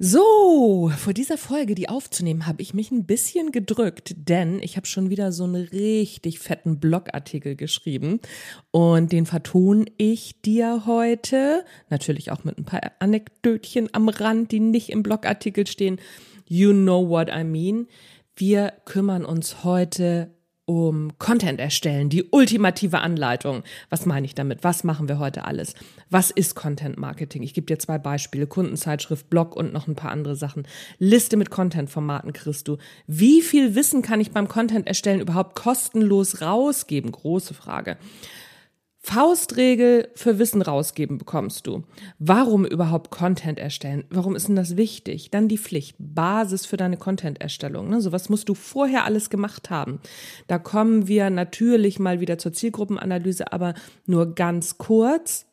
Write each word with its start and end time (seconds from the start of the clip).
So, 0.00 0.90
vor 0.98 1.12
dieser 1.12 1.38
Folge, 1.38 1.76
die 1.76 1.88
aufzunehmen, 1.88 2.48
habe 2.48 2.62
ich 2.62 2.74
mich 2.74 2.90
ein 2.90 3.06
bisschen 3.06 3.52
gedrückt, 3.52 4.16
denn 4.16 4.60
ich 4.60 4.76
habe 4.76 4.88
schon 4.88 5.08
wieder 5.08 5.30
so 5.30 5.44
einen 5.44 5.68
richtig 5.68 6.40
fetten 6.40 6.80
Blogartikel 6.80 7.54
geschrieben 7.54 8.18
und 8.72 9.12
den 9.12 9.24
vertone 9.24 9.84
ich 9.96 10.40
dir 10.42 10.82
heute, 10.86 11.64
natürlich 11.90 12.32
auch 12.32 12.42
mit 12.42 12.58
ein 12.58 12.64
paar 12.64 12.80
Anekdötchen 12.98 13.88
am 13.92 14.08
Rand, 14.08 14.50
die 14.50 14.58
nicht 14.58 14.90
im 14.90 15.04
Blogartikel 15.04 15.64
stehen. 15.64 16.00
You 16.48 16.72
know 16.72 17.08
what 17.08 17.28
I 17.32 17.44
mean. 17.44 17.86
Wir 18.34 18.72
kümmern 18.86 19.24
uns 19.24 19.62
heute 19.62 20.34
um 20.66 21.12
Content 21.18 21.60
erstellen, 21.60 22.08
die 22.08 22.24
ultimative 22.30 23.00
Anleitung. 23.00 23.62
Was 23.90 24.06
meine 24.06 24.26
ich 24.26 24.34
damit? 24.34 24.64
Was 24.64 24.84
machen 24.84 25.08
wir 25.08 25.18
heute 25.18 25.44
alles? 25.44 25.74
Was 26.10 26.30
ist 26.30 26.54
Content 26.54 26.96
Marketing? 26.96 27.42
Ich 27.42 27.54
gebe 27.54 27.66
dir 27.66 27.78
zwei 27.78 27.98
Beispiele. 27.98 28.46
Kundenzeitschrift, 28.46 29.28
Blog 29.28 29.56
und 29.56 29.72
noch 29.72 29.86
ein 29.86 29.94
paar 29.94 30.10
andere 30.10 30.36
Sachen. 30.36 30.66
Liste 30.98 31.36
mit 31.36 31.50
Content-Formaten 31.50 32.32
kriegst 32.32 32.68
du. 32.68 32.78
Wie 33.06 33.42
viel 33.42 33.74
Wissen 33.74 34.02
kann 34.02 34.20
ich 34.20 34.30
beim 34.30 34.48
Content 34.48 34.86
erstellen 34.86 35.20
überhaupt 35.20 35.54
kostenlos 35.54 36.40
rausgeben? 36.40 37.12
Große 37.12 37.52
Frage. 37.52 37.98
Faustregel 39.06 40.08
für 40.14 40.38
Wissen 40.38 40.62
rausgeben 40.62 41.18
bekommst 41.18 41.66
du. 41.66 41.82
Warum 42.18 42.64
überhaupt 42.64 43.10
Content 43.10 43.58
erstellen? 43.58 44.04
Warum 44.08 44.34
ist 44.34 44.48
denn 44.48 44.56
das 44.56 44.78
wichtig? 44.78 45.30
Dann 45.30 45.46
die 45.46 45.58
Pflicht, 45.58 45.96
Basis 45.98 46.64
für 46.64 46.78
deine 46.78 46.96
Content-Erstellung. 46.96 47.90
Ne? 47.90 48.00
So 48.00 48.12
was 48.12 48.30
musst 48.30 48.48
du 48.48 48.54
vorher 48.54 49.04
alles 49.04 49.28
gemacht 49.28 49.68
haben. 49.68 50.00
Da 50.46 50.58
kommen 50.58 51.06
wir 51.06 51.28
natürlich 51.28 51.98
mal 51.98 52.20
wieder 52.20 52.38
zur 52.38 52.54
Zielgruppenanalyse, 52.54 53.52
aber 53.52 53.74
nur 54.06 54.34
ganz 54.34 54.78
kurz. 54.78 55.44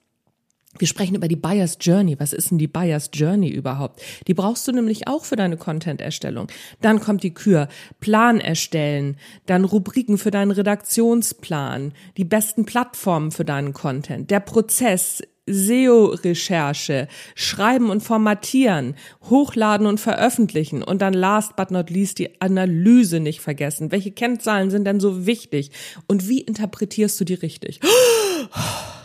Wir 0.77 0.87
sprechen 0.87 1.15
über 1.15 1.27
die 1.27 1.35
Buyer's 1.35 1.77
Journey. 1.81 2.19
Was 2.19 2.33
ist 2.33 2.51
denn 2.51 2.57
die 2.57 2.67
Buyer's 2.67 3.09
Journey 3.13 3.49
überhaupt? 3.49 4.01
Die 4.27 4.33
brauchst 4.33 4.67
du 4.67 4.71
nämlich 4.71 5.07
auch 5.07 5.25
für 5.25 5.35
deine 5.35 5.57
Content-Erstellung. 5.57 6.47
Dann 6.79 7.01
kommt 7.01 7.23
die 7.23 7.33
Kür. 7.33 7.67
Plan 7.99 8.39
erstellen, 8.39 9.17
dann 9.45 9.65
Rubriken 9.65 10.17
für 10.17 10.31
deinen 10.31 10.51
Redaktionsplan, 10.51 11.93
die 12.17 12.23
besten 12.23 12.65
Plattformen 12.65 13.31
für 13.31 13.43
deinen 13.43 13.73
Content, 13.73 14.31
der 14.31 14.39
Prozess, 14.39 15.21
SEO-Recherche, 15.45 17.07
Schreiben 17.35 17.89
und 17.89 18.01
Formatieren, 18.01 18.95
Hochladen 19.29 19.87
und 19.87 19.99
Veröffentlichen 19.99 20.83
und 20.83 21.01
dann 21.01 21.13
last 21.13 21.55
but 21.55 21.71
not 21.71 21.89
least 21.89 22.19
die 22.19 22.39
Analyse 22.41 23.19
nicht 23.19 23.41
vergessen. 23.41 23.91
Welche 23.91 24.11
Kennzahlen 24.11 24.69
sind 24.71 24.85
denn 24.85 24.99
so 24.99 25.25
wichtig 25.25 25.71
und 26.07 26.29
wie 26.29 26.41
interpretierst 26.41 27.19
du 27.19 27.25
die 27.25 27.33
richtig? 27.33 27.81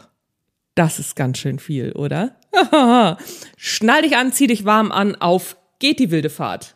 Das 0.76 0.98
ist 0.98 1.16
ganz 1.16 1.38
schön 1.38 1.58
viel, 1.58 1.92
oder? 1.92 2.36
Schnall 3.56 4.02
dich 4.02 4.16
an, 4.16 4.30
zieh 4.32 4.46
dich 4.46 4.66
warm 4.66 4.92
an, 4.92 5.16
auf 5.16 5.56
geht 5.78 5.98
die 5.98 6.10
wilde 6.10 6.30
Fahrt. 6.30 6.75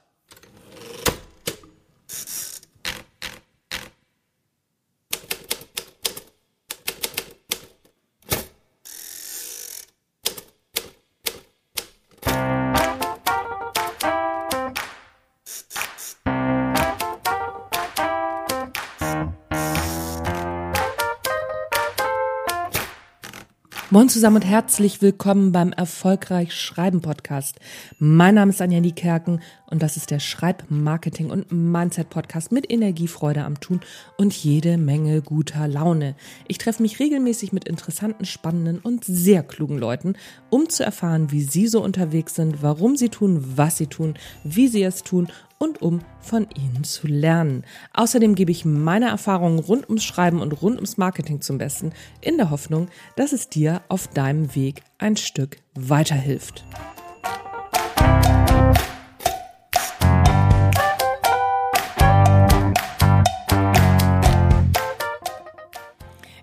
Moin 23.92 24.08
zusammen 24.08 24.36
und 24.36 24.46
herzlich 24.46 25.02
willkommen 25.02 25.50
beim 25.50 25.72
Erfolgreich 25.72 26.54
Schreiben 26.54 27.00
Podcast. 27.00 27.58
Mein 27.98 28.36
Name 28.36 28.50
ist 28.50 28.62
Anja 28.62 28.78
Niekerken 28.78 29.40
und 29.68 29.82
das 29.82 29.96
ist 29.96 30.12
der 30.12 30.20
Schreibmarketing 30.20 31.28
und 31.28 31.50
Mindset 31.50 32.08
Podcast 32.08 32.52
mit 32.52 32.70
Energie, 32.70 33.08
Freude 33.08 33.42
am 33.42 33.58
Tun 33.58 33.80
und 34.16 34.32
jede 34.32 34.78
Menge 34.78 35.22
guter 35.22 35.66
Laune. 35.66 36.14
Ich 36.46 36.58
treffe 36.58 36.82
mich 36.82 37.00
regelmäßig 37.00 37.52
mit 37.52 37.64
interessanten, 37.64 38.26
spannenden 38.26 38.78
und 38.78 39.04
sehr 39.04 39.42
klugen 39.42 39.76
Leuten, 39.76 40.14
um 40.50 40.68
zu 40.68 40.84
erfahren, 40.84 41.32
wie 41.32 41.42
sie 41.42 41.66
so 41.66 41.82
unterwegs 41.82 42.36
sind, 42.36 42.62
warum 42.62 42.94
sie 42.96 43.08
tun, 43.08 43.42
was 43.56 43.76
sie 43.76 43.88
tun, 43.88 44.14
wie 44.44 44.68
sie 44.68 44.84
es 44.84 45.02
tun 45.02 45.26
und 45.62 45.82
um 45.82 46.00
von 46.20 46.48
ihnen 46.56 46.84
zu 46.84 47.06
lernen. 47.06 47.64
Außerdem 47.92 48.34
gebe 48.34 48.50
ich 48.50 48.64
meine 48.64 49.08
Erfahrungen 49.08 49.58
rund 49.58 49.88
ums 49.88 50.02
Schreiben 50.02 50.40
und 50.40 50.62
rund 50.62 50.76
ums 50.76 50.96
Marketing 50.96 51.42
zum 51.42 51.58
Besten, 51.58 51.92
in 52.22 52.38
der 52.38 52.50
Hoffnung, 52.50 52.88
dass 53.14 53.32
es 53.32 53.50
dir 53.50 53.82
auf 53.88 54.08
deinem 54.08 54.54
Weg 54.54 54.82
ein 54.98 55.16
Stück 55.16 55.58
weiterhilft. 55.74 56.64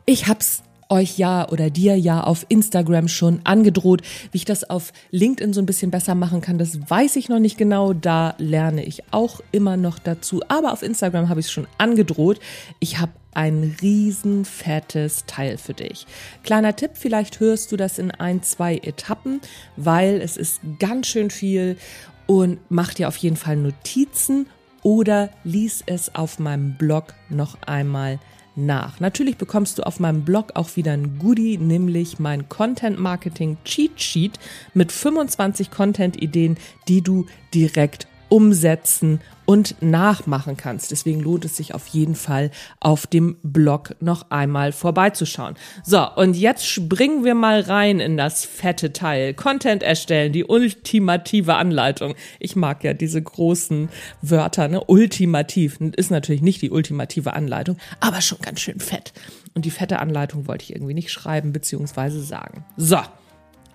Ich 0.05 0.27
hab's 0.27 0.63
euch 0.89 1.17
ja 1.17 1.47
oder 1.49 1.69
dir 1.69 1.97
ja 1.97 2.23
auf 2.23 2.45
Instagram 2.49 3.07
schon 3.07 3.41
angedroht. 3.43 4.01
Wie 4.31 4.37
ich 4.37 4.45
das 4.45 4.69
auf 4.69 4.93
LinkedIn 5.11 5.53
so 5.53 5.61
ein 5.61 5.65
bisschen 5.65 5.91
besser 5.91 6.15
machen 6.15 6.41
kann, 6.41 6.57
das 6.57 6.89
weiß 6.89 7.15
ich 7.15 7.29
noch 7.29 7.39
nicht 7.39 7.57
genau. 7.57 7.93
Da 7.93 8.35
lerne 8.37 8.83
ich 8.83 9.03
auch 9.11 9.41
immer 9.51 9.77
noch 9.77 9.99
dazu. 9.99 10.41
Aber 10.47 10.73
auf 10.73 10.83
Instagram 10.83 11.29
habe 11.29 11.39
ich 11.39 11.47
es 11.47 11.51
schon 11.51 11.67
angedroht. 11.77 12.39
Ich 12.79 12.99
habe 12.99 13.11
ein 13.33 13.75
riesen 13.81 14.45
fettes 14.45 15.25
Teil 15.27 15.57
für 15.59 15.75
dich. 15.75 16.07
Kleiner 16.43 16.75
Tipp, 16.75 16.91
vielleicht 16.95 17.39
hörst 17.39 17.71
du 17.71 17.77
das 17.77 17.99
in 17.99 18.09
ein, 18.09 18.41
zwei 18.41 18.77
Etappen, 18.77 19.41
weil 19.75 20.21
es 20.21 20.37
ist 20.37 20.59
ganz 20.79 21.07
schön 21.07 21.29
viel 21.29 21.77
und 22.25 22.59
mach 22.69 22.95
dir 22.95 23.07
auf 23.07 23.17
jeden 23.17 23.37
Fall 23.37 23.55
Notizen 23.55 24.47
oder 24.81 25.29
lies 25.43 25.83
es 25.85 26.15
auf 26.15 26.39
meinem 26.39 26.77
Blog 26.77 27.13
noch 27.29 27.61
einmal 27.61 28.19
nach. 28.57 28.99
Natürlich 28.99 29.37
bekommst 29.37 29.77
du 29.77 29.83
auf 29.83 29.99
meinem 29.99 30.23
Blog 30.23 30.51
auch 30.55 30.75
wieder 30.75 30.91
ein 30.91 31.19
Goodie, 31.19 31.57
nämlich 31.57 32.19
mein 32.19 32.49
Content 32.49 32.99
Marketing 32.99 33.57
Cheat 33.63 34.01
Sheet 34.01 34.39
mit 34.73 34.91
25 34.91 35.71
Content 35.71 36.21
Ideen, 36.21 36.57
die 36.87 37.01
du 37.01 37.27
direkt 37.53 38.07
umsetzen 38.29 39.19
und 39.45 39.81
nachmachen 39.81 40.57
kannst. 40.57 40.91
Deswegen 40.91 41.21
lohnt 41.21 41.45
es 41.45 41.55
sich 41.55 41.73
auf 41.73 41.87
jeden 41.87 42.15
Fall 42.15 42.51
auf 42.81 43.07
dem 43.07 43.37
Blog 43.43 43.95
noch 44.01 44.29
einmal 44.29 44.73
vorbeizuschauen. 44.73 45.55
So, 45.85 46.05
und 46.15 46.35
jetzt 46.35 46.67
springen 46.67 47.23
wir 47.23 47.33
mal 47.33 47.61
rein 47.61 48.01
in 48.01 48.17
das 48.17 48.43
fette 48.43 48.91
Teil. 48.91 49.33
Content 49.33 49.83
erstellen, 49.83 50.33
die 50.33 50.43
ultimative 50.43 51.55
Anleitung. 51.55 52.15
Ich 52.39 52.57
mag 52.57 52.83
ja 52.83 52.93
diese 52.93 53.21
großen 53.21 53.87
Wörter, 54.21 54.67
ne? 54.67 54.83
Ultimativ. 54.83 55.79
Ist 55.95 56.11
natürlich 56.11 56.41
nicht 56.41 56.61
die 56.61 56.71
ultimative 56.71 57.33
Anleitung, 57.33 57.77
aber 58.01 58.19
schon 58.19 58.39
ganz 58.41 58.59
schön 58.59 58.81
fett. 58.81 59.13
Und 59.53 59.63
die 59.63 59.71
fette 59.71 59.99
Anleitung 59.99 60.47
wollte 60.47 60.63
ich 60.63 60.73
irgendwie 60.73 60.93
nicht 60.93 61.09
schreiben 61.09 61.53
bzw. 61.53 62.19
sagen. 62.19 62.65
So, 62.75 62.99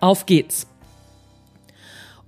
auf 0.01 0.27
geht's 0.27 0.67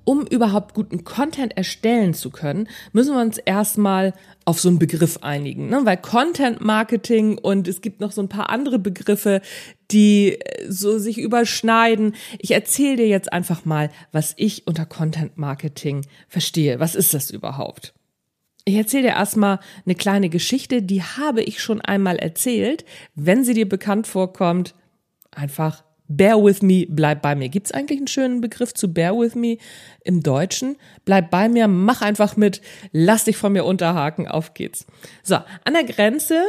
um 0.05 0.27
überhaupt 0.27 0.75
guten 0.75 1.05
Content 1.05 1.57
erstellen 1.57 2.15
zu 2.15 2.31
können, 2.31 2.69
müssen 2.93 3.15
wir 3.15 3.23
uns 3.23 3.39
erstmal 3.39 4.13
auf 4.45 4.61
so 4.61 4.69
einen 4.69 4.79
Begriff 4.79 5.19
einigen, 5.23 5.69
ne? 5.69 5.81
weil 5.85 5.97
Content 5.97 6.61
Marketing 6.61 7.39
und 7.39 7.67
es 7.67 7.81
gibt 7.81 8.01
noch 8.01 8.13
so 8.13 8.21
ein 8.21 8.29
paar 8.29 8.51
andere 8.51 8.79
Begriffe, 8.79 9.41
die 9.91 10.39
äh, 10.39 10.71
so 10.71 10.99
sich 10.99 11.19
überschneiden. 11.19 12.15
Ich 12.39 12.51
erzähle 12.51 12.97
dir 12.97 13.09
jetzt 13.09 13.33
einfach 13.33 13.65
mal, 13.65 13.91
was 14.13 14.35
ich 14.37 14.67
unter 14.67 14.87
Content 14.87 15.39
Marketing 15.39 16.07
verstehe. 16.29 16.81
Was 16.81 16.95
ist 16.95 17.15
das 17.15 17.31
überhaupt? 17.31 17.95
Ich 18.67 18.75
erzähle 18.77 19.05
dir 19.05 19.11
erstmal 19.11 19.61
eine 19.85 19.95
kleine 19.95 20.31
Geschichte, 20.31 20.83
die 20.83 21.03
habe 21.03 21.43
ich 21.43 21.63
schon 21.63 21.81
einmal 21.81 22.17
erzählt. 22.17 22.85
Wenn 23.15 23.45
sie 23.45 23.55
dir 23.55 23.69
bekannt 23.69 24.07
vorkommt, 24.07 24.75
einfach 25.31 25.85
Bear 26.07 26.43
with 26.43 26.61
me, 26.63 26.87
bleib 26.89 27.23
bei 27.23 27.35
mir. 27.35 27.49
Gibt 27.49 27.69
es 27.69 27.73
eigentlich 27.73 27.99
einen 27.99 28.09
schönen 28.09 28.41
Begriff 28.41 28.75
zu 28.75 28.93
Bear 28.93 29.19
with 29.19 29.35
me 29.35 29.57
im 30.05 30.23
Deutschen? 30.23 30.77
Bleib 31.05 31.31
bei 31.31 31.49
mir, 31.49 31.67
mach 31.67 32.03
einfach 32.03 32.37
mit, 32.37 32.61
lass 32.93 33.25
dich 33.25 33.37
von 33.37 33.53
mir 33.53 33.65
unterhaken, 33.65 34.29
auf 34.29 34.55
geht's. 34.55 34.87
So, 35.23 35.37
an 35.37 35.73
der 35.73 35.85
Grenze 35.85 36.43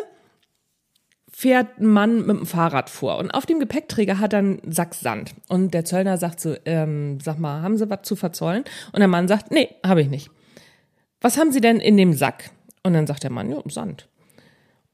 fährt 1.31 1.79
ein 1.79 1.87
Mann 1.87 2.25
mit 2.25 2.37
dem 2.37 2.45
Fahrrad 2.45 2.89
vor 2.89 3.17
und 3.17 3.31
auf 3.31 3.45
dem 3.45 3.59
Gepäckträger 3.59 4.19
hat 4.19 4.33
er 4.33 4.39
einen 4.39 4.71
Sack 4.71 4.93
Sand. 4.93 5.33
Und 5.49 5.73
der 5.73 5.85
Zöllner 5.85 6.17
sagt 6.17 6.39
so, 6.39 6.55
ähm, 6.65 7.19
sag 7.21 7.39
mal, 7.39 7.61
haben 7.61 7.77
Sie 7.77 7.89
was 7.89 8.03
zu 8.03 8.15
verzollen? 8.15 8.63
Und 8.91 8.99
der 8.99 9.07
Mann 9.07 9.27
sagt, 9.27 9.51
nee, 9.51 9.69
habe 9.85 10.01
ich 10.01 10.09
nicht. 10.09 10.29
Was 11.21 11.37
haben 11.37 11.51
Sie 11.51 11.61
denn 11.61 11.79
in 11.79 11.97
dem 11.97 12.13
Sack? 12.13 12.51
Und 12.83 12.93
dann 12.93 13.07
sagt 13.07 13.23
der 13.23 13.31
Mann, 13.31 13.49
ja, 13.49 13.61
Sand. 13.67 14.07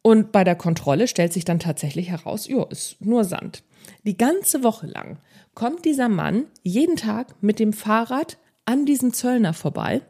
Und 0.01 0.31
bei 0.31 0.43
der 0.43 0.55
Kontrolle 0.55 1.07
stellt 1.07 1.33
sich 1.33 1.45
dann 1.45 1.59
tatsächlich 1.59 2.09
heraus, 2.09 2.47
ja, 2.47 2.63
ist 2.69 2.99
nur 3.01 3.23
Sand. 3.23 3.63
Die 4.05 4.17
ganze 4.17 4.63
Woche 4.63 4.87
lang 4.87 5.19
kommt 5.53 5.85
dieser 5.85 6.09
Mann 6.09 6.45
jeden 6.63 6.95
Tag 6.95 7.41
mit 7.41 7.59
dem 7.59 7.73
Fahrrad 7.73 8.37
an 8.65 8.85
diesem 8.85 9.13
Zöllner 9.13 9.53
vorbei 9.53 10.01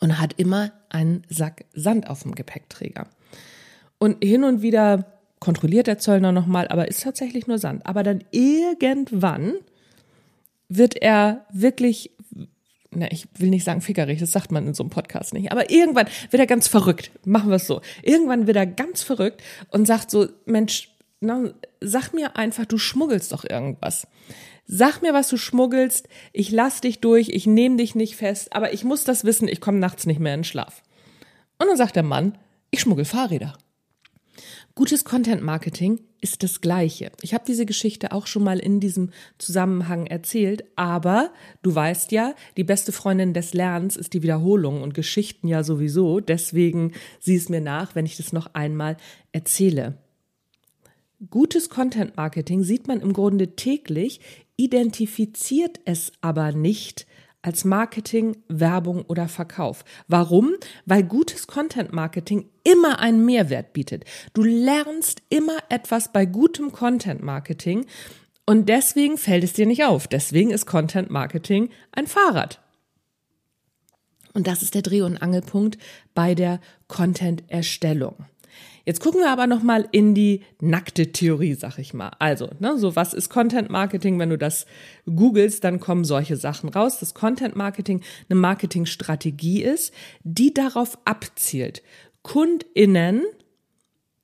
und 0.00 0.18
hat 0.18 0.34
immer 0.38 0.72
einen 0.88 1.22
Sack 1.28 1.64
Sand 1.74 2.08
auf 2.08 2.22
dem 2.22 2.34
Gepäckträger. 2.34 3.08
Und 3.98 4.24
hin 4.24 4.44
und 4.44 4.62
wieder 4.62 5.20
kontrolliert 5.38 5.86
der 5.86 5.98
Zöllner 5.98 6.32
nochmal, 6.32 6.68
aber 6.68 6.88
ist 6.88 7.02
tatsächlich 7.02 7.46
nur 7.46 7.58
Sand. 7.58 7.86
Aber 7.86 8.02
dann 8.02 8.24
irgendwann 8.30 9.54
wird 10.68 10.96
er 10.96 11.46
wirklich 11.52 12.12
na, 12.92 13.10
ich 13.12 13.28
will 13.38 13.50
nicht 13.50 13.64
sagen 13.64 13.80
fickerig, 13.80 14.18
das 14.18 14.32
sagt 14.32 14.50
man 14.50 14.66
in 14.66 14.74
so 14.74 14.82
einem 14.82 14.90
Podcast 14.90 15.32
nicht, 15.32 15.52
aber 15.52 15.70
irgendwann 15.70 16.08
wird 16.30 16.40
er 16.40 16.46
ganz 16.46 16.66
verrückt. 16.66 17.12
Machen 17.24 17.48
wir 17.48 17.56
es 17.56 17.66
so. 17.66 17.80
Irgendwann 18.02 18.46
wird 18.46 18.56
er 18.56 18.66
ganz 18.66 19.02
verrückt 19.02 19.42
und 19.70 19.86
sagt 19.86 20.10
so, 20.10 20.26
Mensch, 20.44 20.90
na, 21.20 21.52
sag 21.80 22.12
mir 22.12 22.36
einfach, 22.36 22.64
du 22.64 22.78
schmuggelst 22.78 23.32
doch 23.32 23.44
irgendwas. 23.44 24.06
Sag 24.66 25.02
mir, 25.02 25.12
was 25.12 25.28
du 25.28 25.36
schmuggelst, 25.36 26.08
ich 26.32 26.50
lass 26.50 26.80
dich 26.80 27.00
durch, 27.00 27.28
ich 27.28 27.46
nehme 27.46 27.76
dich 27.76 27.94
nicht 27.94 28.16
fest, 28.16 28.54
aber 28.54 28.72
ich 28.72 28.84
muss 28.84 29.04
das 29.04 29.24
wissen, 29.24 29.48
ich 29.48 29.60
komme 29.60 29.78
nachts 29.78 30.06
nicht 30.06 30.20
mehr 30.20 30.34
in 30.34 30.44
Schlaf. 30.44 30.82
Und 31.58 31.68
dann 31.68 31.76
sagt 31.76 31.96
der 31.96 32.02
Mann, 32.02 32.38
ich 32.70 32.80
schmuggel 32.80 33.04
Fahrräder. 33.04 33.58
Gutes 34.74 35.04
Content 35.04 35.42
Marketing 35.42 36.00
ist 36.20 36.42
das 36.42 36.60
Gleiche. 36.60 37.10
Ich 37.20 37.34
habe 37.34 37.44
diese 37.46 37.66
Geschichte 37.66 38.12
auch 38.12 38.26
schon 38.26 38.44
mal 38.44 38.58
in 38.58 38.80
diesem 38.80 39.10
Zusammenhang 39.38 40.06
erzählt, 40.06 40.64
aber 40.76 41.32
du 41.62 41.74
weißt 41.74 42.12
ja, 42.12 42.34
die 42.56 42.64
beste 42.64 42.92
Freundin 42.92 43.34
des 43.34 43.52
Lernens 43.52 43.96
ist 43.96 44.14
die 44.14 44.22
Wiederholung 44.22 44.82
und 44.82 44.94
Geschichten 44.94 45.48
ja 45.48 45.64
sowieso. 45.64 46.20
Deswegen 46.20 46.92
sieh 47.18 47.36
es 47.36 47.48
mir 47.48 47.60
nach, 47.60 47.94
wenn 47.94 48.06
ich 48.06 48.16
das 48.16 48.32
noch 48.32 48.54
einmal 48.54 48.96
erzähle. 49.32 49.98
Gutes 51.28 51.68
Content 51.68 52.16
Marketing 52.16 52.62
sieht 52.62 52.88
man 52.88 53.00
im 53.00 53.12
Grunde 53.12 53.54
täglich, 53.54 54.20
identifiziert 54.56 55.78
es 55.84 56.12
aber 56.22 56.52
nicht 56.52 57.06
als 57.42 57.64
Marketing, 57.64 58.38
Werbung 58.48 59.02
oder 59.02 59.28
Verkauf. 59.28 59.84
Warum? 60.08 60.54
Weil 60.86 61.02
gutes 61.02 61.46
Content 61.46 61.92
Marketing 61.92 62.48
immer 62.64 63.00
einen 63.00 63.24
Mehrwert 63.24 63.74
bietet. 63.74 64.04
Du 64.32 64.42
lernst 64.42 65.22
immer 65.28 65.58
etwas 65.68 66.10
bei 66.10 66.24
gutem 66.24 66.72
Content 66.72 67.22
Marketing 67.22 67.84
und 68.46 68.70
deswegen 68.70 69.18
fällt 69.18 69.44
es 69.44 69.52
dir 69.52 69.66
nicht 69.66 69.84
auf. 69.84 70.08
Deswegen 70.08 70.50
ist 70.50 70.64
Content 70.64 71.10
Marketing 71.10 71.68
ein 71.92 72.06
Fahrrad. 72.06 72.60
Und 74.32 74.46
das 74.46 74.62
ist 74.62 74.74
der 74.74 74.82
Dreh- 74.82 75.02
und 75.02 75.18
Angelpunkt 75.18 75.76
bei 76.14 76.34
der 76.34 76.60
Content-Erstellung. 76.88 78.24
Jetzt 78.84 79.00
gucken 79.00 79.20
wir 79.20 79.30
aber 79.30 79.46
noch 79.46 79.62
mal 79.62 79.88
in 79.92 80.14
die 80.14 80.42
nackte 80.60 81.12
Theorie, 81.12 81.54
sag 81.54 81.78
ich 81.78 81.94
mal. 81.94 82.10
Also, 82.18 82.48
ne, 82.58 82.78
so 82.78 82.96
was 82.96 83.14
ist 83.14 83.28
Content 83.28 83.70
Marketing? 83.70 84.18
Wenn 84.18 84.30
du 84.30 84.38
das 84.38 84.66
googelst, 85.06 85.64
dann 85.64 85.80
kommen 85.80 86.04
solche 86.04 86.36
Sachen 86.36 86.68
raus, 86.68 86.98
dass 86.98 87.14
Content 87.14 87.56
Marketing 87.56 88.02
eine 88.28 88.38
Marketingstrategie 88.38 89.62
ist, 89.62 89.92
die 90.22 90.54
darauf 90.54 90.98
abzielt, 91.04 91.82
KundInnen 92.22 93.24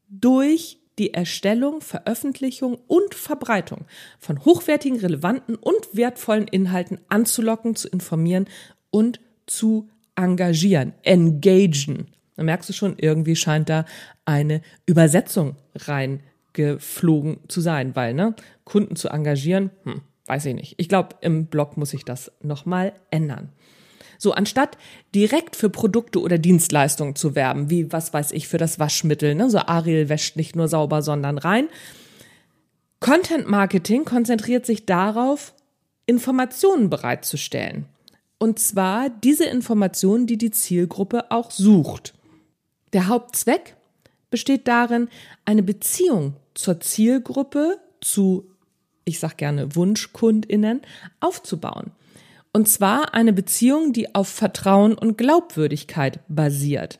durch 0.09 0.79
die 0.99 1.13
Erstellung, 1.13 1.81
Veröffentlichung 1.83 2.79
und 2.87 3.15
Verbreitung 3.15 3.85
von 4.19 4.45
hochwertigen, 4.45 4.99
relevanten 4.99 5.55
und 5.57 5.89
wertvollen 5.93 6.49
Inhalten 6.49 6.99
anzulocken, 7.09 7.77
zu 7.77 7.89
informieren 7.89 8.47
und 8.91 9.21
zu 9.47 9.89
engagieren, 10.15 10.95
engagen. 11.03 12.16
Da 12.37 12.43
merkst 12.43 12.69
du 12.69 12.73
schon, 12.73 12.99
irgendwie 12.99 13.37
scheint 13.37 13.69
da 13.69 13.85
eine 14.25 14.61
Übersetzung 14.85 15.57
reingeflogen 15.75 17.39
zu 17.49 17.61
sein, 17.61 17.97
weil, 17.97 18.15
ne, 18.15 18.35
Kunden 18.65 18.97
zu 18.97 19.09
engagieren, 19.09 19.71
hm, 19.85 20.03
weiß 20.27 20.47
ich 20.47 20.55
nicht. 20.55 20.75
Ich 20.79 20.89
glaube, 20.89 21.17
im 21.21 21.47
Blog 21.47 21.77
muss 21.77 21.95
ich 21.95 22.05
das 22.05 22.33
nochmal 22.43 22.93
ändern. 23.11 23.51
So, 24.19 24.33
anstatt 24.33 24.79
direkt 25.15 25.57
für 25.57 25.69
Produkte 25.69 26.21
oder 26.21 26.39
Dienstleistungen 26.39 27.17
zu 27.17 27.35
werben, 27.35 27.71
wie, 27.71 27.93
was 27.93 28.13
weiß 28.13 28.33
ich, 28.33 28.49
für 28.49 28.59
das 28.59 28.79
Waschmittel, 28.79 29.35
ne, 29.35 29.51
so 29.51 29.59
Ariel 29.59 30.09
wäscht 30.09 30.37
nicht 30.37 30.57
nur 30.57 30.69
sauber, 30.69 31.03
sondern 31.03 31.39
rein. 31.39 31.69
Content 33.01 33.49
Marketing 33.49 34.05
konzentriert 34.05 34.67
sich 34.67 34.87
darauf, 34.87 35.55
Informationen 36.07 36.89
bereitzustellen. 36.89 37.87
Und 38.39 38.59
zwar 38.59 39.11
diese 39.11 39.45
Informationen, 39.45 40.27
die 40.27 40.39
die 40.39 40.51
Zielgruppe 40.51 41.31
auch 41.31 41.51
sucht. 41.51 42.15
Der 42.93 43.09
Hauptzweck 43.09 43.77
besteht 44.31 44.69
darin, 44.69 45.09
eine 45.45 45.63
Beziehung 45.63 46.35
zur 46.55 46.81
Zielgruppe, 46.81 47.79
zu, 48.01 48.51
ich 49.05 49.19
sag 49.19 49.37
gerne 49.37 49.75
Wunschkundinnen, 49.75 50.83
aufzubauen. 51.21 51.93
Und 52.53 52.69
zwar 52.69 53.15
eine 53.15 53.33
Beziehung, 53.33 53.93
die 53.93 54.15
auf 54.15 54.29
Vertrauen 54.29 54.95
und 54.97 55.19
Glaubwürdigkeit 55.19 56.21
basiert. 56.29 56.99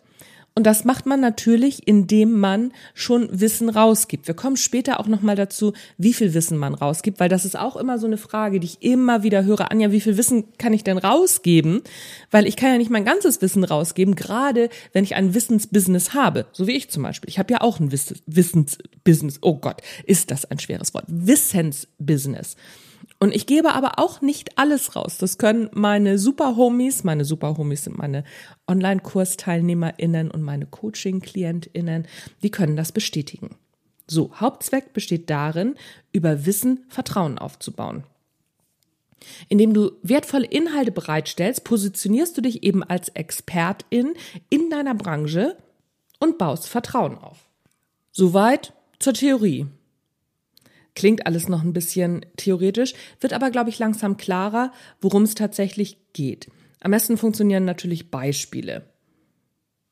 Und 0.59 0.65
das 0.65 0.87
macht 0.87 1.05
man 1.05 1.21
natürlich, 1.21 1.87
indem 1.87 2.33
man 2.33 2.73
schon 2.95 3.29
Wissen 3.31 3.69
rausgibt. 3.69 4.27
Wir 4.27 4.35
kommen 4.35 4.57
später 4.57 4.99
auch 4.99 5.07
nochmal 5.07 5.37
dazu, 5.37 5.75
wie 5.99 6.15
viel 6.15 6.33
Wissen 6.33 6.57
man 6.57 6.73
rausgibt, 6.73 7.21
weil 7.21 7.29
das 7.29 7.45
ist 7.45 7.59
auch 7.59 7.77
immer 7.77 7.99
so 7.99 8.07
eine 8.07 8.17
Frage, 8.17 8.59
die 8.59 8.67
ich 8.67 8.83
immer 8.83 9.23
wieder 9.23 9.45
höre. 9.45 9.71
Anja, 9.71 9.93
wie 9.93 10.01
viel 10.01 10.17
Wissen 10.17 10.57
kann 10.57 10.73
ich 10.73 10.83
denn 10.83 10.97
rausgeben? 10.97 11.83
Weil 12.31 12.47
ich 12.47 12.57
kann 12.57 12.71
ja 12.71 12.79
nicht 12.79 12.91
mein 12.91 13.05
ganzes 13.05 13.43
Wissen 13.43 13.65
rausgeben, 13.65 14.15
gerade 14.15 14.71
wenn 14.95 15.05
ich 15.05 15.15
ein 15.15 15.35
Wissensbusiness 15.35 16.15
habe. 16.15 16.47
So 16.53 16.67
wie 16.67 16.77
ich 16.77 16.89
zum 16.89 17.03
Beispiel. 17.03 17.29
Ich 17.29 17.39
habe 17.39 17.53
ja 17.53 17.61
auch 17.61 17.79
ein 17.79 17.93
Wissensbusiness. 17.93 19.41
Oh 19.43 19.57
Gott, 19.57 19.83
ist 20.07 20.31
das 20.31 20.47
ein 20.47 20.59
schweres 20.59 20.95
Wort. 20.95 21.05
Wissensbusiness. 21.07 22.57
Und 23.19 23.35
ich 23.35 23.47
gebe 23.47 23.73
aber 23.73 23.99
auch 23.99 24.21
nicht 24.21 24.59
alles 24.59 24.95
raus. 24.95 25.17
Das 25.19 25.39
können 25.39 25.71
meine 25.73 26.19
Super-Homies, 26.19 27.05
meine 27.05 27.25
Super-Homies 27.25 27.85
sind 27.85 27.97
meine 27.97 28.25
Online-KursteilnehmerInnen 28.69 30.31
und 30.31 30.43
meine 30.43 30.67
Coaching-KlientInnen, 30.67 32.07
die 32.43 32.51
können 32.51 32.77
das 32.77 32.93
bestätigen. 32.93 33.57
So, 34.07 34.33
Hauptzweck 34.39 34.93
besteht 34.93 35.31
darin, 35.31 35.77
über 36.13 36.47
Wissen 36.47 36.85
Vertrauen 36.89 37.39
aufzubauen. 37.39 38.05
Indem 39.49 39.73
du 39.73 39.93
wertvolle 40.03 40.47
Inhalte 40.47 40.93
bereitstellst, 40.93 41.65
positionierst 41.65 42.37
du 42.37 42.43
dich 42.43 42.63
eben 42.63 42.85
als 42.85 43.09
Expertin 43.09 44.15
in 44.51 44.71
deiner 44.71 44.95
Branche 44.95 45.57
und 46.21 46.39
baust 46.39 46.69
Vertrauen 46.69 47.17
auf. 47.19 47.49
Soweit 48.13 48.75
zur 48.99 49.15
Theorie. 49.15 49.67
Klingt 50.97 51.27
alles 51.27 51.49
noch 51.49 51.63
ein 51.63 51.75
bisschen 51.75 52.27
theoretisch, 52.37 52.95
wird 53.21 53.35
aber, 53.35 53.51
glaube 53.51 53.71
ich, 53.71 53.79
langsam 53.79 54.17
klarer, 54.17 54.73
worum 55.01 55.23
es 55.23 55.37
tatsächlich 55.37 55.99
geht. 56.15 56.51
Am 56.81 56.91
besten 56.91 57.19
funktionieren 57.19 57.65
natürlich 57.65 58.11
Beispiele. 58.11 58.83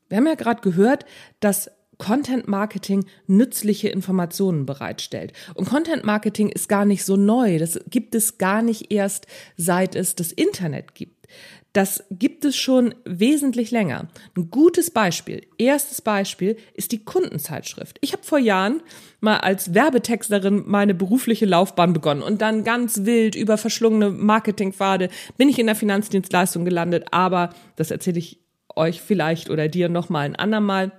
Wir 0.09 0.17
haben 0.17 0.27
ja 0.27 0.35
gerade 0.35 0.61
gehört, 0.61 1.05
dass 1.39 1.69
Content 1.97 2.47
Marketing 2.47 3.05
nützliche 3.27 3.87
Informationen 3.87 4.65
bereitstellt. 4.65 5.31
Und 5.53 5.69
Content 5.69 6.03
Marketing 6.03 6.49
ist 6.49 6.67
gar 6.67 6.85
nicht 6.85 7.05
so 7.05 7.15
neu. 7.15 7.59
Das 7.59 7.79
gibt 7.89 8.15
es 8.15 8.37
gar 8.37 8.61
nicht 8.61 8.91
erst 8.91 9.27
seit 9.55 9.95
es 9.95 10.15
das 10.15 10.31
Internet 10.31 10.95
gibt. 10.95 11.27
Das 11.75 12.05
gibt 12.09 12.45
es 12.45 12.55
schon 12.55 12.95
wesentlich 13.03 13.69
länger. 13.69 14.07
Ein 14.37 14.49
gutes 14.49 14.91
Beispiel, 14.91 15.45
erstes 15.57 16.01
Beispiel 16.01 16.55
ist 16.73 16.93
die 16.93 17.03
Kundenzeitschrift. 17.03 17.97
Ich 17.99 18.13
habe 18.13 18.23
vor 18.23 18.39
Jahren 18.39 18.81
mal 19.19 19.39
als 19.39 19.73
Werbetexterin 19.73 20.63
meine 20.65 20.93
berufliche 20.93 21.45
Laufbahn 21.45 21.91
begonnen 21.91 22.21
und 22.21 22.41
dann 22.41 22.63
ganz 22.63 23.03
wild 23.03 23.35
über 23.35 23.57
verschlungene 23.57 24.09
Marketingpfade 24.09 25.09
bin 25.35 25.49
ich 25.49 25.59
in 25.59 25.65
der 25.65 25.75
Finanzdienstleistung 25.75 26.63
gelandet, 26.63 27.07
aber 27.11 27.49
das 27.75 27.91
erzähle 27.91 28.19
ich 28.19 28.39
euch 28.73 29.01
vielleicht 29.01 29.49
oder 29.49 29.67
dir 29.67 29.89
noch 29.89 30.07
mal 30.07 30.21
ein 30.21 30.37
andermal. 30.37 30.93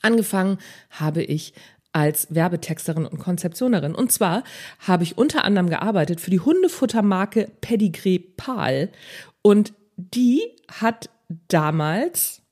Angefangen 0.00 0.56
habe 0.88 1.22
ich 1.22 1.52
als 1.96 2.26
Werbetexterin 2.28 3.06
und 3.06 3.18
Konzeptionerin. 3.18 3.94
Und 3.94 4.12
zwar 4.12 4.44
habe 4.86 5.02
ich 5.02 5.16
unter 5.16 5.44
anderem 5.44 5.70
gearbeitet 5.70 6.20
für 6.20 6.30
die 6.30 6.40
Hundefuttermarke 6.40 7.50
Pedigree 7.62 8.18
Pal. 8.18 8.90
Und 9.40 9.72
die 9.96 10.42
hat 10.70 11.08
damals 11.48 12.42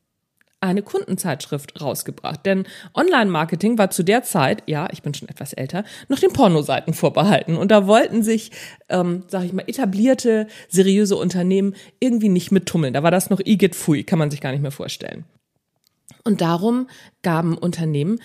eine 0.61 0.81
Kundenzeitschrift 0.81 1.79
rausgebracht. 1.79 2.47
Denn 2.47 2.65
Online-Marketing 2.95 3.77
war 3.77 3.91
zu 3.91 4.03
der 4.03 4.23
Zeit, 4.23 4.63
ja, 4.65 4.89
ich 4.91 5.03
bin 5.03 5.13
schon 5.13 5.29
etwas 5.29 5.53
älter, 5.53 5.85
noch 6.09 6.21
den 6.21 6.33
Pornoseiten 6.33 6.95
vorbehalten. 6.95 7.59
Und 7.59 7.71
da 7.71 7.87
wollten 7.87 8.23
sich, 8.23 8.51
ähm, 8.89 9.25
sag 9.29 9.45
ich 9.45 9.53
mal, 9.53 9.65
etablierte, 9.67 10.47
seriöse 10.71 11.17
Unternehmen 11.17 11.75
irgendwie 12.01 12.31
nicht 12.31 12.51
mit 12.51 12.65
tummeln. 12.65 12.95
Da 12.95 13.03
war 13.03 13.11
das 13.11 13.29
noch 13.29 13.41
Igitt 13.45 13.77
Fui, 13.77 14.05
kann 14.05 14.19
man 14.19 14.31
sich 14.31 14.41
gar 14.41 14.53
nicht 14.53 14.63
mehr 14.63 14.71
vorstellen. 14.71 15.27
Und 16.25 16.41
darum 16.41 16.89
gaben 17.21 17.59
Unternehmen 17.59 18.19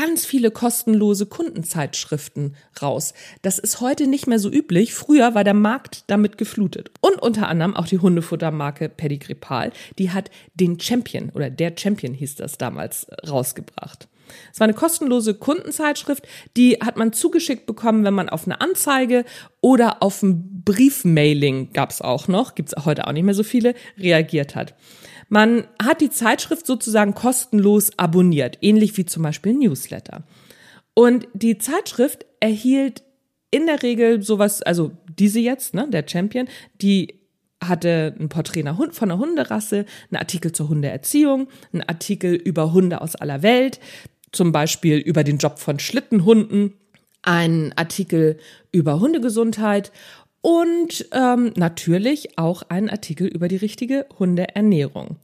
ganz 0.00 0.24
viele 0.24 0.50
kostenlose 0.50 1.26
Kundenzeitschriften 1.26 2.56
raus. 2.80 3.12
Das 3.42 3.58
ist 3.58 3.82
heute 3.82 4.06
nicht 4.06 4.26
mehr 4.26 4.38
so 4.38 4.50
üblich. 4.50 4.94
Früher 4.94 5.34
war 5.34 5.44
der 5.44 5.52
Markt 5.52 6.04
damit 6.06 6.38
geflutet. 6.38 6.90
Und 7.02 7.20
unter 7.20 7.48
anderem 7.48 7.76
auch 7.76 7.86
die 7.86 7.98
Hundefuttermarke 7.98 8.88
Pedigripal, 8.88 9.72
die 9.98 10.10
hat 10.10 10.30
den 10.54 10.80
Champion 10.80 11.28
oder 11.34 11.50
der 11.50 11.74
Champion 11.76 12.14
hieß 12.14 12.36
das 12.36 12.56
damals 12.56 13.08
rausgebracht. 13.28 14.08
Es 14.50 14.60
war 14.60 14.64
eine 14.64 14.74
kostenlose 14.74 15.34
Kundenzeitschrift, 15.34 16.26
die 16.56 16.78
hat 16.80 16.96
man 16.96 17.12
zugeschickt 17.12 17.66
bekommen, 17.66 18.02
wenn 18.02 18.14
man 18.14 18.30
auf 18.30 18.46
eine 18.46 18.60
Anzeige 18.62 19.26
oder 19.60 20.02
auf 20.02 20.22
ein 20.22 20.62
Briefmailing 20.64 21.74
gab's 21.74 22.00
auch 22.00 22.26
noch, 22.26 22.54
gibt's 22.54 22.74
heute 22.86 23.06
auch 23.06 23.12
nicht 23.12 23.24
mehr 23.24 23.34
so 23.34 23.42
viele, 23.42 23.74
reagiert 23.98 24.54
hat. 24.54 24.74
Man 25.30 25.68
hat 25.82 26.00
die 26.00 26.10
Zeitschrift 26.10 26.66
sozusagen 26.66 27.14
kostenlos 27.14 27.92
abonniert, 27.96 28.58
ähnlich 28.60 28.96
wie 28.96 29.06
zum 29.06 29.22
Beispiel 29.22 29.54
Newsletter. 29.54 30.24
Und 30.92 31.28
die 31.32 31.56
Zeitschrift 31.56 32.26
erhielt 32.40 33.04
in 33.52 33.66
der 33.66 33.82
Regel 33.82 34.22
sowas, 34.22 34.60
also 34.60 34.90
diese 35.18 35.38
jetzt, 35.38 35.72
ne, 35.72 35.88
der 35.88 36.04
Champion, 36.06 36.48
die 36.82 37.14
hatte 37.62 38.14
ein 38.18 38.28
Porträt 38.28 38.64
von 38.64 39.10
einer 39.10 39.18
Hunderasse, 39.18 39.86
einen 40.10 40.18
Artikel 40.18 40.50
zur 40.50 40.68
Hundeerziehung, 40.68 41.48
einen 41.72 41.82
Artikel 41.82 42.34
über 42.34 42.72
Hunde 42.72 43.00
aus 43.00 43.14
aller 43.14 43.42
Welt, 43.42 43.78
zum 44.32 44.50
Beispiel 44.50 44.98
über 44.98 45.22
den 45.22 45.38
Job 45.38 45.60
von 45.60 45.78
Schlittenhunden, 45.78 46.74
einen 47.22 47.72
Artikel 47.74 48.38
über 48.72 48.98
Hundegesundheit 48.98 49.92
und 50.42 51.06
ähm, 51.12 51.52
natürlich 51.56 52.38
auch 52.38 52.62
einen 52.68 52.88
Artikel 52.88 53.26
über 53.26 53.48
die 53.48 53.56
richtige 53.56 54.06
Hundeernährung. 54.18 55.16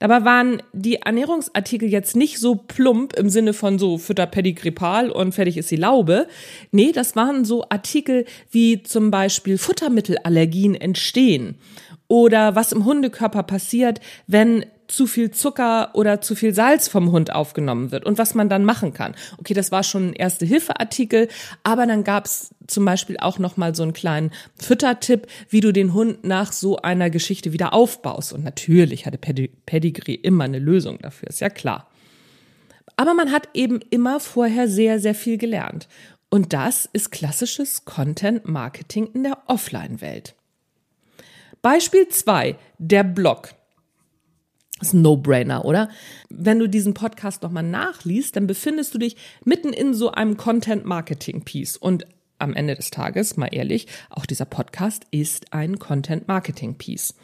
Dabei 0.00 0.24
waren 0.24 0.62
die 0.72 0.96
Ernährungsartikel 0.96 1.86
jetzt 1.86 2.16
nicht 2.16 2.38
so 2.38 2.54
plump 2.54 3.12
im 3.18 3.28
Sinne 3.28 3.52
von 3.52 3.78
so 3.78 3.98
Fütter 3.98 4.26
Pedigripal 4.26 5.10
und 5.10 5.32
fertig 5.32 5.58
ist 5.58 5.70
die 5.70 5.76
Laube. 5.76 6.26
Nee, 6.72 6.92
das 6.92 7.16
waren 7.16 7.44
so 7.44 7.64
Artikel 7.68 8.24
wie 8.50 8.82
zum 8.82 9.10
Beispiel 9.10 9.58
Futtermittelallergien 9.58 10.74
entstehen 10.74 11.56
oder 12.08 12.56
was 12.56 12.72
im 12.72 12.86
Hundekörper 12.86 13.42
passiert, 13.42 14.00
wenn 14.26 14.64
zu 14.90 15.06
viel 15.06 15.30
Zucker 15.30 15.90
oder 15.94 16.20
zu 16.20 16.34
viel 16.34 16.52
Salz 16.52 16.88
vom 16.88 17.12
Hund 17.12 17.32
aufgenommen 17.32 17.92
wird 17.92 18.04
und 18.04 18.18
was 18.18 18.34
man 18.34 18.48
dann 18.48 18.64
machen 18.64 18.92
kann. 18.92 19.14
Okay, 19.38 19.54
das 19.54 19.70
war 19.70 19.82
schon 19.82 20.08
ein 20.08 20.12
Erste-Hilfe-Artikel, 20.12 21.28
aber 21.62 21.86
dann 21.86 22.04
gab's 22.04 22.54
zum 22.66 22.84
Beispiel 22.84 23.16
auch 23.18 23.38
noch 23.38 23.56
mal 23.56 23.74
so 23.74 23.82
einen 23.82 23.92
kleinen 23.92 24.32
Füttertipp, 24.56 25.26
wie 25.48 25.60
du 25.60 25.72
den 25.72 25.94
Hund 25.94 26.24
nach 26.24 26.52
so 26.52 26.78
einer 26.78 27.10
Geschichte 27.10 27.52
wieder 27.52 27.72
aufbaust. 27.72 28.32
Und 28.32 28.44
natürlich 28.44 29.06
hatte 29.06 29.18
Pedigree 29.18 30.14
immer 30.14 30.44
eine 30.44 30.58
Lösung 30.58 30.98
dafür, 30.98 31.28
ist 31.28 31.40
ja 31.40 31.50
klar. 31.50 31.88
Aber 32.96 33.14
man 33.14 33.32
hat 33.32 33.48
eben 33.54 33.80
immer 33.90 34.20
vorher 34.20 34.68
sehr, 34.68 35.00
sehr 35.00 35.14
viel 35.14 35.38
gelernt. 35.38 35.88
Und 36.28 36.52
das 36.52 36.88
ist 36.92 37.10
klassisches 37.10 37.84
Content 37.84 38.46
Marketing 38.46 39.06
in 39.14 39.24
der 39.24 39.38
Offline-Welt. 39.46 40.34
Beispiel 41.62 42.08
zwei: 42.08 42.56
der 42.78 43.04
Blog. 43.04 43.54
Das 44.80 44.88
ist 44.88 44.94
ein 44.94 45.02
No-Brainer, 45.02 45.64
oder? 45.64 45.90
Wenn 46.30 46.58
du 46.58 46.66
diesen 46.66 46.94
Podcast 46.94 47.42
nochmal 47.42 47.62
nachliest, 47.62 48.34
dann 48.34 48.46
befindest 48.46 48.94
du 48.94 48.98
dich 48.98 49.16
mitten 49.44 49.72
in 49.72 49.94
so 49.94 50.10
einem 50.10 50.38
Content-Marketing-Piece. 50.38 51.76
Und 51.76 52.06
am 52.38 52.54
Ende 52.54 52.74
des 52.74 52.90
Tages, 52.90 53.36
mal 53.36 53.48
ehrlich, 53.52 53.86
auch 54.08 54.24
dieser 54.24 54.46
Podcast 54.46 55.04
ist 55.10 55.52
ein 55.52 55.78
Content-Marketing-Piece. 55.78 57.14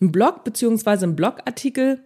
Ein 0.00 0.12
Blog 0.12 0.44
beziehungsweise 0.44 1.06
ein 1.06 1.14
Blogartikel 1.14 2.00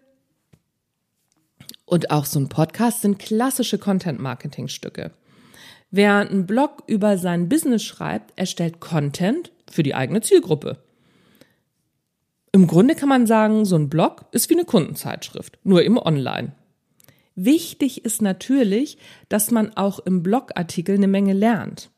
und 1.85 2.11
auch 2.11 2.25
so 2.25 2.41
ein 2.41 2.49
Podcast 2.49 3.03
sind 3.03 3.21
klassische 3.21 3.79
Content-Marketing-Stücke. 3.79 5.13
Wer 5.93 6.17
einen 6.17 6.47
Blog 6.47 6.85
über 6.89 7.19
sein 7.19 7.49
Business 7.49 7.85
schreibt, 7.85 8.37
erstellt 8.39 8.81
Content 8.81 9.53
für 9.71 9.85
die 9.85 9.95
eigene 9.95 10.21
Zielgruppe. 10.21 10.79
Im 12.53 12.67
Grunde 12.67 12.95
kann 12.95 13.09
man 13.09 13.27
sagen, 13.27 13.65
so 13.65 13.77
ein 13.77 13.89
Blog 13.89 14.27
ist 14.33 14.51
wie 14.51 14.55
eine 14.55 14.65
Kundenzeitschrift, 14.65 15.59
nur 15.63 15.83
im 15.85 15.97
Online. 15.97 16.53
Wichtig 17.37 18.05
ist 18.05 18.23
natürlich, 18.23 18.99
dass 19.29 19.51
man 19.51 19.77
auch 19.77 20.01
im 20.01 20.23
Blogartikel 20.23 20.97
eine 20.97 21.09
Menge 21.09 21.33
lernt. 21.33 21.91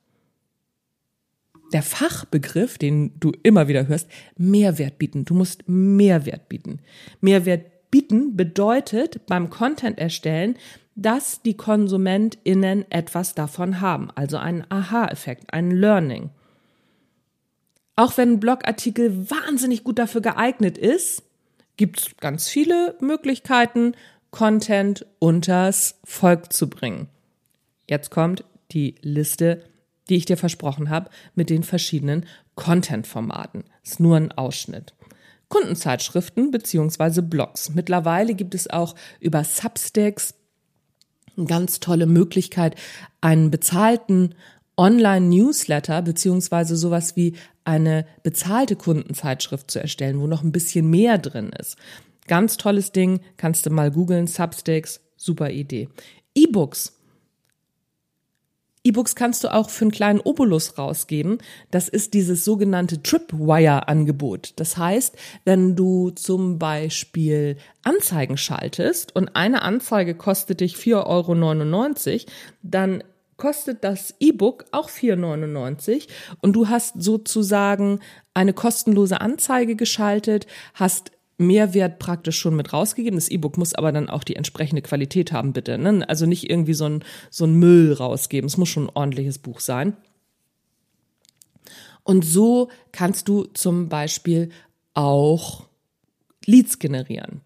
Der 1.72 1.82
Fachbegriff, 1.82 2.76
den 2.76 3.18
du 3.18 3.32
immer 3.42 3.66
wieder 3.66 3.88
hörst, 3.88 4.10
Mehrwert 4.36 4.98
bieten. 4.98 5.24
Du 5.24 5.32
musst 5.32 5.66
Mehrwert 5.66 6.50
bieten. 6.50 6.80
Mehrwert 7.22 7.90
bieten 7.90 8.36
bedeutet 8.36 9.24
beim 9.26 9.48
Content 9.48 9.98
erstellen, 9.98 10.56
dass 10.94 11.40
die 11.40 11.56
KonsumentInnen 11.56 12.90
etwas 12.90 13.34
davon 13.34 13.80
haben, 13.80 14.10
also 14.14 14.36
einen 14.36 14.64
Aha-Effekt, 14.68 15.54
ein 15.54 15.70
Learning. 15.70 16.30
Auch 17.96 18.16
wenn 18.16 18.32
ein 18.32 18.40
Blogartikel 18.40 19.30
wahnsinnig 19.30 19.84
gut 19.84 19.98
dafür 19.98 20.20
geeignet 20.20 20.78
ist, 20.78 21.22
gibt 21.76 22.00
es 22.00 22.16
ganz 22.18 22.48
viele 22.48 22.96
Möglichkeiten, 23.00 23.94
Content 24.30 25.04
unters 25.18 25.98
Volk 26.04 26.52
zu 26.52 26.70
bringen. 26.70 27.08
Jetzt 27.88 28.10
kommt 28.10 28.44
die 28.70 28.94
Liste, 29.02 29.62
die 30.08 30.16
ich 30.16 30.24
dir 30.24 30.38
versprochen 30.38 30.88
habe, 30.88 31.10
mit 31.34 31.50
den 31.50 31.62
verschiedenen 31.62 32.26
Content-Formaten. 32.54 33.64
Ist 33.82 34.00
nur 34.00 34.16
ein 34.16 34.32
Ausschnitt. 34.32 34.94
Kundenzeitschriften 35.48 36.50
beziehungsweise 36.50 37.22
Blogs. 37.22 37.74
Mittlerweile 37.74 38.34
gibt 38.34 38.54
es 38.54 38.70
auch 38.70 38.94
über 39.20 39.44
Substacks 39.44 40.34
eine 41.36 41.46
ganz 41.46 41.80
tolle 41.80 42.06
Möglichkeit, 42.06 42.76
einen 43.20 43.50
bezahlten 43.50 44.34
Online-Newsletter 44.82 46.02
beziehungsweise 46.02 46.76
sowas 46.76 47.14
wie 47.14 47.34
eine 47.64 48.04
bezahlte 48.24 48.74
Kundenzeitschrift 48.74 49.70
zu 49.70 49.78
erstellen, 49.78 50.20
wo 50.20 50.26
noch 50.26 50.42
ein 50.42 50.50
bisschen 50.50 50.90
mehr 50.90 51.18
drin 51.18 51.50
ist. 51.56 51.76
Ganz 52.26 52.56
tolles 52.56 52.90
Ding, 52.90 53.20
kannst 53.36 53.64
du 53.64 53.70
mal 53.70 53.92
googeln, 53.92 54.26
Substacks, 54.26 55.00
super 55.16 55.50
Idee. 55.50 55.88
E-Books. 56.34 56.98
E-Books 58.82 59.14
kannst 59.14 59.44
du 59.44 59.54
auch 59.54 59.70
für 59.70 59.84
einen 59.84 59.92
kleinen 59.92 60.18
Obolus 60.18 60.76
rausgeben. 60.76 61.38
Das 61.70 61.88
ist 61.88 62.14
dieses 62.14 62.44
sogenannte 62.44 63.04
Tripwire-Angebot. 63.04 64.54
Das 64.56 64.76
heißt, 64.76 65.16
wenn 65.44 65.76
du 65.76 66.10
zum 66.10 66.58
Beispiel 66.58 67.56
Anzeigen 67.84 68.36
schaltest 68.36 69.14
und 69.14 69.36
eine 69.36 69.62
Anzeige 69.62 70.16
kostet 70.16 70.58
dich 70.58 70.74
4,99 70.74 72.10
Euro, 72.10 72.32
dann 72.62 73.04
kostet 73.42 73.82
das 73.82 74.14
E-Book 74.20 74.66
auch 74.70 74.88
4,99 74.88 76.06
und 76.42 76.52
du 76.52 76.68
hast 76.68 77.02
sozusagen 77.02 77.98
eine 78.34 78.52
kostenlose 78.52 79.20
Anzeige 79.20 79.74
geschaltet, 79.74 80.46
hast 80.74 81.10
Mehrwert 81.38 81.98
praktisch 81.98 82.38
schon 82.38 82.54
mit 82.54 82.72
rausgegeben. 82.72 83.18
Das 83.18 83.28
E-Book 83.28 83.58
muss 83.58 83.74
aber 83.74 83.90
dann 83.90 84.08
auch 84.08 84.22
die 84.22 84.36
entsprechende 84.36 84.80
Qualität 84.80 85.32
haben, 85.32 85.52
bitte. 85.52 85.76
Ne? 85.76 86.08
Also 86.08 86.24
nicht 86.24 86.48
irgendwie 86.48 86.74
so 86.74 86.84
ein, 86.84 87.04
so 87.30 87.44
ein 87.44 87.54
Müll 87.54 87.92
rausgeben. 87.92 88.46
Es 88.46 88.58
muss 88.58 88.68
schon 88.68 88.84
ein 88.84 88.94
ordentliches 88.94 89.38
Buch 89.38 89.58
sein. 89.58 89.96
Und 92.04 92.24
so 92.24 92.68
kannst 92.92 93.26
du 93.26 93.42
zum 93.54 93.88
Beispiel 93.88 94.50
auch 94.94 95.64
Leads 96.46 96.78
generieren. 96.78 97.40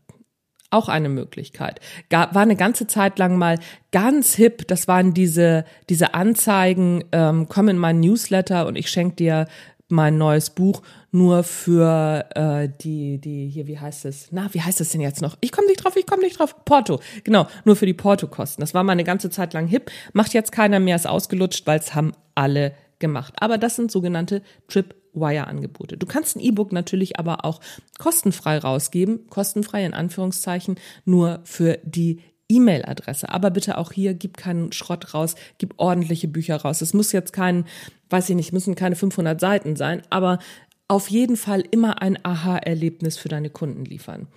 Auch 0.71 0.89
eine 0.89 1.09
Möglichkeit. 1.09 1.81
War 2.11 2.37
eine 2.37 2.57
ganze 2.57 2.87
Zeit 2.87 3.19
lang 3.19 3.39
mal 3.39 3.59
ganz 3.93 4.35
hip. 4.35 4.67
Das 4.67 4.89
waren 4.89 5.15
diese, 5.15 5.65
diese 5.89 6.15
Anzeigen, 6.15 7.05
ähm, 7.13 7.47
komm 7.49 7.69
in 7.69 7.79
meinen 7.79 8.01
Newsletter 8.01 8.67
und 8.67 8.77
ich 8.77 8.91
schenke 8.91 9.17
dir 9.17 9.47
mein 9.89 10.19
neues 10.19 10.51
Buch 10.51 10.83
nur 11.13 11.45
für 11.45 12.27
äh, 12.35 12.69
die, 12.81 13.19
die, 13.21 13.49
hier, 13.49 13.67
wie 13.67 13.79
heißt 13.79 14.05
es? 14.05 14.29
Na, 14.33 14.53
wie 14.53 14.61
heißt 14.61 14.81
es 14.81 14.91
denn 14.91 15.01
jetzt 15.01 15.23
noch? 15.23 15.37
Ich 15.41 15.53
komme 15.53 15.69
nicht 15.69 15.85
drauf, 15.85 15.97
ich 15.97 16.07
komme 16.07 16.23
nicht 16.23 16.39
drauf. 16.39 16.65
Porto, 16.65 17.01
genau, 17.25 17.47
nur 17.65 17.77
für 17.77 17.87
die 17.87 17.95
Portokosten. 17.95 18.61
Das 18.61 18.75
war 18.75 18.83
mal 18.83 18.93
eine 18.93 19.05
ganze 19.05 19.31
Zeit 19.31 19.53
lang 19.55 19.67
hip, 19.69 19.91
macht 20.13 20.35
jetzt 20.35 20.53
keiner 20.53 20.81
mehr, 20.81 20.97
ist 20.97 21.07
ausgelutscht, 21.07 21.67
weil 21.67 21.79
es 21.79 21.95
haben 21.95 22.13
alle 22.35 22.75
gemacht. 22.99 23.35
Aber 23.39 23.59
das 23.59 23.77
sind 23.77 23.91
sogenannte 23.91 24.43
Tripwire-Angebote. 25.17 25.97
Du 25.97 26.07
kannst 26.07 26.37
ein 26.37 26.41
E-Book 26.41 26.73
natürlich 26.73 27.19
aber 27.19 27.45
auch 27.45 27.61
kostenfrei 27.99 28.59
rausgeben, 28.59 29.27
kostenfrei 29.29 29.85
in 29.85 29.95
Anführungszeichen, 29.95 30.77
nur 31.05 31.41
für 31.45 31.79
die 31.85 32.21
E-Mail-Adresse. 32.49 33.29
Aber 33.31 33.51
bitte 33.51 33.79
auch 33.79 33.93
hier, 33.93 34.15
gib 34.15 34.37
keinen 34.37 34.73
Schrott 34.73 35.15
raus, 35.15 35.35
gib 35.59 35.75
ordentliche 35.79 36.29
Bücher 36.29 36.57
raus. 36.57 36.81
Es 36.81 36.95
muss 36.95 37.13
jetzt 37.13 37.33
kein, 37.33 37.65
weiß 38.11 38.29
ich 38.31 38.37
nicht, 38.37 38.53
müssen 38.53 38.77
keine 38.77 38.95
500 38.95 39.41
Seiten 39.41 39.75
sein, 39.75 40.03
aber 40.11 40.39
auf 40.89 41.11
jeden 41.11 41.37
Fall 41.37 41.65
immer 41.71 42.01
ein 42.01 42.19
Aha-Erlebnis 42.25 43.19
für 43.19 43.29
deine 43.29 43.51
Kunden 43.51 43.85
liefern. 43.85 44.29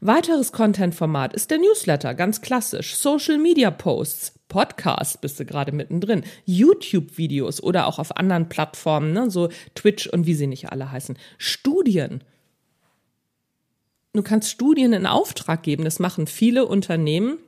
Weiteres 0.00 0.52
Content-Format 0.52 1.34
ist 1.34 1.50
der 1.50 1.58
Newsletter, 1.58 2.14
ganz 2.14 2.40
klassisch. 2.40 2.94
Social 2.94 3.38
Media 3.38 3.72
Posts, 3.72 4.38
Podcast 4.48 5.20
bist 5.20 5.40
du 5.40 5.44
gerade 5.44 5.72
mittendrin, 5.72 6.22
YouTube-Videos 6.44 7.60
oder 7.60 7.88
auch 7.88 7.98
auf 7.98 8.16
anderen 8.16 8.48
Plattformen, 8.48 9.12
ne, 9.12 9.30
so 9.30 9.48
Twitch 9.74 10.06
und 10.06 10.26
wie 10.26 10.34
sie 10.34 10.46
nicht 10.46 10.70
alle 10.70 10.92
heißen. 10.92 11.18
Studien. 11.38 12.22
Du 14.12 14.22
kannst 14.22 14.50
Studien 14.50 14.92
in 14.92 15.06
Auftrag 15.06 15.62
geben. 15.62 15.84
Das 15.84 15.98
machen 15.98 16.26
viele 16.26 16.66
Unternehmen 16.66 17.38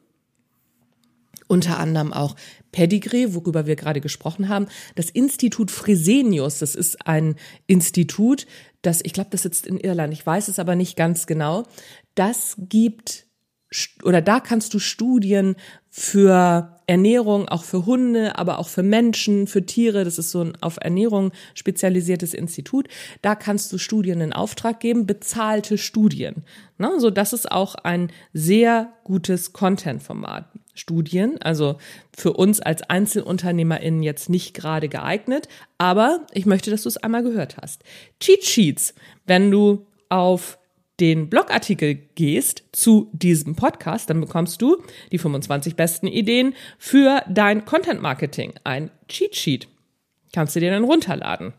unter 1.49 1.79
anderem 1.79 2.13
auch 2.13 2.37
Pedigree, 2.71 3.35
worüber 3.35 3.67
wir 3.67 3.75
gerade 3.75 4.01
gesprochen 4.01 4.49
haben. 4.49 4.69
Das 4.95 5.11
Institut 5.11 5.71
Fresenius, 5.71 6.59
das 6.61 6.75
ist 6.75 7.07
ein 7.07 7.35
Institut, 7.67 8.47
das, 8.83 9.01
ich 9.03 9.13
glaube, 9.13 9.31
das 9.31 9.43
sitzt 9.43 9.67
in 9.67 9.79
Irland, 9.79 10.13
ich 10.13 10.25
weiß 10.25 10.49
es 10.49 10.59
aber 10.59 10.77
nicht 10.77 10.97
ganz 10.97 11.27
genau. 11.27 11.65
Das 12.15 12.55
gibt, 12.59 13.27
oder 14.05 14.23
da 14.23 14.39
kannst 14.41 14.73
du 14.75 14.79
Studien 14.79 15.57
für 15.89 16.78
Ernährung, 16.89 17.49
auch 17.49 17.65
für 17.65 17.85
Hunde, 17.85 18.39
aber 18.39 18.59
auch 18.59 18.69
für 18.69 18.83
Menschen, 18.83 19.47
für 19.47 19.65
Tiere. 19.65 20.05
Das 20.05 20.19
ist 20.19 20.31
so 20.31 20.41
ein 20.41 20.57
auf 20.61 20.79
Ernährung 20.81 21.33
spezialisiertes 21.55 22.33
Institut. 22.33 22.89
Da 23.21 23.35
kannst 23.35 23.71
du 23.73 23.79
Studien 23.79 24.23
in 24.23 24.33
Auftrag 24.33 24.81
geben, 24.81 25.07
bezahlte 25.07 25.77
Studien. 25.77 26.45
Ne? 26.79 26.93
So, 26.99 27.11
das 27.11 27.35
ist 27.35 27.53
auch 27.53 27.75
ein 27.75 28.11
sehr 28.33 28.93
gutes 29.05 29.53
Content-Format. 29.53 30.47
Studien, 30.75 31.43
also 31.43 31.77
für 32.17 32.33
uns 32.33 32.61
als 32.61 32.83
EinzelunternehmerInnen 32.89 34.03
jetzt 34.03 34.31
nicht 34.31 34.55
gerade 34.55 34.89
geeignet, 34.89 35.49
aber 35.77 36.25
ich 36.33 36.47
möchte, 36.47 36.71
dass 36.71 36.85
du 36.85 36.89
es 36.89 36.97
einmal 36.97 37.25
gehört 37.25 37.57
hast. 37.61 37.83
Cheat 38.21 38.45
Sheets, 38.45 38.95
wenn 39.27 39.51
du 39.51 39.87
auf 40.09 40.59
den 41.01 41.29
Blogartikel 41.29 41.95
gehst 42.15 42.65
zu 42.73 43.09
diesem 43.13 43.55
Podcast, 43.55 44.11
dann 44.11 44.21
bekommst 44.21 44.61
du 44.61 44.83
die 45.13 45.19
25 45.19 45.77
besten 45.77 46.07
Ideen 46.07 46.55
für 46.79 47.23
dein 47.29 47.65
Content 47.65 48.03
Marketing, 48.03 48.55
ein 48.65 48.91
Cheat 49.09 49.37
Sheet. 49.37 49.69
Kannst 50.33 50.57
du 50.57 50.61
dir 50.61 50.71
dann 50.71 50.85
runterladen. 50.85 51.55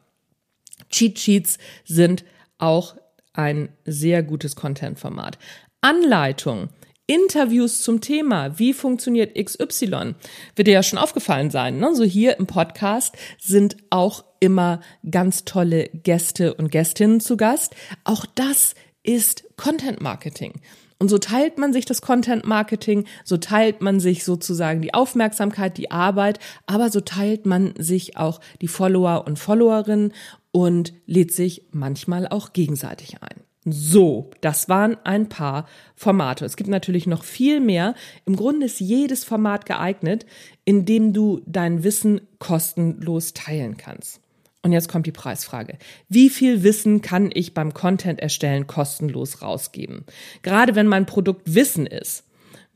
Cheat 0.90 1.20
Sheets 1.20 1.58
sind 1.86 2.26
auch 2.58 2.96
ein 3.34 3.70
sehr 3.86 4.24
gutes 4.24 4.56
Content-Format. 4.56 5.38
Anleitung, 5.82 6.70
Interviews 7.08 7.82
zum 7.82 8.02
Thema, 8.02 8.60
wie 8.60 8.74
funktioniert 8.74 9.36
XY, 9.36 10.14
wird 10.56 10.68
dir 10.68 10.74
ja 10.74 10.84
schon 10.84 11.00
aufgefallen 11.00 11.50
sein. 11.50 11.80
Ne? 11.80 11.96
So 11.96 12.04
hier 12.04 12.38
im 12.38 12.46
Podcast 12.46 13.16
sind 13.40 13.78
auch 13.90 14.24
immer 14.40 14.82
ganz 15.10 15.46
tolle 15.46 15.90
Gäste 15.90 16.54
und 16.54 16.70
Gästinnen 16.72 17.20
zu 17.20 17.36
Gast. 17.36 17.76
Auch 18.04 18.26
das 18.36 18.76
ist 19.10 19.44
Content 19.58 20.02
Marketing. 20.02 20.62
Und 21.00 21.10
so 21.10 21.18
teilt 21.18 21.58
man 21.58 21.74
sich 21.74 21.86
das 21.86 22.02
Content 22.04 22.46
Marketing, 22.46 23.06
so 23.24 23.38
teilt 23.38 23.82
man 23.82 24.00
sich 24.00 24.24
sozusagen 24.24 24.84
die 24.84 24.94
Aufmerksamkeit, 24.94 25.78
die 25.80 25.90
Arbeit, 25.90 26.38
aber 26.68 26.92
so 26.92 27.02
teilt 27.02 27.48
man 27.48 27.74
sich 27.78 28.18
auch 28.18 28.40
die 28.62 28.68
Follower 28.68 29.24
und 29.26 29.40
Followerinnen 29.40 30.14
und 30.52 30.94
lädt 31.08 31.34
sich 31.34 31.64
manchmal 31.72 32.28
auch 32.28 32.54
gegenseitig 32.54 33.24
ein. 33.24 33.42
So, 33.66 34.30
das 34.42 34.70
waren 34.70 34.96
ein 35.04 35.28
paar 35.28 35.66
Formate. 35.96 36.46
Es 36.46 36.56
gibt 36.56 36.70
natürlich 36.70 37.08
noch 37.08 37.24
viel 37.24 37.62
mehr. 37.62 37.96
Im 38.26 38.36
Grunde 38.36 38.68
ist 38.68 38.80
jedes 38.80 39.24
Format 39.24 39.66
geeignet, 39.66 40.28
in 40.66 40.86
dem 40.86 41.14
du 41.14 41.42
dein 41.48 41.84
Wissen 41.84 42.22
kostenlos 42.38 43.34
teilen 43.34 43.76
kannst. 43.76 44.22
Und 44.62 44.74
jetzt 44.74 44.90
kommt 44.90 45.06
die 45.06 45.12
Preisfrage. 45.12 45.78
Wie 46.10 46.30
viel 46.30 46.64
Wissen 46.64 47.02
kann 47.02 47.30
ich 47.34 47.54
beim 47.54 47.74
Content 47.74 48.20
erstellen 48.20 48.68
kostenlos 48.68 49.42
rausgeben? 49.42 50.06
Gerade 50.42 50.76
wenn 50.76 50.88
mein 50.88 51.06
Produkt 51.06 51.54
Wissen 51.54 51.86
ist. 51.86 52.26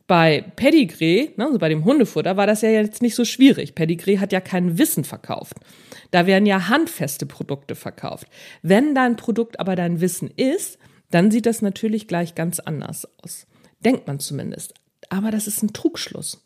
Bei 0.07 0.41
Pedigree, 0.55 1.29
ne, 1.37 1.45
also 1.45 1.59
bei 1.59 1.69
dem 1.69 1.85
Hundefutter, 1.85 2.37
war 2.37 2.47
das 2.47 2.61
ja 2.61 2.69
jetzt 2.69 3.01
nicht 3.01 3.15
so 3.15 3.25
schwierig. 3.25 3.73
Pedigree 3.73 4.19
hat 4.19 4.31
ja 4.31 4.41
kein 4.41 4.77
Wissen 4.77 5.03
verkauft. 5.03 5.55
Da 6.11 6.25
werden 6.25 6.45
ja 6.45 6.67
handfeste 6.67 7.25
Produkte 7.25 7.75
verkauft. 7.75 8.27
Wenn 8.61 8.95
dein 8.95 9.15
Produkt 9.15 9.59
aber 9.59 9.75
dein 9.75 10.01
Wissen 10.01 10.29
ist, 10.35 10.77
dann 11.09 11.31
sieht 11.31 11.45
das 11.45 11.61
natürlich 11.61 12.07
gleich 12.07 12.35
ganz 12.35 12.59
anders 12.59 13.07
aus. 13.23 13.45
Denkt 13.79 14.07
man 14.07 14.19
zumindest. 14.19 14.73
Aber 15.09 15.31
das 15.31 15.47
ist 15.47 15.63
ein 15.63 15.73
Trugschluss. 15.73 16.45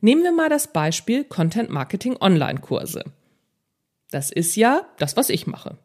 Nehmen 0.00 0.22
wir 0.22 0.32
mal 0.32 0.48
das 0.48 0.72
Beispiel 0.72 1.24
Content 1.24 1.70
Marketing 1.70 2.16
Online 2.20 2.60
Kurse. 2.60 3.04
Das 4.10 4.30
ist 4.30 4.56
ja 4.56 4.86
das, 4.98 5.16
was 5.16 5.28
ich 5.28 5.46
mache. 5.46 5.78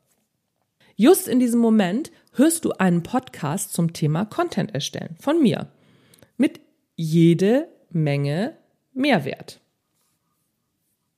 Just 0.95 1.27
in 1.27 1.39
diesem 1.39 1.59
Moment 1.59 2.11
hörst 2.33 2.65
du 2.65 2.71
einen 2.71 3.03
Podcast 3.03 3.73
zum 3.73 3.93
Thema 3.93 4.25
Content 4.25 4.73
erstellen 4.73 5.15
von 5.19 5.41
mir. 5.41 5.67
Mit 6.37 6.61
jede 6.95 7.67
Menge 7.89 8.57
Mehrwert. 8.93 9.59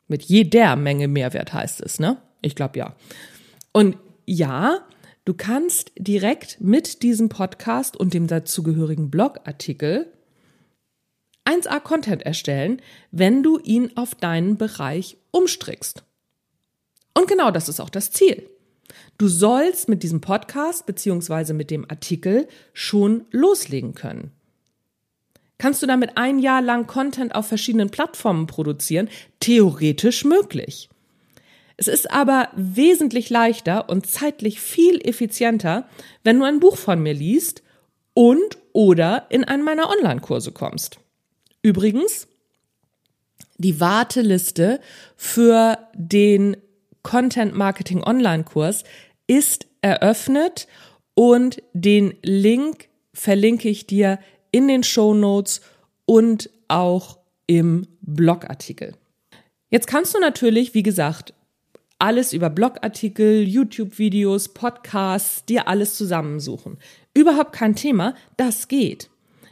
Mit 0.08 0.24
jeder 0.24 0.76
Menge 0.76 1.08
Mehrwert 1.08 1.54
heißt 1.54 1.82
es, 1.82 2.00
ne? 2.00 2.22
Ich 2.42 2.56
glaube 2.56 2.80
ja. 2.80 2.96
Und 3.72 3.98
ja, 4.26 4.80
du 5.26 5.34
kannst 5.34 5.92
direkt 5.98 6.62
mit 6.62 7.04
diesem 7.04 7.30
Podcast 7.30 7.98
und 7.98 8.14
dem 8.14 8.28
dazugehörigen 8.28 9.10
Blogartikel 9.10 10.12
1A 11.46 11.80
Content 11.80 12.24
erstellen, 12.24 12.82
wenn 13.12 13.44
du 13.44 13.60
ihn 13.60 13.92
auf 13.96 14.16
deinen 14.16 14.58
Bereich 14.58 15.18
umstrickst. 15.32 16.04
Und 17.18 17.28
genau 17.28 17.50
das 17.50 17.70
ist 17.70 17.80
auch 17.80 17.90
das 17.90 18.12
Ziel. 18.12 18.48
Du 19.18 19.28
sollst 19.28 19.90
mit 19.90 20.04
diesem 20.04 20.22
Podcast 20.22 20.86
beziehungsweise 20.86 21.54
mit 21.54 21.72
dem 21.72 21.90
Artikel 21.90 22.48
schon 22.74 23.26
loslegen 23.32 23.96
können. 23.96 24.32
Kannst 25.58 25.82
du 25.82 25.88
damit 25.88 26.18
ein 26.18 26.40
Jahr 26.40 26.62
lang 26.62 26.86
Content 26.86 27.34
auf 27.34 27.48
verschiedenen 27.48 27.90
Plattformen 27.90 28.46
produzieren? 28.46 29.10
Theoretisch 29.40 30.26
möglich. 30.26 30.90
Es 31.78 31.88
ist 31.88 32.12
aber 32.12 32.50
wesentlich 32.56 33.30
leichter 33.30 33.90
und 33.90 34.06
zeitlich 34.06 34.60
viel 34.60 35.00
effizienter, 35.02 35.88
wenn 36.24 36.40
du 36.40 36.46
ein 36.46 36.60
Buch 36.60 36.78
von 36.78 37.02
mir 37.02 37.14
liest 37.14 37.64
und 38.14 38.58
oder 38.74 39.28
in 39.30 39.44
einen 39.44 39.64
meiner 39.64 39.90
Online-Kurse 39.90 40.52
kommst. 40.52 41.00
Übrigens, 41.62 42.28
die 43.58 43.80
Warteliste 43.80 44.82
für 45.16 45.78
den 45.94 46.58
Content 47.06 47.56
Marketing 47.56 48.04
Online-Kurs 48.04 48.84
ist 49.28 49.68
eröffnet 49.82 50.68
und 51.14 51.62
den 51.74 52.16
Link 52.24 52.90
verlinke 53.14 53.70
ich 53.70 53.86
dir 53.86 54.20
in 54.52 54.68
den 54.68 54.84
Show 54.84 55.14
Notes 55.14 55.62
und 56.06 56.50
auch 56.68 57.20
im 57.46 57.88
Blogartikel. 58.02 58.96
Jetzt 59.70 59.86
kannst 59.86 60.16
du 60.16 60.20
natürlich, 60.20 60.74
wie 60.74 60.82
gesagt, 60.82 61.36
alles 62.00 62.34
über 62.34 62.50
Blogartikel, 62.50 63.48
YouTube-Videos, 63.48 64.50
Podcasts, 64.50 65.46
dir 65.46 65.68
alles 65.68 65.96
zusammensuchen. 65.96 66.80
Überhaupt 67.14 67.54
kein 67.54 67.76
Thema, 67.76 68.16
das 68.36 68.68
geht. 68.68 69.12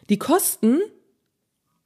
Die 0.09 0.17
Kosten 0.17 0.81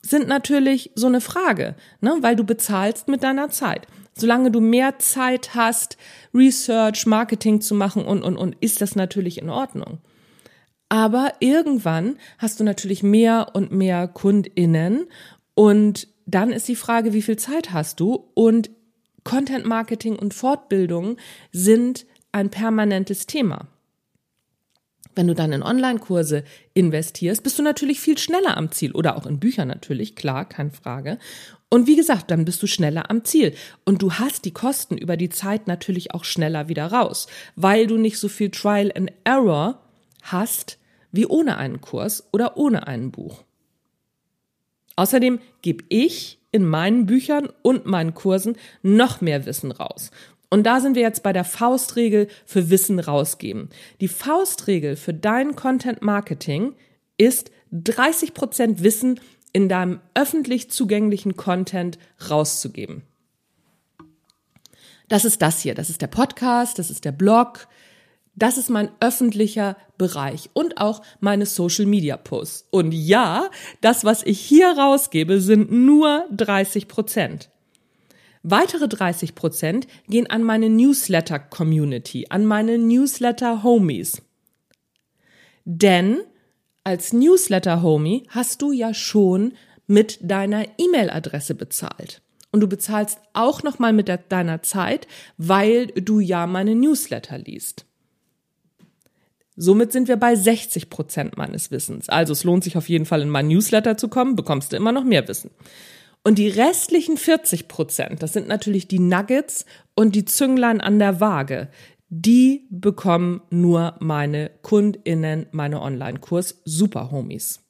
sind 0.10 0.28
natürlich 0.28 0.92
so 0.96 1.08
eine 1.08 1.22
Frage, 1.22 1.76
ne, 2.02 2.18
weil 2.22 2.36
du 2.36 2.44
bezahlst 2.44 3.08
mit 3.08 3.24
deiner 3.24 3.50
Zeit. 3.50 3.88
Solange 4.16 4.50
du 4.50 4.62
mehr 4.62 4.98
Zeit 5.00 5.54
hast, 5.54 5.98
Research, 6.34 7.06
Marketing 7.06 7.62
zu 7.62 7.76
machen 7.76 8.06
und, 8.06 8.24
und, 8.24 8.38
und, 8.38 8.56
ist 8.62 8.82
das 8.82 8.96
natürlich 8.96 9.40
in 9.40 9.50
Ordnung. 9.50 10.00
Aber 10.90 11.34
irgendwann 11.40 12.18
hast 12.38 12.60
du 12.60 12.64
natürlich 12.64 13.04
mehr 13.04 13.52
und 13.54 13.72
mehr 13.72 14.08
KundInnen 14.08 15.08
und 15.54 16.08
dann 16.26 16.52
ist 16.52 16.68
die 16.68 16.76
Frage, 16.76 17.14
wie 17.14 17.22
viel 17.22 17.38
Zeit 17.38 17.72
hast 17.72 18.00
du? 18.00 18.30
Und 18.34 18.70
Content 19.24 19.66
Marketing 19.66 20.16
und 20.16 20.34
Fortbildung 20.34 21.18
sind 21.52 22.06
ein 22.32 22.50
permanentes 22.50 23.28
Thema. 23.28 23.68
Wenn 25.18 25.26
du 25.26 25.34
dann 25.34 25.52
in 25.52 25.64
Online-Kurse 25.64 26.44
investierst, 26.76 27.42
bist 27.42 27.58
du 27.58 27.64
natürlich 27.64 28.00
viel 28.00 28.20
schneller 28.20 28.56
am 28.56 28.72
Ziel 28.72 28.92
oder 28.92 29.18
auch 29.18 29.26
in 29.26 29.40
Bücher 29.40 29.66
natürlich, 29.66 30.16
klar, 30.16 30.48
keine 30.48 30.70
Frage. 30.70 31.18
Und 31.70 31.88
wie 31.88 31.96
gesagt, 31.96 32.30
dann 32.30 32.46
bist 32.46 32.62
du 32.62 32.68
schneller 32.68 33.10
am 33.10 33.26
Ziel. 33.26 33.56
Und 33.84 34.04
du 34.04 34.14
hast 34.14 34.46
die 34.46 34.54
Kosten 34.54 34.96
über 34.96 35.18
die 35.18 35.30
Zeit 35.30 35.66
natürlich 35.66 36.14
auch 36.14 36.24
schneller 36.24 36.68
wieder 36.68 36.86
raus, 36.86 37.26
weil 37.56 37.88
du 37.88 37.98
nicht 37.98 38.20
so 38.20 38.30
viel 38.30 38.52
Trial 38.52 38.92
and 38.96 39.12
Error 39.24 39.82
hast 40.22 40.78
wie 41.12 41.26
ohne 41.26 41.58
einen 41.58 41.82
Kurs 41.82 42.30
oder 42.32 42.56
ohne 42.56 42.86
ein 42.86 43.10
Buch. 43.10 43.44
Außerdem 44.98 45.40
gebe 45.64 45.84
ich 45.90 46.40
in 46.52 46.64
meinen 46.64 47.08
Büchern 47.08 47.50
und 47.64 47.88
meinen 47.88 48.14
Kursen 48.14 48.56
noch 48.84 49.20
mehr 49.22 49.48
Wissen 49.48 49.72
raus. 49.72 50.12
Und 50.50 50.64
da 50.64 50.80
sind 50.80 50.96
wir 50.96 51.02
jetzt 51.02 51.24
bei 51.24 51.34
der 51.34 51.44
Faustregel 51.44 52.28
für 52.46 52.70
Wissen 52.70 53.00
rausgeben. 53.00 53.70
Die 54.00 54.08
Faustregel 54.08 54.96
für 54.96 55.14
dein 55.14 55.56
Content 55.56 56.02
Marketing 56.02 56.74
ist 57.18 57.52
30 57.72 58.34
Prozent 58.34 58.84
Wissen 58.84 59.20
in 59.52 59.68
deinem 59.68 60.00
öffentlich 60.14 60.70
zugänglichen 60.70 61.36
Content 61.36 61.98
rauszugeben. 62.30 63.04
Das 65.10 65.26
ist 65.26 65.42
das 65.42 65.62
hier. 65.62 65.74
Das 65.74 65.90
ist 65.90 66.02
der 66.02 66.08
Podcast, 66.08 66.80
das 66.80 66.90
ist 66.90 67.06
der 67.06 67.12
Blog, 67.12 67.68
das 68.36 68.58
ist 68.58 68.70
mein 68.70 68.92
öffentlicher 69.00 69.76
Bereich 69.98 70.52
und 70.54 70.80
auch 70.80 71.02
meine 71.20 71.48
Social 71.48 71.88
Media 71.88 72.18
Posts. 72.18 72.68
Und 72.70 72.92
ja, 72.92 73.50
das, 73.82 74.06
was 74.06 74.22
ich 74.24 74.40
hier 74.40 74.78
rausgebe, 74.78 75.42
sind 75.42 75.72
nur 75.72 76.26
30 76.32 76.88
Prozent. 76.88 77.50
Weitere 78.50 78.88
30 78.88 79.36
Prozent 79.36 79.88
gehen 80.08 80.30
an 80.30 80.42
meine 80.42 80.70
Newsletter-Community, 80.70 82.28
an 82.30 82.46
meine 82.46 82.78
Newsletter-Homies. 82.78 84.22
Denn 85.66 86.20
als 86.86 87.12
Newsletter-Homie 87.12 88.24
hast 88.30 88.62
du 88.62 88.72
ja 88.72 88.94
schon 88.94 89.52
mit 89.86 90.20
deiner 90.22 90.66
E-Mail-Adresse 90.78 91.56
bezahlt. 91.56 92.22
Und 92.54 92.62
du 92.62 92.68
bezahlst 92.68 93.20
auch 93.34 93.64
nochmal 93.64 93.92
mit 93.92 94.10
deiner 94.30 94.62
Zeit, 94.62 95.08
weil 95.38 95.88
du 95.88 96.22
ja 96.22 96.48
meine 96.48 96.74
Newsletter 96.74 97.40
liest. 97.40 97.86
Somit 99.58 99.92
sind 99.92 100.08
wir 100.08 100.16
bei 100.16 100.36
60 100.36 100.90
Prozent 100.90 101.36
meines 101.36 101.70
Wissens. 101.72 102.08
Also 102.08 102.32
es 102.32 102.46
lohnt 102.46 102.64
sich 102.64 102.78
auf 102.78 102.88
jeden 102.88 103.06
Fall 103.06 103.22
in 103.22 103.30
meinen 103.30 103.50
Newsletter 103.50 103.98
zu 103.98 104.08
kommen, 104.08 104.38
bekommst 104.38 104.72
du 104.72 104.78
immer 104.78 104.94
noch 104.94 105.04
mehr 105.04 105.28
Wissen. 105.28 105.52
Und 106.28 106.40
die 106.40 106.50
restlichen 106.50 107.16
40 107.16 107.70
Prozent, 107.70 108.22
das 108.22 108.34
sind 108.34 108.50
natürlich 108.50 108.90
die 108.90 109.00
Nuggets 109.00 109.66
und 109.96 110.14
die 110.14 110.26
Zünglein 110.26 110.82
an 110.82 111.00
der 111.00 111.22
Waage, 111.22 111.70
die 112.10 112.68
bekommen 112.70 113.40
nur 113.50 113.96
meine 114.02 114.52
KundInnen, 114.62 115.46
meine 115.52 115.82
Online-Kurs 115.82 116.64
Superhomies. 116.66 117.62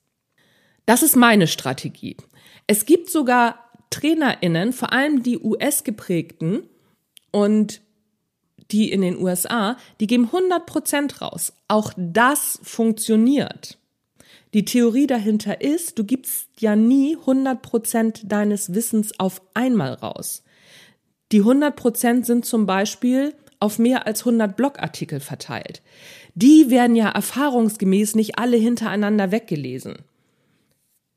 Das 0.87 1.03
ist 1.03 1.15
meine 1.15 1.45
Strategie. 1.45 2.17
Es 2.65 2.87
gibt 2.87 3.11
sogar 3.11 3.59
TrainerInnen, 3.91 4.73
vor 4.73 4.91
allem 4.91 5.21
die 5.21 5.37
US-geprägten 5.37 6.63
und 7.29 7.81
die 8.71 8.91
in 8.91 9.01
den 9.01 9.19
USA, 9.19 9.77
die 9.99 10.07
geben 10.07 10.31
100 10.33 10.65
Prozent 10.65 11.21
raus. 11.21 11.53
Auch 11.67 11.93
das 11.95 12.59
funktioniert. 12.63 13.76
Die 14.57 14.65
Theorie 14.65 15.05
dahinter 15.05 15.61
ist, 15.61 15.99
du 15.99 16.03
gibst 16.03 16.49
ja 16.57 16.75
nie 16.75 17.15
100 17.15 17.61
Prozent 17.61 18.31
deines 18.31 18.73
Wissens 18.73 19.19
auf 19.19 19.39
einmal 19.53 19.93
raus. 19.93 20.43
Die 21.31 21.41
100 21.41 21.75
Prozent 21.75 22.25
sind 22.25 22.43
zum 22.43 22.65
Beispiel 22.65 23.35
auf 23.59 23.77
mehr 23.77 24.07
als 24.07 24.21
100 24.21 24.57
Blogartikel 24.57 25.19
verteilt. 25.19 25.83
Die 26.33 26.71
werden 26.71 26.95
ja 26.95 27.09
erfahrungsgemäß 27.09 28.15
nicht 28.15 28.39
alle 28.39 28.57
hintereinander 28.57 29.31
weggelesen. 29.31 29.97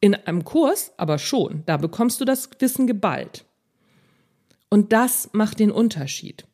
In 0.02 0.14
einem 0.14 0.44
Kurs 0.44 0.92
aber 0.98 1.16
schon, 1.16 1.62
da 1.64 1.78
bekommst 1.78 2.20
du 2.20 2.26
das 2.26 2.50
Wissen 2.58 2.86
geballt. 2.86 3.46
Und 4.68 4.92
das 4.92 5.30
macht 5.32 5.60
den 5.60 5.70
Unterschied. 5.70 6.44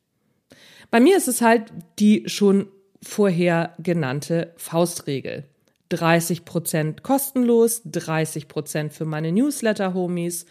Bei 0.89 1.01
mir 1.01 1.17
ist 1.17 1.27
es 1.27 1.41
halt 1.41 1.65
die 1.99 2.23
schon 2.27 2.69
vorher 3.03 3.73
genannte 3.77 4.53
Faustregel. 4.55 5.43
30 5.89 6.45
Prozent 6.45 7.03
kostenlos, 7.03 7.81
30 7.85 8.47
Prozent 8.47 8.93
für 8.93 9.05
meine 9.05 9.31
Newsletter-Homies 9.31 10.45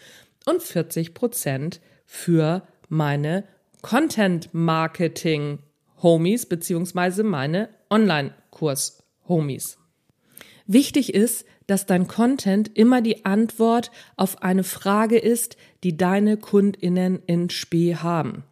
und 0.46 0.62
40 0.62 1.14
Prozent 1.14 1.80
für 2.04 2.62
meine 2.88 3.44
Content-Marketing-Homies 3.82 6.46
beziehungsweise 6.46 7.22
meine 7.22 7.68
Online-Kurs-Homies. 7.90 9.78
Wichtig 10.66 11.14
ist, 11.14 11.44
dass 11.66 11.86
dein 11.86 12.08
Content 12.08 12.76
immer 12.76 13.00
die 13.00 13.24
Antwort 13.24 13.92
auf 14.16 14.42
eine 14.42 14.64
Frage 14.64 15.18
ist, 15.18 15.56
die 15.84 15.96
deine 15.96 16.36
KundInnen 16.36 17.22
in 17.26 17.48
Spee 17.50 17.94
haben. 17.96 18.42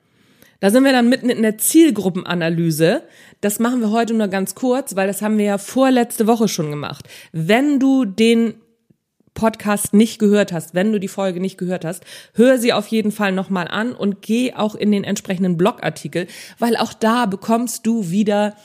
Da 0.65 0.71
sind 0.71 0.85
wir 0.85 0.93
dann 0.93 1.11
mitten 1.11 1.29
in 1.29 1.43
der 1.43 1.59
Zielgruppenanalyse. 1.59 3.03
Das 3.43 3.59
machen 3.59 3.83
wir 3.83 3.91
heute 3.91 4.15
nur 4.15 4.29
ganz 4.29 4.55
kurz, 4.55 4.97
weil 4.97 5.07
das 5.07 5.21
haben 5.21 5.37
wir 5.37 5.45
ja 5.45 5.59
vorletzte 5.59 6.27
Woche 6.27 6.49
schon 6.49 6.71
gemacht. 6.71 7.07
Wenn 7.33 7.79
du 7.79 8.07
den 8.07 8.55
Podcast 9.35 9.93
nicht 9.93 10.19
gehört 10.19 10.55
hast, 10.55 10.75
wenn 10.75 10.91
du 10.91 10.99
die 10.99 11.09
Folge 11.09 11.39
nicht 11.39 11.59
gehört 11.59 11.85
hast, 11.85 12.03
hör 12.33 12.57
sie 12.57 12.73
auf 12.73 12.87
jeden 12.87 13.13
Fall 13.13 13.33
nochmal 13.33 13.69
an 13.69 13.95
und 13.95 14.23
geh 14.23 14.55
auch 14.55 14.75
in 14.75 14.91
den 14.91 15.05
entsprechenden 15.05 15.59
Blogartikel, 15.59 16.29
weil 16.59 16.79
auch 16.79 16.95
da 16.95 17.27
bekommst 17.27 17.87
du 17.87 18.09
wieder 18.09 18.57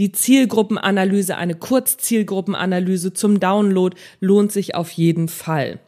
die 0.00 0.10
Zielgruppenanalyse, 0.10 1.36
eine 1.36 1.54
Kurzzielgruppenanalyse 1.54 3.12
zum 3.12 3.38
Download 3.38 3.96
lohnt 4.18 4.50
sich 4.50 4.74
auf 4.74 4.90
jeden 4.90 5.28
Fall. 5.28 5.78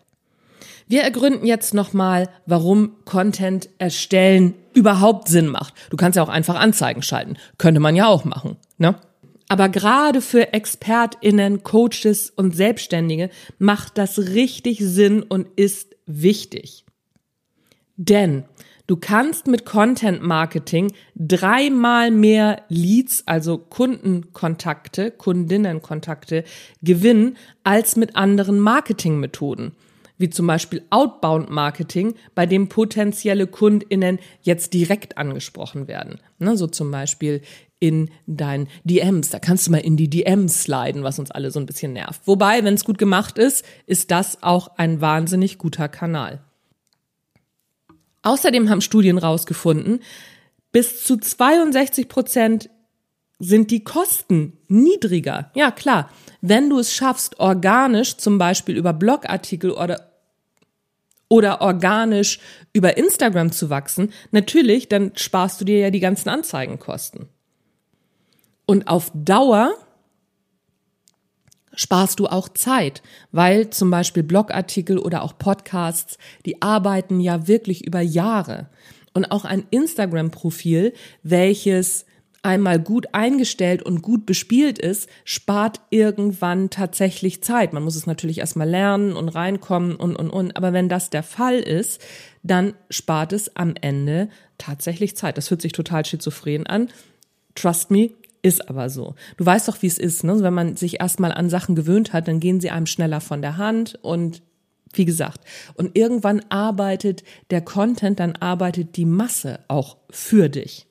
Wir 0.89 1.03
ergründen 1.03 1.47
jetzt 1.47 1.75
nochmal, 1.75 2.31
warum 2.47 2.93
Content 3.05 3.69
erstellen 3.77 4.55
überhaupt 4.73 5.29
Sinn 5.29 5.49
macht. 5.49 5.75
Du 5.91 5.99
kannst 5.99 6.17
ja 6.17 6.23
auch 6.23 6.31
einfach 6.31 6.55
Anzeigen 6.55 7.03
schalten. 7.03 7.37
Könnte 7.59 7.79
man 7.79 7.95
ja 7.95 8.07
auch 8.07 8.25
machen, 8.25 8.57
ne? 8.79 8.97
Aber 9.51 9.69
gerade 9.69 10.21
für 10.21 10.53
ExpertInnen, 10.53 11.63
Coaches 11.63 12.31
und 12.31 12.55
Selbstständige 12.55 13.31
macht 13.59 13.97
das 13.97 14.19
richtig 14.19 14.79
Sinn 14.81 15.23
und 15.23 15.47
ist 15.57 15.97
wichtig. 16.07 16.85
Denn 17.97 18.45
du 18.87 18.97
kannst 18.97 19.47
mit 19.47 19.65
Content 19.65 20.23
Marketing 20.23 20.93
dreimal 21.17 22.11
mehr 22.11 22.63
Leads, 22.69 23.25
also 23.27 23.57
Kundenkontakte, 23.57 25.11
Kundinnenkontakte 25.11 26.45
gewinnen 26.83 27.37
als 27.65 27.97
mit 27.97 28.17
anderen 28.17 28.61
Marketingmethoden 28.61 29.73
wie 30.19 30.31
zum 30.31 30.47
Beispiel 30.47 30.83
Outbound 30.91 31.49
Marketing, 31.49 32.15
bei 32.35 32.45
dem 32.45 32.69
potenzielle 32.69 33.47
KundInnen 33.47 34.19
jetzt 34.43 34.75
direkt 34.75 35.17
angesprochen 35.17 35.89
werden. 35.89 36.21
Ne, 36.39 36.57
so 36.57 36.67
zum 36.67 36.91
Beispiel 36.91 37.41
in 37.81 38.11
deinen 38.27 38.69
DMs. 38.85 39.31
Da 39.31 39.39
kannst 39.39 39.67
du 39.67 39.71
mal 39.71 39.79
in 39.79 39.97
die 39.97 40.11
DMs 40.11 40.65
sliden, 40.65 41.05
was 41.05 41.19
uns 41.19 41.31
alle 41.31 41.51
so 41.51 41.61
ein 41.61 41.67
bisschen 41.67 41.93
nervt. 41.93 42.21
Wobei, 42.27 42.65
wenn 42.65 42.75
es 42.75 42.85
gut 42.85 42.99
gemacht 42.99 43.39
ist, 43.39 43.65
ist 43.87 44.11
das 44.11 44.43
auch 44.43 44.77
ein 44.77 45.01
wahnsinnig 45.01 45.59
guter 45.59 45.89
Kanal. 45.89 46.41
Außerdem 48.23 48.69
haben 48.69 48.81
Studien 48.81 49.19
rausgefunden, 49.19 50.01
bis 50.73 51.05
zu 51.05 51.17
62 51.17 52.09
Prozent 52.09 52.69
sind 53.39 53.71
die 53.71 53.85
Kosten 53.85 54.59
niedriger. 54.67 55.51
Ja, 55.55 55.71
klar. 55.71 56.11
Wenn 56.41 56.71
du 56.71 56.79
es 56.79 56.93
schaffst, 56.93 57.41
organisch, 57.41 58.17
zum 58.17 58.39
Beispiel 58.39 58.77
über 58.77 58.93
Blogartikel 58.93 59.71
oder 59.73 60.09
oder 61.31 61.61
organisch 61.61 62.41
über 62.73 62.97
Instagram 62.97 63.53
zu 63.53 63.69
wachsen, 63.69 64.13
natürlich, 64.31 64.89
dann 64.89 65.13
sparst 65.15 65.61
du 65.61 65.67
dir 65.67 65.79
ja 65.79 65.91
die 65.91 66.01
ganzen 66.01 66.31
Anzeigenkosten. 66.31 67.29
Und 68.65 68.89
auf 68.89 69.11
Dauer 69.15 69.75
sparst 71.75 72.19
du 72.19 72.27
auch 72.27 72.49
Zeit, 72.49 73.03
weil 73.31 73.71
zum 73.71 73.91
Beispiel 73.91 74.23
Blogartikel 74.23 74.99
oder 74.99 75.23
auch 75.23 75.39
Podcasts, 75.39 76.19
die 76.45 76.61
arbeiten 76.61 77.21
ja 77.21 77.47
wirklich 77.47 77.87
über 77.87 78.01
Jahre. 78.01 78.69
Und 79.15 79.31
auch 79.31 79.45
ein 79.45 79.67
Instagram-Profil, 79.71 80.93
welches 81.23 82.05
einmal 82.43 82.79
gut 82.79 83.09
eingestellt 83.13 83.83
und 83.83 84.03
gut 84.03 84.27
bespielt 84.27 84.79
ist, 84.79 85.09
spart 85.25 85.81
irgendwann 85.91 86.71
tatsächlich 86.71 87.43
Zeit. 87.43 87.73
Man 87.73 87.83
muss 87.83 87.97
es 87.97 88.07
natürlich 88.07 88.39
erstmal 88.39 88.69
lernen 88.69 89.13
und 89.15 89.29
reinkommen 89.29 89.97
und, 89.97 90.17
und, 90.17 90.31
und. 90.31 90.57
Aber 90.57 90.73
wenn 90.73 90.89
das 90.89 91.11
der 91.11 91.23
Fall 91.23 91.59
ist, 91.59 92.01
dann 92.43 92.75
spart 92.91 93.33
es 93.33 93.57
am 93.57 93.75
Ende 93.81 94.29
tatsächlich 94.57 95.17
Zeit. 95.17 95.37
Das 95.37 95.51
hört 95.51 95.63
sich 95.63 95.73
total 95.73 96.05
schizophren 96.05 96.67
an. 96.67 96.89
Trust 97.55 97.91
me, 97.91 98.11
ist 98.43 98.69
aber 98.69 98.89
so. 98.89 99.15
Du 99.37 99.45
weißt 99.45 99.69
doch, 99.69 99.83
wie 99.83 99.89
es 99.89 99.99
ist, 99.99 100.25
ne? 100.25 100.41
Wenn 100.41 100.55
man 100.55 100.77
sich 100.77 101.01
erstmal 101.01 101.33
an 101.33 101.51
Sachen 101.51 101.75
gewöhnt 101.75 102.13
hat, 102.13 102.29
dann 102.29 102.41
gehen 102.41 102.61
sie 102.61 102.71
einem 102.71 102.87
schneller 102.87 103.21
von 103.21 103.43
der 103.43 103.57
Hand 103.57 103.99
und 104.03 104.43
wie 104.93 105.05
gesagt. 105.05 105.41
Und 105.75 105.97
irgendwann 105.99 106.41
arbeitet 106.49 107.25
der 107.51 107.61
Content, 107.61 108.21
dann 108.21 108.37
arbeitet 108.37 108.97
die 108.97 109.05
Masse 109.05 109.61
auch 109.69 109.97
für 110.11 110.49
dich. 110.49 110.88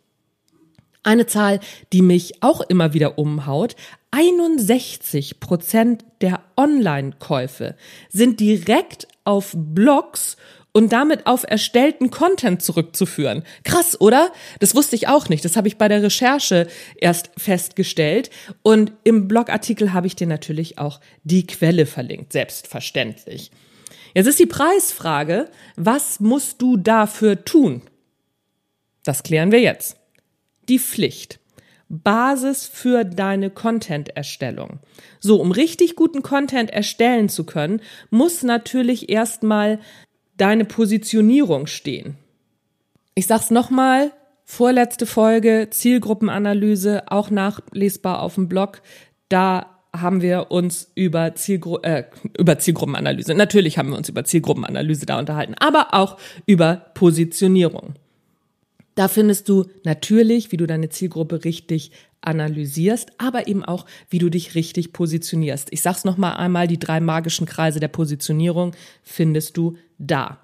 Eine 1.08 1.26
Zahl, 1.26 1.62
die 1.94 2.02
mich 2.02 2.44
auch 2.44 2.60
immer 2.60 2.94
wieder 2.94 3.18
umhaut. 3.18 3.78
61 4.12 5.40
Prozent 5.40 6.04
der 6.20 6.42
Online-Käufe 6.58 7.78
sind 8.10 8.42
direkt 8.42 9.08
auf 9.24 9.54
Blogs 9.56 10.36
und 10.74 10.92
damit 10.92 11.26
auf 11.26 11.46
erstellten 11.48 12.12
Content 12.12 12.62
zurückzuführen. 12.62 13.44
Krass, 13.64 14.02
oder? 14.02 14.34
Das 14.60 14.76
wusste 14.76 14.98
ich 14.98 15.08
auch 15.08 15.30
nicht. 15.30 15.46
Das 15.46 15.56
habe 15.56 15.70
ich 15.70 15.78
bei 15.78 15.88
der 15.88 16.04
Recherche 16.04 16.68
erst 16.98 17.30
festgestellt. 17.38 18.30
Und 18.62 18.92
im 19.06 19.30
Blogartikel 19.30 19.94
habe 19.94 20.08
ich 20.08 20.18
dir 20.18 20.28
natürlich 20.28 20.78
auch 20.78 21.00
die 21.24 21.48
Quelle 21.48 21.86
verlinkt, 21.86 22.34
selbstverständlich. 22.34 23.52
Jetzt 24.14 24.28
ist 24.28 24.40
die 24.40 24.46
Preisfrage, 24.46 25.50
was 25.78 26.20
musst 26.20 26.62
du 26.62 26.76
dafür 26.76 27.46
tun? 27.46 27.82
Das 29.06 29.24
klären 29.24 29.54
wir 29.54 29.62
jetzt 29.62 29.96
die 30.70 30.80
Pflicht. 30.80 31.40
Basis 31.90 32.66
für 32.66 33.06
deine 33.06 33.50
Content-Erstellung. 33.50 34.80
So, 35.20 35.40
um 35.40 35.52
richtig 35.52 35.96
guten 35.96 36.22
Content 36.22 36.70
erstellen 36.70 37.30
zu 37.30 37.46
können, 37.46 37.82
muss 38.10 38.44
natürlich 38.44 39.10
erstmal 39.10 39.80
deine 40.36 40.66
Positionierung 40.66 41.68
stehen. 41.68 42.18
Ich 43.16 43.26
sag's 43.26 43.52
nochmal, 43.52 44.12
vorletzte 44.44 45.06
Folge, 45.06 45.68
Zielgruppenanalyse, 45.70 47.10
auch 47.12 47.30
nachlesbar 47.30 48.22
auf 48.22 48.36
dem 48.36 48.50
Blog. 48.50 48.82
Da 49.30 49.78
haben 49.96 50.22
wir 50.22 50.52
uns 50.52 50.92
über, 50.94 51.34
Zielgru 51.36 51.78
äh, 51.82 52.04
über 52.38 52.60
Zielgruppenanalyse, 52.60 53.34
natürlich 53.34 53.78
haben 53.78 53.90
wir 53.90 53.98
uns 53.98 54.10
über 54.10 54.24
Zielgruppenanalyse 54.24 55.06
da 55.06 55.18
unterhalten, 55.18 55.56
aber 55.60 55.94
auch 55.94 56.18
über 56.46 56.92
Positionierung. 56.94 57.96
Da 58.98 59.08
findest 59.08 59.48
du 59.48 59.66
natürlich, 59.84 60.52
wie 60.52 60.58
du 60.58 60.66
deine 60.66 60.90
Zielgruppe 60.90 61.46
richtig 61.46 61.92
analysierst, 62.22 63.12
aber 63.20 63.48
eben 63.48 63.64
auch, 63.64 63.86
wie 64.10 64.18
du 64.18 64.30
dich 64.30 64.56
richtig 64.56 64.92
positionierst. 64.92 65.68
Ich 65.70 65.84
sag's 65.84 66.04
noch 66.04 66.18
mal 66.18 66.34
einmal, 66.34 66.68
die 66.68 66.80
drei 66.80 67.00
magischen 67.00 67.46
Kreise 67.46 67.80
der 67.80 67.90
Positionierung 67.90 68.76
findest 69.04 69.56
du 69.56 69.78
da. 70.00 70.40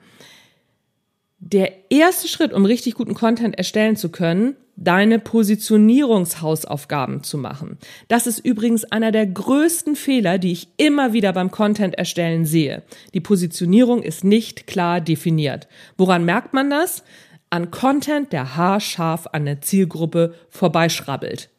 der 1.46 1.92
erste 1.92 2.28
Schritt, 2.28 2.54
um 2.54 2.66
richtig 2.66 2.96
guten 2.96 3.16
Content 3.16 3.58
erstellen 3.58 3.98
zu 3.98 4.10
können, 4.10 4.56
deine 4.76 5.20
Positionierungshausaufgaben 5.20 7.24
zu 7.24 7.38
machen. 7.38 7.78
Das 8.08 8.28
ist 8.28 8.40
übrigens 8.40 8.86
einer 8.86 9.12
der 9.12 9.28
größten 9.28 9.96
Fehler, 9.96 10.40
die 10.40 10.54
ich 10.54 10.70
immer 10.78 11.14
wieder 11.14 11.34
beim 11.34 11.52
Content 11.52 11.96
erstellen 11.96 12.46
sehe. 12.46 12.82
Die 13.14 13.20
Positionierung 13.20 14.02
ist 14.02 14.24
nicht 14.24 14.66
klar 14.66 15.02
definiert. 15.02 15.68
Woran 15.98 16.26
merkt 16.26 16.54
man 16.54 16.70
das? 16.70 17.04
An 17.54 17.70
Content, 17.70 18.34
der 18.34 18.58
haarscharf 18.58 19.28
an 19.32 19.46
der 19.46 19.62
Zielgruppe 19.62 20.34
vorbeischrabbelt. 20.50 21.52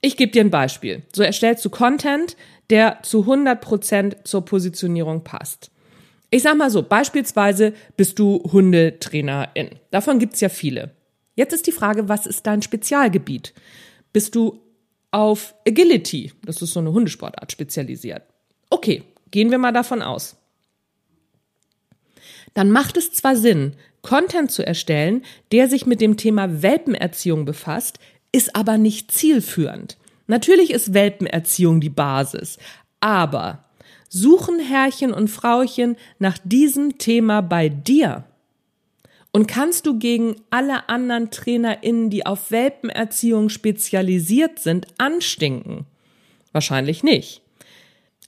Ich 0.00 0.16
gebe 0.16 0.32
dir 0.32 0.40
ein 0.40 0.50
Beispiel. 0.50 1.04
So 1.14 1.22
erstellst 1.22 1.64
du 1.64 1.70
Content, 1.70 2.36
der 2.68 2.98
zu 3.04 3.20
100 3.20 3.60
Prozent 3.60 4.16
zur 4.24 4.44
Positionierung 4.44 5.22
passt. 5.22 5.70
Ich 6.30 6.42
sag 6.42 6.56
mal 6.56 6.68
so, 6.68 6.82
beispielsweise 6.82 7.74
bist 7.96 8.18
du 8.18 8.42
Hundetrainerin. 8.50 9.78
Davon 9.92 10.18
gibt's 10.18 10.40
ja 10.40 10.48
viele. 10.48 10.96
Jetzt 11.36 11.52
ist 11.52 11.68
die 11.68 11.72
Frage, 11.72 12.08
was 12.08 12.26
ist 12.26 12.44
dein 12.48 12.60
Spezialgebiet? 12.60 13.54
Bist 14.12 14.34
du 14.34 14.58
auf 15.12 15.54
Agility, 15.64 16.32
das 16.44 16.60
ist 16.60 16.72
so 16.72 16.80
eine 16.80 16.90
Hundesportart, 16.90 17.52
spezialisiert? 17.52 18.24
Okay, 18.68 19.04
gehen 19.30 19.52
wir 19.52 19.58
mal 19.58 19.70
davon 19.70 20.02
aus. 20.02 20.38
Dann 22.54 22.72
macht 22.72 22.96
es 22.96 23.12
zwar 23.12 23.36
Sinn, 23.36 23.76
Content 24.06 24.52
zu 24.52 24.64
erstellen, 24.64 25.24
der 25.50 25.68
sich 25.68 25.84
mit 25.84 26.00
dem 26.00 26.16
Thema 26.16 26.62
Welpenerziehung 26.62 27.44
befasst, 27.44 27.98
ist 28.30 28.54
aber 28.54 28.78
nicht 28.78 29.10
zielführend. 29.10 29.96
Natürlich 30.28 30.70
ist 30.70 30.94
Welpenerziehung 30.94 31.80
die 31.80 31.90
Basis, 31.90 32.58
aber 33.00 33.64
suchen 34.08 34.60
Herrchen 34.60 35.12
und 35.12 35.26
Frauchen 35.28 35.96
nach 36.20 36.38
diesem 36.44 36.98
Thema 36.98 37.40
bei 37.40 37.68
dir? 37.68 38.22
Und 39.32 39.48
kannst 39.48 39.86
du 39.86 39.98
gegen 39.98 40.36
alle 40.50 40.88
anderen 40.88 41.32
TrainerInnen, 41.32 42.08
die 42.08 42.24
auf 42.24 42.52
Welpenerziehung 42.52 43.48
spezialisiert 43.48 44.60
sind, 44.60 44.86
anstinken? 44.98 45.84
Wahrscheinlich 46.52 47.02
nicht. 47.02 47.42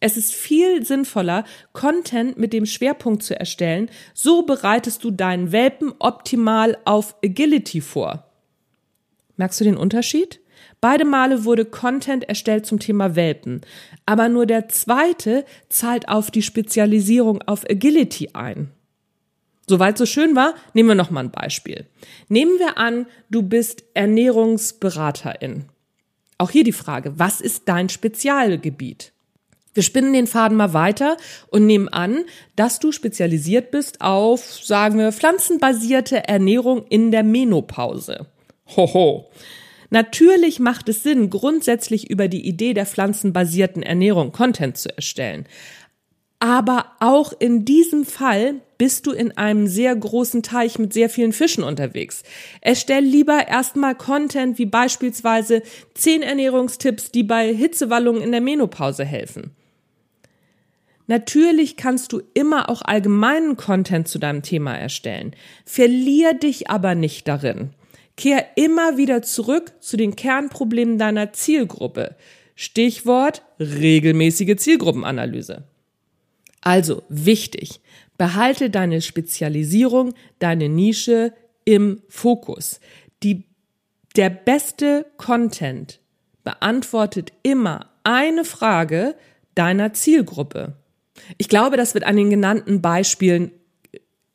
Es 0.00 0.16
ist 0.16 0.32
viel 0.32 0.84
sinnvoller, 0.84 1.44
Content 1.72 2.38
mit 2.38 2.52
dem 2.52 2.66
Schwerpunkt 2.66 3.22
zu 3.22 3.38
erstellen. 3.38 3.90
So 4.14 4.42
bereitest 4.42 5.02
du 5.02 5.10
deinen 5.10 5.50
Welpen 5.50 5.92
optimal 5.98 6.78
auf 6.84 7.16
Agility 7.24 7.80
vor. 7.80 8.24
Merkst 9.36 9.60
du 9.60 9.64
den 9.64 9.76
Unterschied? 9.76 10.40
Beide 10.80 11.04
Male 11.04 11.44
wurde 11.44 11.64
Content 11.64 12.28
erstellt 12.28 12.64
zum 12.64 12.78
Thema 12.78 13.16
Welpen, 13.16 13.62
aber 14.06 14.28
nur 14.28 14.46
der 14.46 14.68
zweite 14.68 15.44
zahlt 15.68 16.08
auf 16.08 16.30
die 16.30 16.42
Spezialisierung 16.42 17.42
auf 17.42 17.68
Agility 17.68 18.30
ein. 18.34 18.70
Soweit 19.66 19.98
so 19.98 20.06
schön 20.06 20.34
war, 20.36 20.54
nehmen 20.74 20.88
wir 20.88 20.94
noch 20.94 21.10
mal 21.10 21.24
ein 21.24 21.30
Beispiel. 21.30 21.86
Nehmen 22.28 22.58
wir 22.58 22.78
an, 22.78 23.06
du 23.28 23.42
bist 23.42 23.84
Ernährungsberaterin. 23.94 25.66
Auch 26.38 26.50
hier 26.50 26.64
die 26.64 26.72
Frage, 26.72 27.18
was 27.18 27.40
ist 27.40 27.68
dein 27.68 27.88
Spezialgebiet? 27.88 29.12
Wir 29.74 29.82
spinnen 29.82 30.12
den 30.12 30.26
Faden 30.26 30.56
mal 30.56 30.72
weiter 30.72 31.16
und 31.48 31.66
nehmen 31.66 31.88
an, 31.88 32.24
dass 32.56 32.80
du 32.80 32.92
spezialisiert 32.92 33.70
bist 33.70 34.00
auf, 34.00 34.64
sagen 34.64 34.98
wir, 34.98 35.12
pflanzenbasierte 35.12 36.28
Ernährung 36.28 36.84
in 36.88 37.10
der 37.10 37.22
Menopause. 37.22 38.26
Hoho. 38.76 39.30
Natürlich 39.90 40.60
macht 40.60 40.88
es 40.88 41.02
Sinn, 41.02 41.30
grundsätzlich 41.30 42.10
über 42.10 42.28
die 42.28 42.46
Idee 42.46 42.74
der 42.74 42.86
pflanzenbasierten 42.86 43.82
Ernährung 43.82 44.32
Content 44.32 44.76
zu 44.76 44.94
erstellen. 44.94 45.46
Aber 46.40 46.92
auch 47.00 47.32
in 47.38 47.64
diesem 47.64 48.04
Fall 48.04 48.56
bist 48.76 49.06
du 49.06 49.12
in 49.12 49.36
einem 49.36 49.66
sehr 49.66 49.94
großen 49.96 50.44
Teich 50.44 50.78
mit 50.78 50.92
sehr 50.92 51.10
vielen 51.10 51.32
Fischen 51.32 51.64
unterwegs. 51.64 52.22
Erstell 52.60 53.02
lieber 53.02 53.48
erstmal 53.48 53.96
Content 53.96 54.56
wie 54.58 54.66
beispielsweise 54.66 55.62
10 55.94 56.22
Ernährungstipps, 56.22 57.10
die 57.10 57.24
bei 57.24 57.52
Hitzewallungen 57.52 58.22
in 58.22 58.30
der 58.30 58.40
Menopause 58.40 59.04
helfen. 59.04 59.56
Natürlich 61.08 61.76
kannst 61.76 62.12
du 62.12 62.20
immer 62.34 62.68
auch 62.68 62.82
allgemeinen 62.82 63.56
Content 63.56 64.06
zu 64.06 64.18
deinem 64.18 64.42
Thema 64.42 64.76
erstellen. 64.76 65.34
Verlier 65.64 66.34
dich 66.34 66.68
aber 66.70 66.94
nicht 66.94 67.26
darin. 67.26 67.70
Kehr 68.16 68.46
immer 68.56 68.98
wieder 68.98 69.22
zurück 69.22 69.72
zu 69.80 69.96
den 69.96 70.16
Kernproblemen 70.16 70.98
deiner 70.98 71.32
Zielgruppe. 71.32 72.14
Stichwort 72.54 73.42
regelmäßige 73.58 74.56
Zielgruppenanalyse. 74.56 75.64
Also 76.60 77.02
wichtig, 77.08 77.80
behalte 78.18 78.68
deine 78.68 79.00
Spezialisierung, 79.00 80.12
deine 80.40 80.68
Nische 80.68 81.32
im 81.64 82.02
Fokus. 82.08 82.80
Die, 83.22 83.44
der 84.16 84.28
beste 84.28 85.06
Content 85.16 86.00
beantwortet 86.44 87.32
immer 87.42 87.86
eine 88.04 88.44
Frage 88.44 89.14
deiner 89.54 89.94
Zielgruppe. 89.94 90.74
Ich 91.36 91.48
glaube, 91.48 91.76
das 91.76 91.94
wird 91.94 92.04
an 92.04 92.16
den 92.16 92.30
genannten 92.30 92.80
Beispielen 92.82 93.50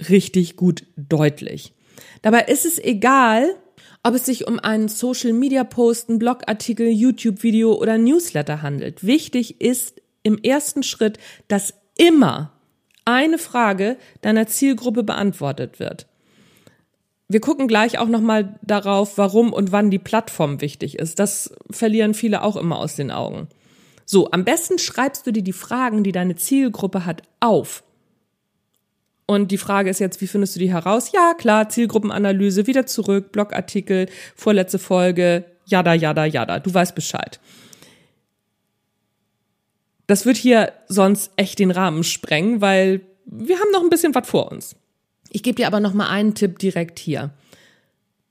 richtig 0.09 0.55
gut 0.55 0.85
deutlich. 0.95 1.73
Dabei 2.21 2.43
ist 2.43 2.65
es 2.65 2.79
egal, 2.79 3.55
ob 4.03 4.15
es 4.15 4.25
sich 4.25 4.47
um 4.47 4.59
einen 4.59 4.89
Social-Media-Post, 4.89 6.09
einen 6.09 6.19
Blogartikel, 6.19 6.87
YouTube-Video 6.87 7.73
oder 7.73 7.97
Newsletter 7.97 8.61
handelt. 8.61 9.05
Wichtig 9.05 9.61
ist 9.61 10.01
im 10.23 10.37
ersten 10.37 10.83
Schritt, 10.83 11.19
dass 11.47 11.73
immer 11.97 12.53
eine 13.05 13.37
Frage 13.37 13.97
deiner 14.21 14.47
Zielgruppe 14.47 15.03
beantwortet 15.03 15.79
wird. 15.79 16.07
Wir 17.27 17.39
gucken 17.39 17.67
gleich 17.67 17.97
auch 17.97 18.07
nochmal 18.07 18.59
darauf, 18.61 19.17
warum 19.17 19.53
und 19.53 19.71
wann 19.71 19.89
die 19.89 19.99
Plattform 19.99 20.61
wichtig 20.61 20.99
ist. 20.99 21.19
Das 21.19 21.53
verlieren 21.71 22.13
viele 22.13 22.43
auch 22.43 22.55
immer 22.55 22.77
aus 22.77 22.95
den 22.95 23.11
Augen. 23.11 23.47
So, 24.05 24.31
am 24.31 24.43
besten 24.43 24.79
schreibst 24.79 25.25
du 25.25 25.31
dir 25.31 25.43
die 25.43 25.53
Fragen, 25.53 26.03
die 26.03 26.11
deine 26.11 26.35
Zielgruppe 26.35 27.05
hat, 27.05 27.23
auf. 27.39 27.83
Und 29.25 29.51
die 29.51 29.57
Frage 29.57 29.89
ist 29.89 29.99
jetzt, 29.99 30.21
wie 30.21 30.27
findest 30.27 30.55
du 30.55 30.59
die 30.59 30.71
heraus? 30.71 31.11
Ja, 31.11 31.33
klar, 31.33 31.69
Zielgruppenanalyse, 31.69 32.67
wieder 32.67 32.85
zurück, 32.85 33.31
Blogartikel, 33.31 34.09
vorletzte 34.35 34.79
Folge, 34.79 35.45
jada, 35.65 35.93
jada, 35.93 36.25
jada. 36.25 36.59
Du 36.59 36.73
weißt 36.73 36.93
Bescheid. 36.93 37.39
Das 40.07 40.25
wird 40.25 40.35
hier 40.37 40.73
sonst 40.87 41.31
echt 41.37 41.59
den 41.59 41.71
Rahmen 41.71 42.03
sprengen, 42.03 42.59
weil 42.59 43.01
wir 43.25 43.57
haben 43.57 43.71
noch 43.71 43.81
ein 43.81 43.89
bisschen 43.89 44.13
was 44.13 44.27
vor 44.27 44.51
uns. 44.51 44.75
Ich 45.29 45.41
gebe 45.41 45.55
dir 45.55 45.67
aber 45.67 45.79
noch 45.79 45.93
mal 45.93 46.09
einen 46.09 46.35
Tipp 46.35 46.59
direkt 46.59 46.99
hier. 46.99 47.31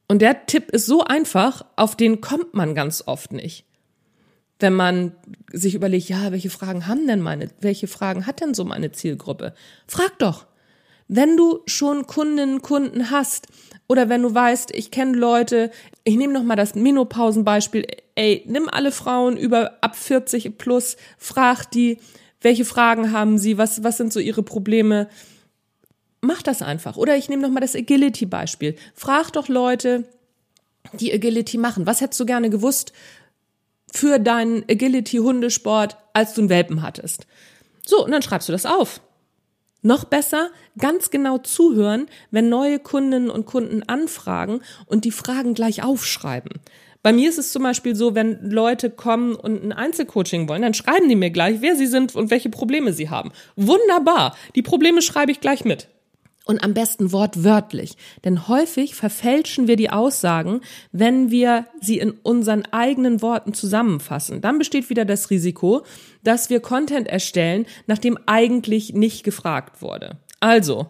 Und 0.08 0.20
der 0.20 0.44
Tipp 0.46 0.70
ist 0.70 0.84
so 0.84 1.02
einfach, 1.02 1.64
auf 1.76 1.96
den 1.96 2.20
kommt 2.20 2.52
man 2.52 2.74
ganz 2.74 3.02
oft 3.06 3.32
nicht. 3.32 3.64
Wenn 4.62 4.74
man 4.74 5.12
sich 5.52 5.74
überlegt, 5.74 6.08
ja, 6.08 6.30
welche 6.30 6.48
Fragen 6.48 6.86
haben 6.86 7.08
denn 7.08 7.20
meine, 7.20 7.48
welche 7.60 7.88
Fragen 7.88 8.28
hat 8.28 8.40
denn 8.40 8.54
so 8.54 8.64
meine 8.64 8.92
Zielgruppe? 8.92 9.54
Frag 9.88 10.16
doch. 10.20 10.46
Wenn 11.08 11.36
du 11.36 11.62
schon 11.66 12.06
Kundinnen, 12.06 12.62
Kunden 12.62 13.10
hast 13.10 13.48
oder 13.88 14.08
wenn 14.08 14.22
du 14.22 14.32
weißt, 14.32 14.70
ich 14.72 14.92
kenne 14.92 15.18
Leute, 15.18 15.72
ich 16.04 16.16
nehme 16.16 16.32
noch 16.32 16.44
mal 16.44 16.54
das 16.54 16.76
Menopausenbeispiel, 16.76 17.86
ey, 18.14 18.44
nimm 18.46 18.68
alle 18.68 18.92
Frauen 18.92 19.36
über 19.36 19.78
ab 19.80 19.96
40 19.96 20.56
plus, 20.58 20.96
frag 21.18 21.68
die, 21.72 21.98
welche 22.40 22.64
Fragen 22.64 23.10
haben 23.10 23.38
sie, 23.38 23.58
was, 23.58 23.82
was 23.82 23.96
sind 23.96 24.12
so 24.12 24.20
ihre 24.20 24.44
Probleme, 24.44 25.08
mach 26.20 26.40
das 26.40 26.62
einfach. 26.62 26.96
Oder 26.96 27.16
ich 27.16 27.28
nehme 27.28 27.42
noch 27.42 27.50
mal 27.50 27.58
das 27.58 27.74
Agility-Beispiel. 27.74 28.76
Frag 28.94 29.32
doch 29.32 29.48
Leute, 29.48 30.04
die 30.92 31.12
Agility 31.12 31.58
machen. 31.58 31.84
Was 31.84 32.00
hättest 32.00 32.20
du 32.20 32.26
gerne 32.26 32.48
gewusst 32.48 32.92
für 33.92 34.18
deinen 34.18 34.64
Agility-Hundesport, 34.68 35.96
als 36.12 36.34
du 36.34 36.40
einen 36.40 36.50
Welpen 36.50 36.82
hattest? 36.82 37.26
So, 37.84 38.04
und 38.04 38.10
dann 38.10 38.22
schreibst 38.22 38.48
du 38.48 38.52
das 38.52 38.66
auf. 38.66 39.00
Noch 39.82 40.04
besser, 40.04 40.50
ganz 40.78 41.10
genau 41.10 41.38
zuhören, 41.38 42.06
wenn 42.30 42.48
neue 42.48 42.78
Kundinnen 42.78 43.30
und 43.30 43.46
Kunden 43.46 43.82
anfragen 43.82 44.60
und 44.86 45.04
die 45.04 45.10
Fragen 45.10 45.54
gleich 45.54 45.82
aufschreiben. 45.82 46.60
Bei 47.02 47.12
mir 47.12 47.28
ist 47.28 47.38
es 47.38 47.50
zum 47.50 47.64
Beispiel 47.64 47.96
so, 47.96 48.14
wenn 48.14 48.48
Leute 48.48 48.88
kommen 48.88 49.34
und 49.34 49.64
ein 49.64 49.72
Einzelcoaching 49.72 50.48
wollen, 50.48 50.62
dann 50.62 50.74
schreiben 50.74 51.08
die 51.08 51.16
mir 51.16 51.30
gleich, 51.30 51.60
wer 51.60 51.74
sie 51.74 51.88
sind 51.88 52.14
und 52.14 52.30
welche 52.30 52.48
Probleme 52.48 52.92
sie 52.92 53.10
haben. 53.10 53.32
Wunderbar. 53.56 54.36
Die 54.54 54.62
Probleme 54.62 55.02
schreibe 55.02 55.32
ich 55.32 55.40
gleich 55.40 55.64
mit. 55.64 55.88
Und 56.44 56.64
am 56.64 56.74
besten 56.74 57.12
wortwörtlich. 57.12 57.96
Denn 58.24 58.48
häufig 58.48 58.96
verfälschen 58.96 59.68
wir 59.68 59.76
die 59.76 59.90
Aussagen, 59.90 60.60
wenn 60.90 61.30
wir 61.30 61.66
sie 61.80 61.98
in 61.98 62.10
unseren 62.10 62.64
eigenen 62.72 63.22
Worten 63.22 63.54
zusammenfassen. 63.54 64.40
Dann 64.40 64.58
besteht 64.58 64.90
wieder 64.90 65.04
das 65.04 65.30
Risiko, 65.30 65.84
dass 66.24 66.50
wir 66.50 66.58
Content 66.58 67.06
erstellen, 67.06 67.66
nachdem 67.86 68.18
eigentlich 68.26 68.92
nicht 68.92 69.22
gefragt 69.22 69.82
wurde. 69.82 70.18
Also, 70.40 70.88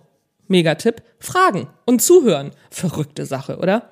Megatipp, 0.49 1.03
fragen 1.19 1.69
und 1.85 2.01
zuhören. 2.01 2.53
Verrückte 2.71 3.27
Sache, 3.27 3.59
oder? 3.59 3.91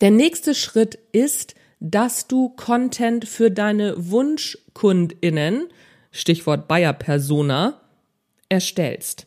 Der 0.00 0.12
nächste 0.12 0.54
Schritt 0.54 0.98
ist, 1.10 1.56
dass 1.80 2.28
du 2.28 2.50
Content 2.50 3.26
für 3.26 3.50
deine 3.50 3.94
Wunschkundinnen, 4.10 5.68
Stichwort 6.12 6.68
Bayer 6.68 6.92
Persona, 6.92 7.80
erstellst. 8.48 9.26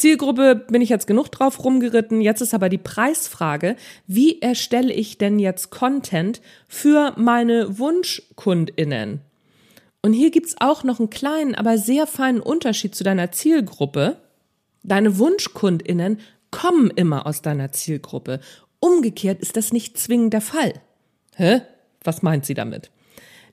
Zielgruppe 0.00 0.56
bin 0.56 0.80
ich 0.80 0.88
jetzt 0.88 1.06
genug 1.06 1.28
drauf 1.28 1.62
rumgeritten. 1.62 2.20
Jetzt 2.20 2.40
ist 2.40 2.54
aber 2.54 2.68
die 2.68 2.78
Preisfrage, 2.78 3.76
wie 4.06 4.40
erstelle 4.40 4.92
ich 4.92 5.18
denn 5.18 5.38
jetzt 5.38 5.70
Content 5.70 6.40
für 6.68 7.12
meine 7.16 7.78
Wunschkundinnen? 7.78 9.20
Und 10.02 10.12
hier 10.14 10.30
gibt's 10.30 10.56
auch 10.58 10.84
noch 10.84 10.98
einen 10.98 11.10
kleinen, 11.10 11.54
aber 11.54 11.76
sehr 11.76 12.06
feinen 12.06 12.40
Unterschied 12.40 12.94
zu 12.94 13.04
deiner 13.04 13.30
Zielgruppe. 13.32 14.16
Deine 14.82 15.18
Wunschkundinnen 15.18 16.18
kommen 16.50 16.90
immer 16.90 17.26
aus 17.26 17.42
deiner 17.42 17.70
Zielgruppe. 17.72 18.40
Umgekehrt 18.80 19.40
ist 19.40 19.58
das 19.58 19.72
nicht 19.72 19.98
zwingend 19.98 20.32
der 20.32 20.40
Fall. 20.40 20.72
Hä? 21.36 21.60
Was 22.02 22.22
meint 22.22 22.46
sie 22.46 22.54
damit? 22.54 22.90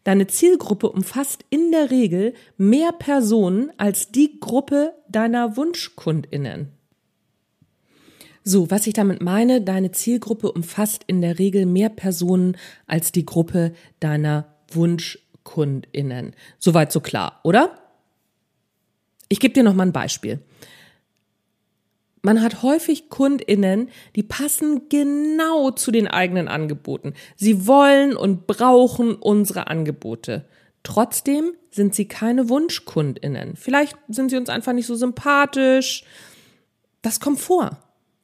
Deine 0.07 0.27
Zielgruppe 0.27 0.89
umfasst 0.89 1.43
in 1.49 1.73
der 1.73 1.91
Regel 1.91 2.33
mehr 2.55 2.93
Personen 2.93 3.73
als 3.75 4.09
die 4.09 4.39
Gruppe 4.39 4.93
deiner 5.09 5.57
Wunschkundinnen. 5.57 6.71
So, 8.41 8.71
was 8.71 8.87
ich 8.87 8.93
damit 8.93 9.21
meine, 9.21 9.59
deine 9.59 9.91
Zielgruppe 9.91 10.53
umfasst 10.53 11.03
in 11.07 11.19
der 11.19 11.39
Regel 11.39 11.65
mehr 11.65 11.89
Personen 11.89 12.55
als 12.85 13.11
die 13.11 13.25
Gruppe 13.25 13.73
deiner 13.99 14.55
Wunschkundinnen. 14.71 16.37
Soweit 16.57 16.93
so 16.93 17.01
klar, 17.01 17.41
oder? 17.43 17.77
Ich 19.27 19.41
gebe 19.41 19.53
dir 19.53 19.63
noch 19.63 19.73
mal 19.73 19.87
ein 19.87 19.91
Beispiel. 19.91 20.39
Man 22.21 22.41
hat 22.41 22.63
häufig 22.63 23.09
Kundinnen, 23.09 23.89
die 24.15 24.23
passen 24.23 24.89
genau 24.89 25.71
zu 25.71 25.91
den 25.91 26.07
eigenen 26.07 26.47
Angeboten. 26.47 27.13
Sie 27.35 27.67
wollen 27.67 28.15
und 28.15 28.47
brauchen 28.47 29.15
unsere 29.15 29.67
Angebote. 29.67 30.45
Trotzdem 30.83 31.53
sind 31.69 31.95
sie 31.95 32.07
keine 32.07 32.49
Wunschkundinnen. 32.49 33.55
Vielleicht 33.55 33.97
sind 34.07 34.29
sie 34.29 34.37
uns 34.37 34.49
einfach 34.49 34.73
nicht 34.73 34.87
so 34.87 34.95
sympathisch. 34.95 36.03
Das 37.01 37.19
kommt 37.19 37.39
vor. 37.39 37.83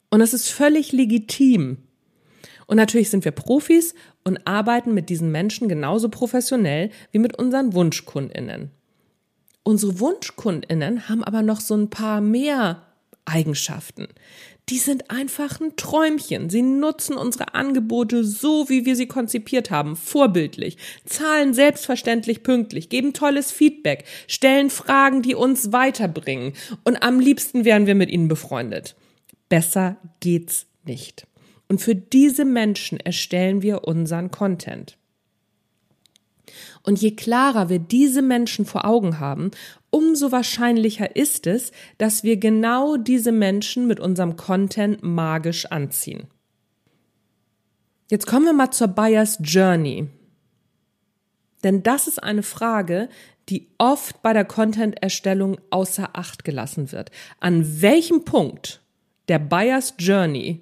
Und 0.09 0.19
das 0.19 0.33
ist 0.33 0.49
völlig 0.49 0.91
legitim. 0.91 1.77
Und 2.67 2.77
natürlich 2.77 3.09
sind 3.09 3.25
wir 3.25 3.31
Profis 3.31 3.93
und 4.23 4.47
arbeiten 4.47 4.93
mit 4.93 5.09
diesen 5.09 5.31
Menschen 5.31 5.67
genauso 5.67 6.09
professionell 6.09 6.89
wie 7.11 7.19
mit 7.19 7.37
unseren 7.37 7.73
Wunschkundinnen. 7.73 8.71
Unsere 9.63 9.99
Wunschkundinnen 9.99 11.09
haben 11.09 11.23
aber 11.23 11.41
noch 11.41 11.61
so 11.61 11.75
ein 11.75 11.89
paar 11.89 12.21
mehr 12.21 12.81
Eigenschaften. 13.25 14.07
Die 14.69 14.77
sind 14.77 15.11
einfach 15.11 15.59
ein 15.59 15.75
Träumchen. 15.75 16.49
Sie 16.49 16.61
nutzen 16.61 17.15
unsere 17.15 17.53
Angebote 17.53 18.23
so, 18.23 18.69
wie 18.69 18.85
wir 18.85 18.95
sie 18.95 19.07
konzipiert 19.07 19.71
haben, 19.71 19.97
vorbildlich, 19.97 20.77
zahlen 21.05 21.53
selbstverständlich 21.53 22.43
pünktlich, 22.43 22.87
geben 22.87 23.13
tolles 23.13 23.51
Feedback, 23.51 24.05
stellen 24.27 24.69
Fragen, 24.69 25.21
die 25.21 25.35
uns 25.35 25.73
weiterbringen 25.73 26.53
und 26.85 27.03
am 27.03 27.19
liebsten 27.19 27.65
wären 27.65 27.87
wir 27.87 27.95
mit 27.95 28.09
ihnen 28.09 28.29
befreundet. 28.29 28.95
Besser 29.49 29.97
geht's 30.21 30.65
nicht. 30.85 31.27
Und 31.67 31.79
für 31.79 31.95
diese 31.95 32.45
Menschen 32.45 32.99
erstellen 32.99 33.61
wir 33.61 33.83
unseren 33.85 34.31
Content. 34.31 34.97
Und 36.83 37.01
je 37.01 37.11
klarer 37.11 37.69
wir 37.69 37.79
diese 37.79 38.21
Menschen 38.21 38.65
vor 38.65 38.85
Augen 38.85 39.19
haben, 39.19 39.51
umso 39.89 40.31
wahrscheinlicher 40.31 41.15
ist 41.15 41.47
es, 41.47 41.71
dass 41.97 42.23
wir 42.23 42.37
genau 42.37 42.97
diese 42.97 43.31
Menschen 43.31 43.87
mit 43.87 43.99
unserem 43.99 44.35
Content 44.35 45.01
magisch 45.01 45.65
anziehen. 45.65 46.27
Jetzt 48.09 48.27
kommen 48.27 48.45
wir 48.45 48.53
mal 48.53 48.71
zur 48.71 48.89
Buyer's 48.89 49.39
Journey. 49.41 50.09
Denn 51.63 51.83
das 51.83 52.07
ist 52.07 52.21
eine 52.21 52.43
Frage, 52.43 53.07
die 53.49 53.69
oft 53.77 54.21
bei 54.21 54.33
der 54.33 54.45
Content-Erstellung 54.45 55.57
außer 55.69 56.09
Acht 56.13 56.43
gelassen 56.43 56.91
wird. 56.91 57.11
An 57.39 57.81
welchem 57.81 58.25
Punkt 58.25 58.81
der 59.29 59.39
Buyer's 59.39 59.93
Journey, 59.97 60.61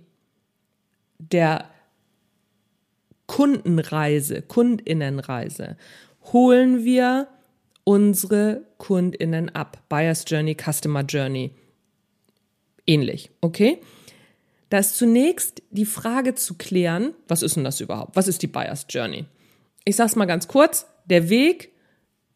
der 1.18 1.66
Kundenreise, 3.28 4.42
Kundinnenreise, 4.42 5.78
holen 6.32 6.84
wir 6.84 7.28
unsere 7.84 8.64
Kundinnen 8.78 9.50
ab. 9.50 9.84
Buyer's 9.90 10.24
Journey, 10.28 10.56
Customer 10.56 11.02
Journey. 11.02 11.52
Ähnlich, 12.86 13.32
okay? 13.42 13.82
Da 14.70 14.80
ist 14.80 14.98
zunächst 14.98 15.62
die 15.72 15.86
Frage 15.86 16.36
zu 16.36 16.56
klären, 16.56 17.14
was 17.28 17.42
ist 17.42 17.56
denn 17.56 17.64
das 17.64 17.82
überhaupt? 17.82 18.16
Was 18.16 18.28
ist 18.28 18.42
die 18.42 18.48
Buyer's 18.48 18.86
Journey? 18.90 19.26
Ich 19.84 19.96
sag's 19.96 20.16
mal 20.16 20.26
ganz 20.26 20.48
kurz, 20.48 20.86
der 21.06 21.30
Weg, 21.30 21.72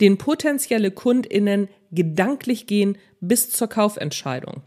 den 0.01 0.17
potenzielle 0.17 0.91
Kundinnen 0.91 1.69
gedanklich 1.91 2.67
gehen 2.67 2.97
bis 3.21 3.49
zur 3.49 3.69
Kaufentscheidung. 3.69 4.63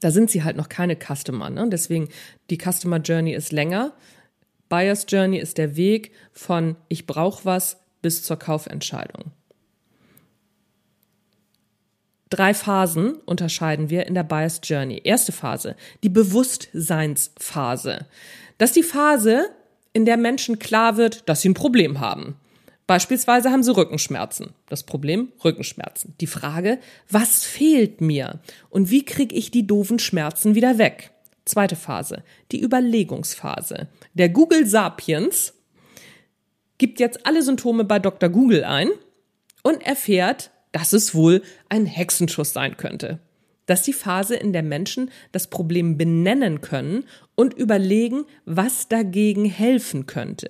Da 0.00 0.10
sind 0.10 0.30
sie 0.30 0.42
halt 0.42 0.56
noch 0.56 0.68
keine 0.68 0.96
Customer, 0.96 1.48
ne? 1.48 1.68
Deswegen 1.70 2.08
die 2.50 2.58
Customer 2.58 2.96
Journey 2.98 3.32
ist 3.32 3.52
länger. 3.52 3.92
Buyer's 4.72 5.04
Journey 5.06 5.36
ist 5.36 5.58
der 5.58 5.76
Weg 5.76 6.12
von 6.32 6.76
ich 6.88 7.06
brauche 7.06 7.44
was 7.44 7.82
bis 8.00 8.22
zur 8.22 8.38
Kaufentscheidung. 8.38 9.30
Drei 12.30 12.54
Phasen 12.54 13.16
unterscheiden 13.26 13.90
wir 13.90 14.06
in 14.06 14.14
der 14.14 14.22
Buyer's 14.22 14.62
Journey. 14.64 15.02
Erste 15.04 15.30
Phase, 15.30 15.76
die 16.02 16.08
Bewusstseinsphase. 16.08 18.06
Das 18.56 18.70
ist 18.70 18.76
die 18.76 18.82
Phase, 18.82 19.50
in 19.92 20.06
der 20.06 20.16
Menschen 20.16 20.58
klar 20.58 20.96
wird, 20.96 21.28
dass 21.28 21.42
sie 21.42 21.50
ein 21.50 21.54
Problem 21.54 22.00
haben. 22.00 22.36
Beispielsweise 22.86 23.50
haben 23.50 23.62
sie 23.62 23.76
Rückenschmerzen. 23.76 24.54
Das 24.70 24.84
Problem 24.84 25.32
Rückenschmerzen. 25.44 26.14
Die 26.18 26.26
Frage, 26.26 26.78
was 27.10 27.44
fehlt 27.44 28.00
mir 28.00 28.40
und 28.70 28.88
wie 28.90 29.04
kriege 29.04 29.34
ich 29.34 29.50
die 29.50 29.66
doofen 29.66 29.98
Schmerzen 29.98 30.54
wieder 30.54 30.78
weg? 30.78 31.11
Zweite 31.44 31.76
Phase, 31.76 32.22
die 32.52 32.62
Überlegungsphase. 32.62 33.88
Der 34.14 34.28
Google 34.28 34.66
Sapiens 34.66 35.54
gibt 36.78 37.00
jetzt 37.00 37.26
alle 37.26 37.42
Symptome 37.42 37.84
bei 37.84 37.98
Dr. 37.98 38.28
Google 38.28 38.64
ein 38.64 38.88
und 39.62 39.82
erfährt, 39.84 40.50
dass 40.72 40.92
es 40.92 41.14
wohl 41.14 41.42
ein 41.68 41.86
Hexenschuss 41.86 42.52
sein 42.52 42.76
könnte. 42.76 43.20
Das 43.66 43.80
ist 43.80 43.86
die 43.86 43.92
Phase, 43.92 44.34
in 44.34 44.52
der 44.52 44.62
Menschen 44.62 45.10
das 45.30 45.48
Problem 45.48 45.96
benennen 45.96 46.60
können 46.60 47.04
und 47.34 47.54
überlegen, 47.54 48.24
was 48.44 48.88
dagegen 48.88 49.44
helfen 49.44 50.06
könnte. 50.06 50.48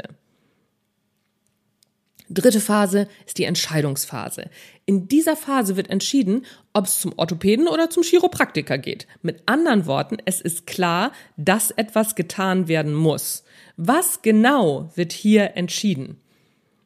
Dritte 2.32 2.60
Phase 2.60 3.08
ist 3.26 3.36
die 3.36 3.44
Entscheidungsphase. 3.44 4.48
In 4.86 5.06
dieser 5.06 5.36
Phase 5.36 5.76
wird 5.76 5.90
entschieden, 5.90 6.46
ob 6.72 6.86
es 6.86 7.00
zum 7.00 7.12
Orthopäden 7.16 7.68
oder 7.68 7.90
zum 7.90 8.02
Chiropraktiker 8.02 8.78
geht. 8.78 9.06
Mit 9.20 9.42
anderen 9.46 9.86
Worten, 9.86 10.16
es 10.24 10.40
ist 10.40 10.66
klar, 10.66 11.12
dass 11.36 11.70
etwas 11.72 12.14
getan 12.14 12.68
werden 12.68 12.94
muss. 12.94 13.44
Was 13.76 14.22
genau 14.22 14.90
wird 14.94 15.12
hier 15.12 15.56
entschieden? 15.56 16.18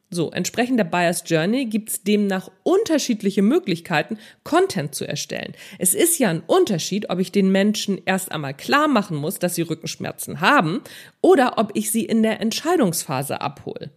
So, 0.09 0.31
entsprechend 0.31 0.79
der 0.79 0.85
Buyer's 0.85 1.23
Journey 1.25 1.65
gibt 1.65 1.89
es 1.89 2.03
demnach 2.03 2.49
unterschiedliche 2.63 3.41
Möglichkeiten, 3.41 4.17
Content 4.43 4.95
zu 4.95 5.05
erstellen. 5.05 5.53
Es 5.79 5.93
ist 5.93 6.17
ja 6.17 6.29
ein 6.29 6.43
Unterschied, 6.45 7.09
ob 7.09 7.19
ich 7.19 7.31
den 7.31 7.51
Menschen 7.51 8.01
erst 8.05 8.31
einmal 8.31 8.53
klar 8.53 8.87
machen 8.87 9.17
muss, 9.17 9.39
dass 9.39 9.55
sie 9.55 9.63
Rückenschmerzen 9.63 10.41
haben 10.41 10.81
oder 11.21 11.57
ob 11.57 11.71
ich 11.73 11.91
sie 11.91 12.05
in 12.05 12.23
der 12.23 12.39
Entscheidungsphase 12.41 13.41
abhole. 13.41 13.91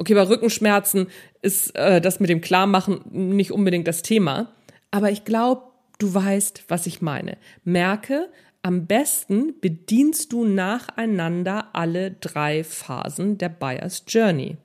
Okay, 0.00 0.14
bei 0.14 0.22
Rückenschmerzen 0.22 1.08
ist 1.42 1.74
äh, 1.74 2.00
das 2.00 2.20
mit 2.20 2.30
dem 2.30 2.40
Klarmachen 2.40 3.00
nicht 3.10 3.50
unbedingt 3.50 3.88
das 3.88 4.02
Thema, 4.02 4.52
aber 4.92 5.10
ich 5.10 5.24
glaube, 5.24 5.62
du 5.98 6.14
weißt, 6.14 6.62
was 6.68 6.86
ich 6.86 7.02
meine. 7.02 7.36
Merke, 7.64 8.28
am 8.62 8.86
besten 8.86 9.58
bedienst 9.60 10.32
du 10.32 10.44
nacheinander 10.44 11.70
alle 11.72 12.12
drei 12.12 12.62
Phasen 12.62 13.38
der 13.38 13.48
Buyer's 13.48 14.04
Journey. 14.06 14.56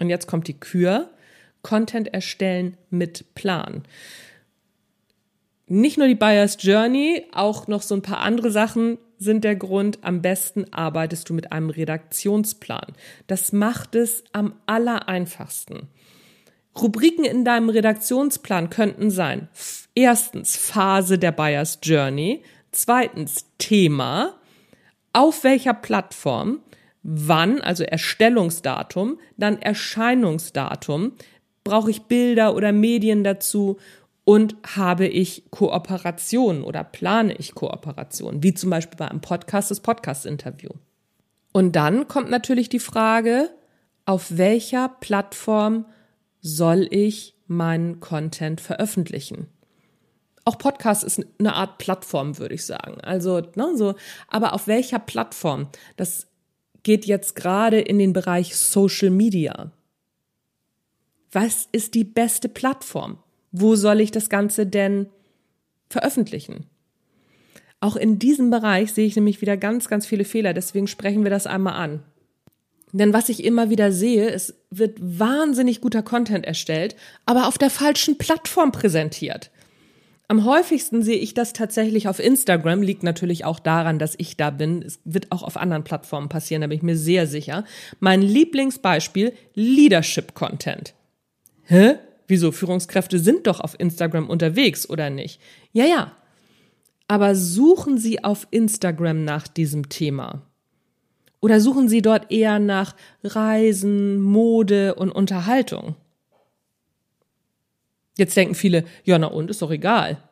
Und 0.00 0.10
jetzt 0.10 0.26
kommt 0.26 0.48
die 0.48 0.60
Kür. 0.60 1.08
Content 1.62 2.12
erstellen 2.12 2.76
mit 2.90 3.34
Plan. 3.34 3.84
Nicht 5.66 5.96
nur 5.96 6.08
die 6.08 6.14
Buyer's 6.14 6.58
Journey, 6.60 7.24
auch 7.32 7.68
noch 7.68 7.80
so 7.80 7.94
ein 7.94 8.02
paar 8.02 8.18
andere 8.18 8.50
Sachen 8.50 8.98
sind 9.18 9.44
der 9.44 9.56
Grund. 9.56 9.98
Am 10.02 10.22
besten 10.22 10.72
arbeitest 10.72 11.28
du 11.28 11.34
mit 11.34 11.52
einem 11.52 11.70
Redaktionsplan. 11.70 12.92
Das 13.26 13.52
macht 13.52 13.94
es 13.94 14.24
am 14.32 14.54
aller 14.66 15.08
einfachsten. 15.08 15.88
Rubriken 16.80 17.24
in 17.24 17.44
deinem 17.44 17.70
Redaktionsplan 17.70 18.70
könnten 18.70 19.10
sein. 19.10 19.48
Erstens 19.94 20.56
Phase 20.56 21.18
der 21.18 21.32
Buyer's 21.32 21.78
Journey. 21.82 22.42
Zweitens 22.72 23.46
Thema. 23.58 24.34
Auf 25.12 25.44
welcher 25.44 25.72
Plattform? 25.72 26.60
wann, 27.08 27.60
also 27.60 27.84
Erstellungsdatum, 27.84 29.18
dann 29.36 29.62
Erscheinungsdatum, 29.62 31.12
brauche 31.62 31.90
ich 31.90 32.02
Bilder 32.02 32.54
oder 32.54 32.72
Medien 32.72 33.22
dazu 33.22 33.78
und 34.26 34.56
habe 34.76 35.06
ich 35.06 35.44
Kooperationen 35.52 36.64
oder 36.64 36.82
plane 36.82 37.32
ich 37.34 37.54
Kooperationen, 37.54 38.42
wie 38.42 38.52
zum 38.52 38.70
Beispiel 38.70 38.96
bei 38.96 39.08
einem 39.08 39.20
Podcast 39.20 39.70
das 39.70 39.78
Podcast-Interview. 39.78 40.70
Und 41.52 41.76
dann 41.76 42.08
kommt 42.08 42.28
natürlich 42.28 42.68
die 42.68 42.80
Frage, 42.80 43.50
auf 44.04 44.36
welcher 44.36 44.88
Plattform 44.88 45.86
soll 46.40 46.88
ich 46.90 47.36
meinen 47.46 48.00
Content 48.00 48.60
veröffentlichen? 48.60 49.46
Auch 50.44 50.58
Podcast 50.58 51.04
ist 51.04 51.24
eine 51.38 51.54
Art 51.54 51.78
Plattform, 51.78 52.36
würde 52.38 52.56
ich 52.56 52.66
sagen. 52.66 53.00
Also, 53.02 53.40
ne, 53.54 53.76
so, 53.76 53.94
aber 54.26 54.54
auf 54.54 54.66
welcher 54.66 54.98
Plattform? 54.98 55.68
Das 55.96 56.26
geht 56.82 57.04
jetzt 57.04 57.36
gerade 57.36 57.80
in 57.80 58.00
den 58.00 58.12
Bereich 58.12 58.56
Social 58.56 59.10
Media. 59.10 59.70
Was 61.30 61.68
ist 61.70 61.94
die 61.94 62.04
beste 62.04 62.48
Plattform? 62.48 63.18
Wo 63.58 63.74
soll 63.74 64.00
ich 64.00 64.10
das 64.10 64.28
Ganze 64.28 64.66
denn 64.66 65.06
veröffentlichen? 65.88 66.66
Auch 67.80 67.96
in 67.96 68.18
diesem 68.18 68.50
Bereich 68.50 68.92
sehe 68.92 69.06
ich 69.06 69.16
nämlich 69.16 69.40
wieder 69.40 69.56
ganz, 69.56 69.88
ganz 69.88 70.06
viele 70.06 70.24
Fehler. 70.24 70.52
Deswegen 70.52 70.86
sprechen 70.86 71.24
wir 71.24 71.30
das 71.30 71.46
einmal 71.46 71.74
an. 71.74 72.02
Denn 72.92 73.14
was 73.14 73.30
ich 73.30 73.44
immer 73.44 73.70
wieder 73.70 73.92
sehe, 73.92 74.28
es 74.30 74.54
wird 74.70 74.98
wahnsinnig 75.00 75.80
guter 75.80 76.02
Content 76.02 76.44
erstellt, 76.44 76.96
aber 77.24 77.48
auf 77.48 77.56
der 77.56 77.70
falschen 77.70 78.18
Plattform 78.18 78.72
präsentiert. 78.72 79.50
Am 80.28 80.44
häufigsten 80.44 81.02
sehe 81.02 81.18
ich 81.18 81.32
das 81.32 81.52
tatsächlich 81.52 82.08
auf 82.08 82.18
Instagram, 82.18 82.82
liegt 82.82 83.04
natürlich 83.04 83.44
auch 83.44 83.60
daran, 83.60 83.98
dass 83.98 84.14
ich 84.18 84.36
da 84.36 84.50
bin. 84.50 84.82
Es 84.82 84.98
wird 85.04 85.32
auch 85.32 85.42
auf 85.42 85.56
anderen 85.56 85.84
Plattformen 85.84 86.28
passieren, 86.28 86.60
da 86.60 86.66
bin 86.66 86.76
ich 86.76 86.82
mir 86.82 86.96
sehr 86.96 87.26
sicher. 87.26 87.64
Mein 88.00 88.20
Lieblingsbeispiel, 88.20 89.32
Leadership 89.54 90.34
Content. 90.34 90.94
Hä? 91.64 91.96
Wieso? 92.26 92.52
Führungskräfte 92.52 93.18
sind 93.18 93.46
doch 93.46 93.60
auf 93.60 93.78
Instagram 93.78 94.28
unterwegs, 94.28 94.88
oder 94.88 95.10
nicht? 95.10 95.40
Ja, 95.72 95.84
ja. 95.84 96.12
Aber 97.08 97.36
suchen 97.36 97.98
Sie 97.98 98.24
auf 98.24 98.48
Instagram 98.50 99.24
nach 99.24 99.46
diesem 99.46 99.88
Thema. 99.88 100.42
Oder 101.40 101.60
suchen 101.60 101.88
Sie 101.88 102.02
dort 102.02 102.32
eher 102.32 102.58
nach 102.58 102.96
Reisen, 103.22 104.20
Mode 104.20 104.94
und 104.96 105.10
Unterhaltung? 105.10 105.94
Jetzt 108.18 108.36
denken 108.36 108.54
viele, 108.54 108.84
ja, 109.04 109.18
na 109.18 109.28
und, 109.28 109.50
ist 109.50 109.62
doch 109.62 109.70
egal. 109.70 110.22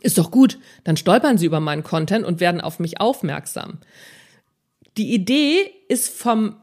Ist 0.00 0.18
doch 0.18 0.30
gut, 0.30 0.58
dann 0.84 0.96
stolpern 0.96 1.38
sie 1.38 1.46
über 1.46 1.60
meinen 1.60 1.84
Content 1.84 2.26
und 2.26 2.40
werden 2.40 2.60
auf 2.60 2.78
mich 2.78 3.00
aufmerksam. 3.00 3.78
Die 4.96 5.14
Idee 5.14 5.70
ist 5.88 6.08
vom 6.08 6.56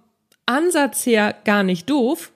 Ansatz 0.46 1.06
her 1.06 1.36
gar 1.46 1.64
nicht 1.64 1.90
doof, 1.90 2.32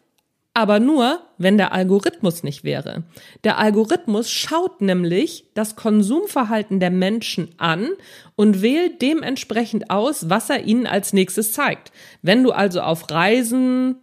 aber 0.54 0.80
nur, 0.80 1.22
wenn 1.38 1.58
der 1.58 1.74
Algorithmus 1.74 2.44
nicht 2.44 2.64
wäre. 2.64 3.04
Der 3.44 3.58
Algorithmus 3.58 4.30
schaut 4.30 4.82
nämlich 4.82 5.46
das 5.56 5.76
Konsumverhalten 5.76 6.80
der 6.80 6.92
Menschen 6.92 7.50
an 7.58 7.90
und 8.36 8.62
wählt 8.62 9.02
dementsprechend 9.02 9.90
aus, 9.90 10.30
was 10.30 10.50
er 10.50 10.64
ihnen 10.66 10.86
als 10.86 11.12
nächstes 11.12 11.54
zeigt. 11.54 11.92
Wenn 12.22 12.44
du 12.44 12.52
also 12.52 12.82
auf 12.82 13.10
Reisen, 13.10 13.96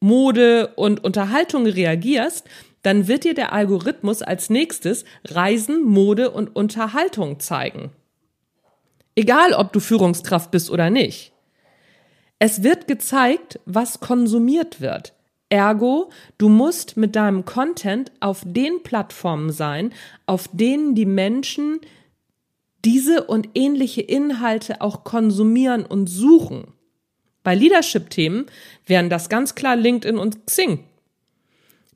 Mode 0.00 0.68
und 0.76 1.04
Unterhaltung 1.04 1.66
reagierst, 1.66 2.46
dann 2.82 3.06
wird 3.06 3.24
dir 3.24 3.34
der 3.34 3.52
Algorithmus 3.52 4.22
als 4.22 4.48
nächstes 4.48 5.04
Reisen, 5.26 5.84
Mode 5.84 6.30
und 6.30 6.54
Unterhaltung 6.56 7.40
zeigen. 7.40 7.90
Egal, 9.14 9.52
ob 9.52 9.72
du 9.72 9.80
Führungskraft 9.80 10.50
bist 10.50 10.70
oder 10.70 10.88
nicht. 10.88 11.32
Es 12.38 12.62
wird 12.62 12.86
gezeigt, 12.86 13.58
was 13.66 13.98
konsumiert 13.98 14.80
wird. 14.80 15.12
Ergo, 15.50 16.10
du 16.36 16.48
musst 16.48 16.96
mit 16.96 17.16
deinem 17.16 17.44
Content 17.44 18.12
auf 18.20 18.42
den 18.44 18.82
Plattformen 18.82 19.50
sein, 19.50 19.92
auf 20.26 20.48
denen 20.52 20.94
die 20.94 21.06
Menschen 21.06 21.80
diese 22.84 23.24
und 23.24 23.48
ähnliche 23.54 24.02
Inhalte 24.02 24.80
auch 24.80 25.04
konsumieren 25.04 25.84
und 25.84 26.06
suchen. 26.06 26.74
Bei 27.42 27.54
Leadership-Themen 27.54 28.46
wären 28.86 29.08
das 29.08 29.28
ganz 29.28 29.54
klar 29.54 29.74
LinkedIn 29.74 30.18
und 30.18 30.46
Xing. 30.46 30.84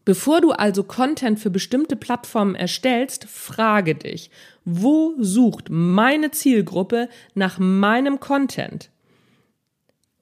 Bevor 0.05 0.41
du 0.41 0.51
also 0.51 0.83
Content 0.83 1.39
für 1.39 1.51
bestimmte 1.51 1.95
Plattformen 1.95 2.55
erstellst, 2.55 3.27
frage 3.27 3.95
dich, 3.95 4.31
wo 4.65 5.15
sucht 5.19 5.67
meine 5.71 6.31
Zielgruppe 6.31 7.09
nach 7.35 7.59
meinem 7.59 8.19
Content? 8.19 8.92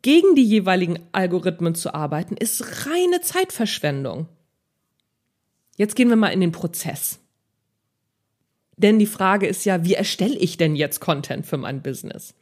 Gegen 0.03 0.35
die 0.35 0.45
jeweiligen 0.45 0.99
Algorithmen 1.13 1.75
zu 1.75 1.95
arbeiten, 1.95 2.37
ist 2.37 2.87
reine 2.87 3.21
Zeitverschwendung. 3.21 4.29
Jetzt 5.77 5.97
gehen 5.97 6.09
wir 6.09 6.17
mal 6.17 6.29
in 6.29 6.41
den 6.41 6.53
Prozess. 6.53 7.21
Denn 8.77 8.99
die 8.99 9.07
Frage 9.07 9.47
ist 9.47 9.65
ja, 9.65 9.85
wie 9.85 9.95
erstelle 9.95 10.37
ich 10.37 10.57
denn 10.57 10.75
jetzt 10.75 11.01
Content 11.01 11.45
für 11.45 11.59
mein 11.59 11.83
Business? 11.83 12.35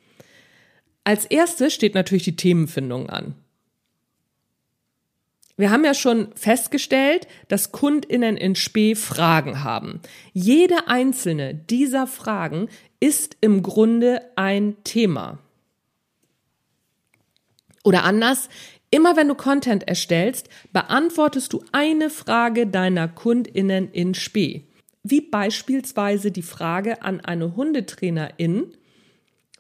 Als 1.03 1.25
erstes 1.25 1.75
steht 1.75 1.95
natürlich 1.95 2.25
die 2.25 2.37
Themenfindung 2.37 3.11
an. 3.11 3.35
Wir 5.57 5.73
haben 5.73 5.85
ja 5.85 5.95
schon 5.95 6.29
festgestellt, 6.37 7.27
dass 7.49 7.73
Kundinnen 7.73 8.37
in 8.37 8.55
Spee 8.55 8.95
Fragen 8.95 9.65
haben. 9.65 10.01
Jede 10.33 10.87
einzelne 10.87 11.55
dieser 11.55 12.07
Fragen 12.07 12.69
ist 13.01 13.37
im 13.41 13.65
Grunde 13.65 14.23
ein 14.37 14.77
Thema. 14.85 15.41
Oder 17.89 18.05
anders, 18.05 18.51
immer 18.91 19.17
wenn 19.17 19.29
du 19.29 19.35
Content 19.35 19.89
erstellst, 19.89 20.51
beantwortest 20.75 21.55
du 21.55 21.65
eine 21.73 22.11
Frage 22.11 22.67
deiner 22.67 23.09
Kundinnen 23.09 23.91
in 23.93 24.13
Spee. 24.13 24.65
Wie 25.05 25.23
beispielsweise 25.23 26.31
die 26.31 26.43
Frage 26.43 27.01
an 27.01 27.21
eine 27.21 27.57
Hundetrainerin 27.57 28.75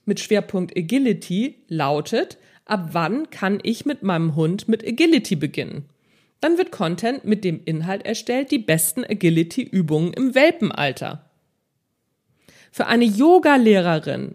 mit 0.05 0.21
Schwerpunkt 0.21 0.77
Agility 0.77 1.57
lautet, 1.69 2.37
ab 2.67 2.91
wann 2.93 3.31
kann 3.31 3.61
ich 3.63 3.87
mit 3.87 4.03
meinem 4.03 4.37
Hund 4.37 4.69
mit 4.69 4.87
Agility 4.87 5.35
beginnen? 5.35 5.87
Dann 6.43 6.59
wird 6.59 6.71
Content 6.71 7.25
mit 7.25 7.45
dem 7.45 7.63
Inhalt 7.65 8.05
erstellt, 8.05 8.51
die 8.51 8.59
besten 8.59 9.05
Agility-Übungen 9.05 10.13
im 10.13 10.35
Welpenalter. 10.35 11.31
Für 12.73 12.89
eine 12.89 13.07
Yoga-Lehrerin 13.07 14.35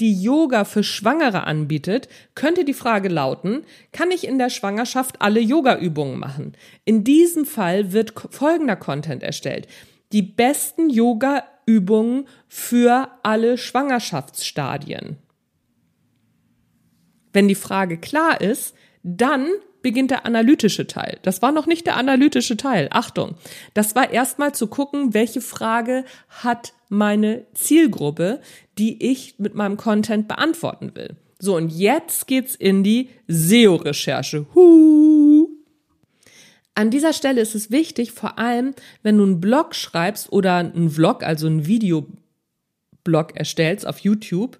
die 0.00 0.20
Yoga 0.20 0.64
für 0.64 0.82
Schwangere 0.82 1.44
anbietet, 1.44 2.08
könnte 2.34 2.64
die 2.64 2.74
Frage 2.74 3.08
lauten, 3.08 3.64
kann 3.92 4.10
ich 4.10 4.26
in 4.26 4.38
der 4.38 4.50
Schwangerschaft 4.50 5.22
alle 5.22 5.40
Yoga-Übungen 5.40 6.18
machen? 6.18 6.56
In 6.84 7.04
diesem 7.04 7.44
Fall 7.46 7.92
wird 7.92 8.12
folgender 8.30 8.76
Content 8.76 9.22
erstellt. 9.22 9.68
Die 10.12 10.22
besten 10.22 10.90
Yoga-Übungen 10.90 12.26
für 12.48 13.08
alle 13.22 13.56
Schwangerschaftsstadien. 13.56 15.18
Wenn 17.32 17.48
die 17.48 17.54
Frage 17.54 17.98
klar 17.98 18.40
ist, 18.40 18.74
dann 19.02 19.48
beginnt 19.84 20.10
der 20.10 20.26
analytische 20.26 20.88
Teil. 20.88 21.18
Das 21.22 21.42
war 21.42 21.52
noch 21.52 21.66
nicht 21.66 21.86
der 21.86 21.96
analytische 21.96 22.56
Teil. 22.56 22.88
Achtung. 22.90 23.36
Das 23.74 23.94
war 23.94 24.10
erstmal 24.10 24.52
zu 24.52 24.66
gucken, 24.66 25.14
welche 25.14 25.42
Frage 25.42 26.04
hat 26.28 26.72
meine 26.88 27.44
Zielgruppe, 27.54 28.40
die 28.78 29.12
ich 29.12 29.38
mit 29.38 29.54
meinem 29.54 29.76
Content 29.76 30.26
beantworten 30.26 30.96
will. 30.96 31.16
So, 31.38 31.54
und 31.56 31.68
jetzt 31.68 32.26
geht's 32.26 32.54
in 32.56 32.82
die 32.82 33.10
SEO-Recherche. 33.28 34.46
Huh. 34.54 35.48
An 36.74 36.90
dieser 36.90 37.12
Stelle 37.12 37.42
ist 37.42 37.54
es 37.54 37.70
wichtig, 37.70 38.10
vor 38.10 38.38
allem, 38.38 38.74
wenn 39.02 39.18
du 39.18 39.24
einen 39.24 39.40
Blog 39.40 39.74
schreibst 39.74 40.32
oder 40.32 40.56
einen 40.56 40.88
Vlog, 40.88 41.22
also 41.22 41.46
einen 41.46 41.66
Videoblog 41.66 43.36
erstellst 43.36 43.86
auf 43.86 43.98
YouTube, 43.98 44.58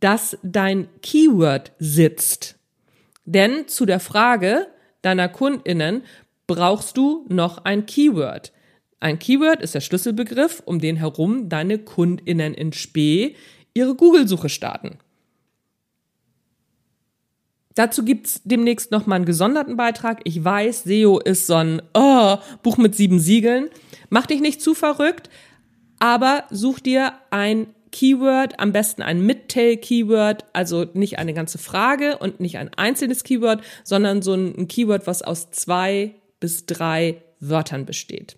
dass 0.00 0.36
dein 0.42 0.88
Keyword 1.00 1.72
sitzt. 1.78 2.58
Denn 3.24 3.68
zu 3.68 3.86
der 3.86 4.00
Frage 4.00 4.66
deiner 5.02 5.28
KundInnen 5.28 6.02
brauchst 6.46 6.96
du 6.96 7.24
noch 7.28 7.64
ein 7.64 7.86
Keyword. 7.86 8.52
Ein 9.00 9.18
Keyword 9.18 9.62
ist 9.62 9.74
der 9.74 9.80
Schlüsselbegriff, 9.80 10.62
um 10.64 10.78
den 10.78 10.96
herum 10.96 11.48
deine 11.48 11.78
KundInnen 11.78 12.54
in 12.54 12.72
Spee 12.72 13.36
ihre 13.74 13.94
Google-Suche 13.94 14.48
starten. 14.48 14.98
Dazu 17.74 18.04
gibt's 18.04 18.40
demnächst 18.44 18.92
nochmal 18.92 19.16
einen 19.16 19.24
gesonderten 19.24 19.76
Beitrag. 19.76 20.20
Ich 20.24 20.44
weiß, 20.44 20.84
SEO 20.84 21.18
ist 21.18 21.48
so 21.48 21.54
ein 21.54 21.82
oh, 21.92 22.36
Buch 22.62 22.76
mit 22.76 22.94
sieben 22.94 23.18
Siegeln. 23.18 23.68
Mach 24.10 24.26
dich 24.26 24.40
nicht 24.40 24.62
zu 24.62 24.74
verrückt, 24.74 25.28
aber 25.98 26.44
such 26.50 26.78
dir 26.78 27.14
ein 27.30 27.73
Keyword, 27.94 28.58
am 28.58 28.72
besten 28.72 29.02
ein 29.02 29.24
Midtail-Keyword, 29.24 30.46
also 30.52 30.84
nicht 30.94 31.20
eine 31.20 31.32
ganze 31.32 31.58
Frage 31.58 32.18
und 32.18 32.40
nicht 32.40 32.58
ein 32.58 32.74
einzelnes 32.74 33.22
Keyword, 33.22 33.62
sondern 33.84 34.20
so 34.20 34.34
ein 34.34 34.66
Keyword, 34.66 35.06
was 35.06 35.22
aus 35.22 35.52
zwei 35.52 36.16
bis 36.40 36.66
drei 36.66 37.22
Wörtern 37.38 37.86
besteht. 37.86 38.36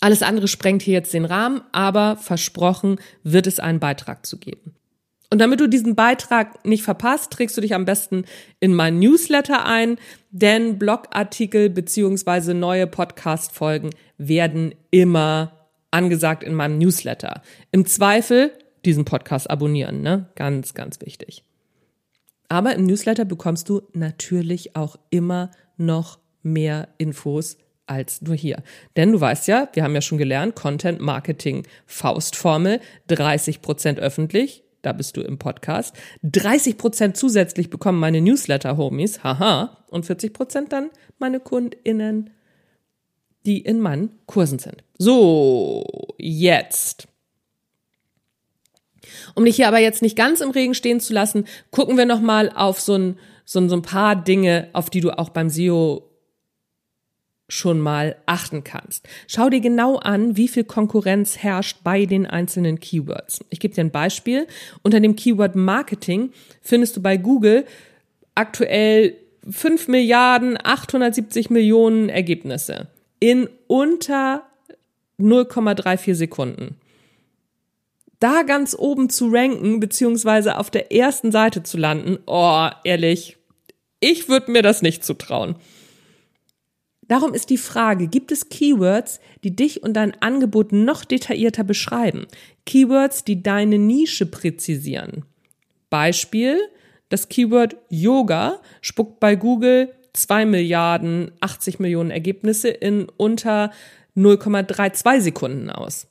Alles 0.00 0.22
andere 0.22 0.48
sprengt 0.48 0.80
hier 0.80 0.94
jetzt 0.94 1.12
den 1.12 1.26
Rahmen, 1.26 1.60
aber 1.72 2.16
versprochen 2.16 2.98
wird 3.22 3.46
es 3.46 3.60
einen 3.60 3.78
Beitrag 3.78 4.24
zu 4.24 4.38
geben. 4.38 4.74
Und 5.28 5.38
damit 5.38 5.60
du 5.60 5.66
diesen 5.68 5.94
Beitrag 5.94 6.64
nicht 6.64 6.82
verpasst, 6.82 7.34
trägst 7.34 7.58
du 7.58 7.60
dich 7.60 7.74
am 7.74 7.84
besten 7.84 8.24
in 8.58 8.72
mein 8.72 8.98
Newsletter 8.98 9.66
ein, 9.66 9.98
denn 10.30 10.78
Blogartikel 10.78 11.68
beziehungsweise 11.68 12.54
neue 12.54 12.86
Podcast-Folgen 12.86 13.90
werden 14.16 14.74
immer 14.90 15.55
angesagt 15.90 16.42
in 16.42 16.54
meinem 16.54 16.78
Newsletter. 16.78 17.42
Im 17.72 17.86
Zweifel 17.86 18.52
diesen 18.84 19.04
Podcast 19.04 19.50
abonnieren, 19.50 20.02
ne? 20.02 20.30
Ganz, 20.34 20.74
ganz 20.74 21.00
wichtig. 21.00 21.44
Aber 22.48 22.74
im 22.74 22.86
Newsletter 22.86 23.24
bekommst 23.24 23.68
du 23.68 23.82
natürlich 23.92 24.76
auch 24.76 24.96
immer 25.10 25.50
noch 25.76 26.18
mehr 26.42 26.88
Infos 26.98 27.58
als 27.86 28.22
nur 28.22 28.34
hier. 28.34 28.62
Denn 28.96 29.12
du 29.12 29.20
weißt 29.20 29.48
ja, 29.48 29.68
wir 29.72 29.82
haben 29.82 29.94
ja 29.94 30.00
schon 30.00 30.18
gelernt, 30.18 30.54
Content 30.54 31.00
Marketing 31.00 31.66
Faustformel, 31.86 32.80
30 33.08 33.62
Prozent 33.62 33.98
öffentlich, 33.98 34.64
da 34.82 34.92
bist 34.92 35.16
du 35.16 35.22
im 35.22 35.38
Podcast, 35.38 35.96
30 36.22 36.78
Prozent 36.78 37.16
zusätzlich 37.16 37.70
bekommen 37.70 37.98
meine 37.98 38.20
Newsletter-Homies, 38.20 39.24
haha, 39.24 39.84
und 39.90 40.06
40 40.06 40.32
Prozent 40.32 40.72
dann 40.72 40.90
meine 41.18 41.40
KundInnen, 41.40 42.30
die 43.44 43.60
in 43.60 43.80
meinen 43.80 44.10
Kursen 44.26 44.58
sind. 44.58 44.82
So, 44.98 45.84
jetzt. 46.18 47.08
Um 49.34 49.44
dich 49.44 49.56
hier 49.56 49.68
aber 49.68 49.78
jetzt 49.78 50.02
nicht 50.02 50.16
ganz 50.16 50.40
im 50.40 50.50
Regen 50.50 50.74
stehen 50.74 51.00
zu 51.00 51.12
lassen, 51.12 51.46
gucken 51.70 51.96
wir 51.96 52.06
nochmal 52.06 52.50
auf 52.54 52.80
so 52.80 52.94
ein, 52.94 53.18
so, 53.44 53.60
ein, 53.60 53.68
so 53.68 53.76
ein 53.76 53.82
paar 53.82 54.16
Dinge, 54.16 54.68
auf 54.72 54.88
die 54.88 55.00
du 55.00 55.16
auch 55.16 55.28
beim 55.28 55.50
SEO 55.50 56.06
schon 57.48 57.78
mal 57.78 58.16
achten 58.26 58.64
kannst. 58.64 59.08
Schau 59.28 59.50
dir 59.50 59.60
genau 59.60 59.96
an, 59.96 60.36
wie 60.36 60.48
viel 60.48 60.64
Konkurrenz 60.64 61.38
herrscht 61.38 61.78
bei 61.84 62.06
den 62.06 62.26
einzelnen 62.26 62.80
Keywords. 62.80 63.44
Ich 63.50 63.60
gebe 63.60 63.74
dir 63.74 63.82
ein 63.82 63.92
Beispiel. 63.92 64.46
Unter 64.82 64.98
dem 64.98 65.14
Keyword 65.14 65.54
Marketing 65.54 66.32
findest 66.60 66.96
du 66.96 67.02
bei 67.02 67.16
Google 67.16 67.64
aktuell 68.34 69.16
5 69.48 69.88
Milliarden 69.88 70.58
870 70.60 71.50
Millionen 71.50 72.08
Ergebnisse 72.08 72.88
in 73.20 73.48
unter 73.68 74.42
0,34 75.18 76.14
Sekunden. 76.14 76.76
Da 78.18 78.42
ganz 78.42 78.74
oben 78.78 79.10
zu 79.10 79.28
ranken, 79.28 79.80
beziehungsweise 79.80 80.58
auf 80.58 80.70
der 80.70 80.92
ersten 80.92 81.32
Seite 81.32 81.62
zu 81.62 81.76
landen, 81.76 82.18
oh, 82.26 82.68
ehrlich, 82.84 83.36
ich 84.00 84.28
würde 84.28 84.50
mir 84.50 84.62
das 84.62 84.82
nicht 84.82 85.04
zutrauen. 85.04 85.56
Darum 87.08 87.34
ist 87.34 87.50
die 87.50 87.58
Frage, 87.58 88.08
gibt 88.08 88.32
es 88.32 88.48
Keywords, 88.48 89.20
die 89.44 89.54
dich 89.54 89.82
und 89.82 89.94
dein 89.94 90.20
Angebot 90.22 90.72
noch 90.72 91.04
detaillierter 91.04 91.62
beschreiben? 91.62 92.26
Keywords, 92.64 93.22
die 93.22 93.42
deine 93.42 93.78
Nische 93.78 94.26
präzisieren. 94.26 95.24
Beispiel, 95.88 96.58
das 97.08 97.28
Keyword 97.28 97.76
Yoga 97.88 98.60
spuckt 98.80 99.20
bei 99.20 99.36
Google 99.36 99.94
2 100.14 100.46
Milliarden 100.46 101.30
80 101.40 101.78
Millionen 101.78 102.10
Ergebnisse 102.10 102.68
in 102.68 103.06
unter 103.16 103.70
0,32 104.16 105.20
Sekunden 105.20 105.70
aus. 105.70 106.06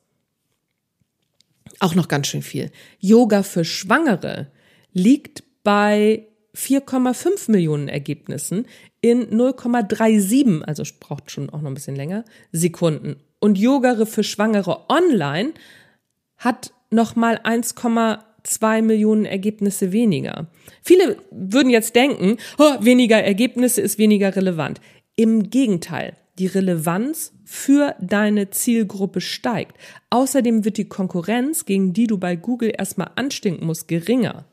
Auch 1.79 1.95
noch 1.95 2.07
ganz 2.07 2.27
schön 2.27 2.41
viel. 2.41 2.71
Yoga 2.99 3.43
für 3.43 3.65
Schwangere 3.65 4.51
liegt 4.93 5.43
bei 5.63 6.27
4,5 6.55 7.51
Millionen 7.51 7.89
Ergebnissen 7.89 8.65
in 9.01 9.29
0,37, 9.29 10.63
also 10.63 10.83
braucht 10.99 11.29
schon 11.29 11.49
auch 11.49 11.61
noch 11.61 11.69
ein 11.69 11.73
bisschen 11.73 11.95
länger, 11.95 12.23
Sekunden. 12.51 13.17
Und 13.39 13.57
Yoga 13.57 14.05
für 14.05 14.23
Schwangere 14.23 14.89
online 14.89 15.53
hat 16.37 16.71
nochmal 16.89 17.37
1,2 17.43 18.81
Millionen 18.81 19.25
Ergebnisse 19.25 19.91
weniger. 19.91 20.47
Viele 20.81 21.17
würden 21.31 21.69
jetzt 21.69 21.95
denken, 21.95 22.37
oh, 22.57 22.75
weniger 22.79 23.21
Ergebnisse 23.21 23.81
ist 23.81 23.97
weniger 23.97 24.35
relevant. 24.35 24.79
Im 25.15 25.49
Gegenteil, 25.49 26.15
die 26.37 26.47
Relevanz 26.47 27.33
für 27.45 27.95
deine 27.99 28.49
Zielgruppe 28.49 29.21
steigt. 29.21 29.77
Außerdem 30.09 30.65
wird 30.65 30.77
die 30.77 30.89
Konkurrenz, 30.89 31.65
gegen 31.65 31.93
die 31.93 32.07
du 32.07 32.17
bei 32.17 32.35
Google 32.35 32.73
erstmal 32.77 33.11
anstinken 33.15 33.65
musst, 33.65 33.87
geringer. 33.87 34.45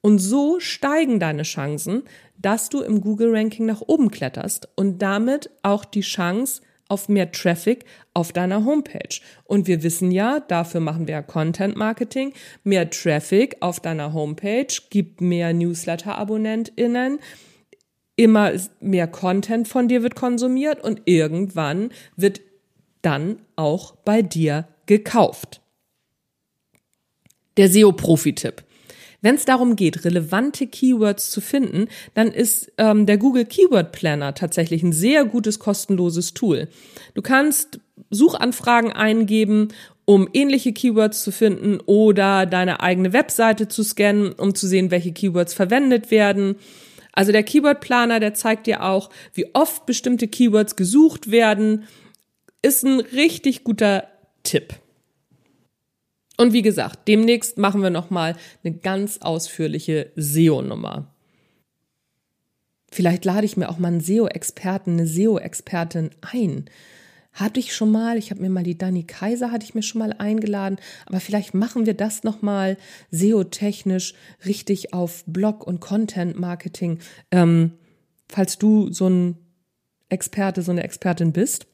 Und 0.00 0.18
so 0.18 0.60
steigen 0.60 1.18
deine 1.18 1.42
Chancen, 1.42 2.04
dass 2.38 2.68
du 2.68 2.80
im 2.80 3.00
Google-Ranking 3.00 3.66
nach 3.66 3.82
oben 3.84 4.10
kletterst 4.10 4.68
und 4.76 5.02
damit 5.02 5.50
auch 5.62 5.84
die 5.84 6.02
Chance 6.02 6.62
auf 6.88 7.08
mehr 7.08 7.32
Traffic 7.32 7.84
auf 8.14 8.32
deiner 8.32 8.64
Homepage. 8.64 9.20
Und 9.44 9.66
wir 9.66 9.82
wissen 9.82 10.12
ja, 10.12 10.40
dafür 10.40 10.80
machen 10.80 11.08
wir 11.08 11.14
ja 11.14 11.22
Content 11.22 11.76
Marketing. 11.76 12.32
Mehr 12.62 12.88
Traffic 12.88 13.56
auf 13.60 13.80
deiner 13.80 14.12
Homepage 14.12 14.68
gibt 14.90 15.20
mehr 15.20 15.52
Newsletter-AbonnentInnen. 15.52 17.18
Immer 18.16 18.52
mehr 18.80 19.06
Content 19.06 19.68
von 19.68 19.88
dir 19.88 20.02
wird 20.02 20.14
konsumiert 20.14 20.82
und 20.82 21.02
irgendwann 21.04 21.90
wird 22.16 22.40
dann 23.02 23.38
auch 23.56 23.94
bei 23.96 24.22
dir 24.22 24.66
gekauft. 24.86 25.60
Der 27.56 27.68
SEO-Profi-Tipp. 27.68 28.64
Wenn 29.22 29.34
es 29.34 29.44
darum 29.44 29.76
geht, 29.76 30.04
relevante 30.04 30.66
Keywords 30.66 31.30
zu 31.30 31.40
finden, 31.40 31.88
dann 32.14 32.28
ist 32.28 32.70
ähm, 32.78 33.06
der 33.06 33.18
Google 33.18 33.44
Keyword 33.44 33.92
Planner 33.92 34.34
tatsächlich 34.34 34.82
ein 34.82 34.92
sehr 34.92 35.24
gutes 35.24 35.58
kostenloses 35.58 36.34
Tool. 36.34 36.68
Du 37.14 37.22
kannst 37.22 37.80
Suchanfragen 38.10 38.92
eingeben, 38.92 39.68
um 40.04 40.28
ähnliche 40.32 40.72
Keywords 40.72 41.24
zu 41.24 41.32
finden 41.32 41.80
oder 41.86 42.46
deine 42.46 42.80
eigene 42.80 43.12
Webseite 43.12 43.68
zu 43.68 43.82
scannen, 43.82 44.32
um 44.32 44.54
zu 44.54 44.68
sehen, 44.68 44.90
welche 44.90 45.12
Keywords 45.12 45.54
verwendet 45.54 46.10
werden. 46.10 46.56
Also 47.16 47.32
der 47.32 47.42
Keyword 47.42 47.80
Planer, 47.80 48.20
der 48.20 48.34
zeigt 48.34 48.66
dir 48.66 48.84
auch, 48.84 49.08
wie 49.32 49.52
oft 49.54 49.86
bestimmte 49.86 50.28
Keywords 50.28 50.76
gesucht 50.76 51.30
werden, 51.30 51.84
ist 52.60 52.84
ein 52.84 53.00
richtig 53.00 53.64
guter 53.64 54.06
Tipp. 54.42 54.74
Und 56.36 56.52
wie 56.52 56.60
gesagt, 56.60 57.08
demnächst 57.08 57.56
machen 57.56 57.82
wir 57.82 57.88
nochmal 57.88 58.36
eine 58.62 58.74
ganz 58.74 59.18
ausführliche 59.18 60.12
SEO-Nummer. 60.14 61.14
Vielleicht 62.92 63.24
lade 63.24 63.46
ich 63.46 63.56
mir 63.56 63.70
auch 63.70 63.78
mal 63.78 63.88
einen 63.88 64.00
SEO-Experten, 64.00 64.92
eine 64.92 65.06
SEO-Expertin 65.06 66.10
ein. 66.20 66.66
Hatte 67.36 67.60
ich 67.60 67.76
schon 67.76 67.92
mal, 67.92 68.16
ich 68.16 68.30
habe 68.30 68.40
mir 68.40 68.48
mal 68.48 68.64
die 68.64 68.78
Dani 68.78 69.04
Kaiser, 69.04 69.52
hatte 69.52 69.66
ich 69.66 69.74
mir 69.74 69.82
schon 69.82 69.98
mal 69.98 70.14
eingeladen, 70.14 70.78
aber 71.04 71.20
vielleicht 71.20 71.52
machen 71.52 71.84
wir 71.84 71.92
das 71.92 72.24
nochmal 72.24 72.78
SEO-technisch 73.10 74.14
richtig 74.46 74.94
auf 74.94 75.22
Blog- 75.26 75.66
und 75.66 75.80
Content-Marketing. 75.80 76.98
Ähm, 77.30 77.72
falls 78.26 78.56
du 78.56 78.90
so 78.90 79.10
ein 79.10 79.36
Experte, 80.08 80.62
so 80.62 80.72
eine 80.72 80.82
Expertin 80.82 81.32
bist, 81.32 81.66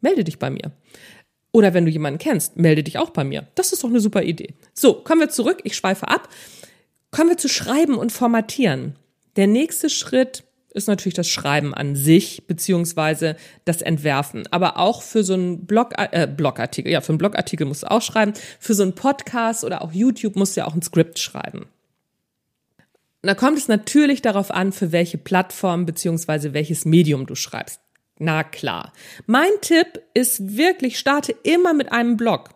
melde 0.00 0.24
dich 0.24 0.40
bei 0.40 0.50
mir. 0.50 0.72
Oder 1.52 1.72
wenn 1.72 1.84
du 1.84 1.90
jemanden 1.92 2.18
kennst, 2.18 2.56
melde 2.56 2.82
dich 2.82 2.98
auch 2.98 3.10
bei 3.10 3.22
mir. 3.22 3.46
Das 3.54 3.72
ist 3.72 3.84
doch 3.84 3.90
eine 3.90 4.00
super 4.00 4.24
Idee. 4.24 4.54
So, 4.74 4.94
kommen 4.94 5.20
wir 5.20 5.28
zurück. 5.28 5.60
Ich 5.62 5.76
schweife 5.76 6.08
ab. 6.08 6.28
Kommen 7.12 7.30
wir 7.30 7.38
zu 7.38 7.48
Schreiben 7.48 7.94
und 7.94 8.10
Formatieren. 8.10 8.96
Der 9.36 9.46
nächste 9.46 9.88
Schritt 9.88 10.42
ist 10.72 10.88
natürlich 10.88 11.14
das 11.14 11.28
Schreiben 11.28 11.74
an 11.74 11.96
sich, 11.96 12.46
beziehungsweise 12.46 13.36
das 13.64 13.82
Entwerfen. 13.82 14.46
Aber 14.50 14.78
auch 14.78 15.02
für 15.02 15.24
so 15.24 15.34
einen 15.34 15.66
Blog, 15.66 15.94
äh, 15.96 16.26
Blogartikel, 16.26 16.92
ja, 16.92 17.00
für 17.00 17.10
einen 17.10 17.18
Blogartikel 17.18 17.66
musst 17.66 17.82
du 17.82 17.90
auch 17.90 18.02
schreiben. 18.02 18.32
Für 18.58 18.74
so 18.74 18.82
einen 18.82 18.94
Podcast 18.94 19.64
oder 19.64 19.82
auch 19.82 19.92
YouTube 19.92 20.36
musst 20.36 20.56
du 20.56 20.60
ja 20.60 20.66
auch 20.66 20.74
ein 20.74 20.82
Skript 20.82 21.18
schreiben. 21.18 21.66
Und 23.22 23.26
da 23.26 23.34
kommt 23.34 23.58
es 23.58 23.68
natürlich 23.68 24.22
darauf 24.22 24.50
an, 24.50 24.72
für 24.72 24.92
welche 24.92 25.18
Plattform 25.18 25.84
beziehungsweise 25.84 26.54
welches 26.54 26.84
Medium 26.84 27.26
du 27.26 27.34
schreibst. 27.34 27.80
Na 28.18 28.44
klar. 28.44 28.92
Mein 29.26 29.50
Tipp 29.60 30.02
ist 30.14 30.56
wirklich, 30.56 30.98
starte 30.98 31.34
immer 31.42 31.74
mit 31.74 31.90
einem 31.90 32.16
Blog. 32.16 32.50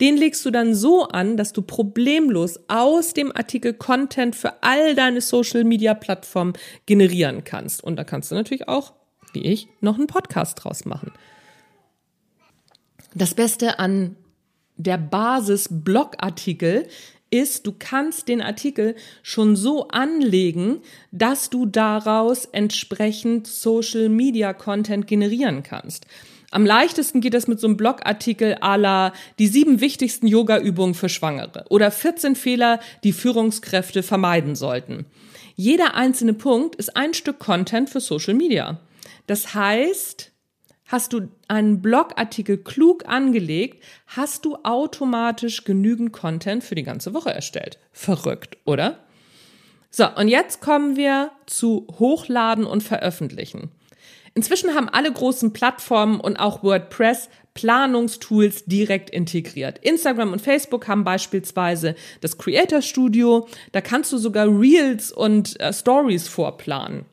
Den 0.00 0.16
legst 0.16 0.44
du 0.46 0.50
dann 0.50 0.74
so 0.74 1.08
an, 1.08 1.36
dass 1.36 1.52
du 1.52 1.62
problemlos 1.62 2.58
aus 2.68 3.12
dem 3.12 3.34
Artikel 3.36 3.74
Content 3.74 4.34
für 4.34 4.62
all 4.62 4.94
deine 4.94 5.20
Social 5.20 5.64
Media 5.64 5.94
Plattformen 5.94 6.54
generieren 6.86 7.44
kannst. 7.44 7.84
Und 7.84 7.96
da 7.96 8.04
kannst 8.04 8.30
du 8.30 8.34
natürlich 8.34 8.68
auch, 8.68 8.94
wie 9.32 9.42
ich, 9.42 9.68
noch 9.80 9.98
einen 9.98 10.06
Podcast 10.06 10.64
draus 10.64 10.84
machen. 10.86 11.12
Das 13.14 13.34
Beste 13.34 13.78
an 13.78 14.16
der 14.76 14.96
Basis 14.96 15.68
Blogartikel 15.70 16.86
ist, 17.30 17.66
du 17.66 17.72
kannst 17.78 18.28
den 18.28 18.40
Artikel 18.40 18.96
schon 19.22 19.54
so 19.54 19.88
anlegen, 19.88 20.80
dass 21.12 21.50
du 21.50 21.66
daraus 21.66 22.44
entsprechend 22.44 23.46
Social 23.46 24.08
Media 24.08 24.52
Content 24.52 25.06
generieren 25.06 25.62
kannst. 25.62 26.06
Am 26.50 26.66
leichtesten 26.66 27.20
geht 27.20 27.34
es 27.34 27.46
mit 27.46 27.60
so 27.60 27.68
einem 27.68 27.76
Blogartikel 27.76 28.56
à 28.56 28.76
la 28.76 29.12
die 29.38 29.46
sieben 29.46 29.80
wichtigsten 29.80 30.26
Yoga-Übungen 30.26 30.94
für 30.94 31.08
Schwangere 31.08 31.64
oder 31.70 31.90
14 31.90 32.34
Fehler, 32.34 32.80
die 33.04 33.12
Führungskräfte 33.12 34.02
vermeiden 34.02 34.56
sollten. 34.56 35.06
Jeder 35.54 35.94
einzelne 35.94 36.34
Punkt 36.34 36.74
ist 36.74 36.96
ein 36.96 37.14
Stück 37.14 37.38
Content 37.38 37.88
für 37.88 38.00
Social 38.00 38.34
Media. 38.34 38.80
Das 39.26 39.54
heißt, 39.54 40.30
Hast 40.90 41.12
du 41.12 41.28
einen 41.46 41.82
Blogartikel 41.82 42.58
klug 42.58 43.06
angelegt, 43.06 43.84
hast 44.08 44.44
du 44.44 44.56
automatisch 44.64 45.62
genügend 45.62 46.12
Content 46.12 46.64
für 46.64 46.74
die 46.74 46.82
ganze 46.82 47.14
Woche 47.14 47.32
erstellt. 47.32 47.78
Verrückt, 47.92 48.58
oder? 48.64 48.98
So, 49.90 50.08
und 50.16 50.26
jetzt 50.26 50.60
kommen 50.60 50.96
wir 50.96 51.30
zu 51.46 51.86
Hochladen 52.00 52.66
und 52.66 52.82
Veröffentlichen. 52.82 53.70
Inzwischen 54.34 54.74
haben 54.74 54.88
alle 54.88 55.12
großen 55.12 55.52
Plattformen 55.52 56.20
und 56.20 56.36
auch 56.36 56.62
WordPress 56.62 57.28
Planungstools 57.54 58.64
direkt 58.66 59.10
integriert. 59.10 59.78
Instagram 59.78 60.32
und 60.32 60.40
Facebook 60.40 60.86
haben 60.86 61.04
beispielsweise 61.04 61.96
das 62.20 62.38
Creator 62.38 62.80
Studio. 62.80 63.48
Da 63.72 63.80
kannst 63.80 64.12
du 64.12 64.18
sogar 64.18 64.46
Reels 64.46 65.10
und 65.10 65.58
äh, 65.60 65.72
Stories 65.72 66.28
vorplanen. 66.28 67.06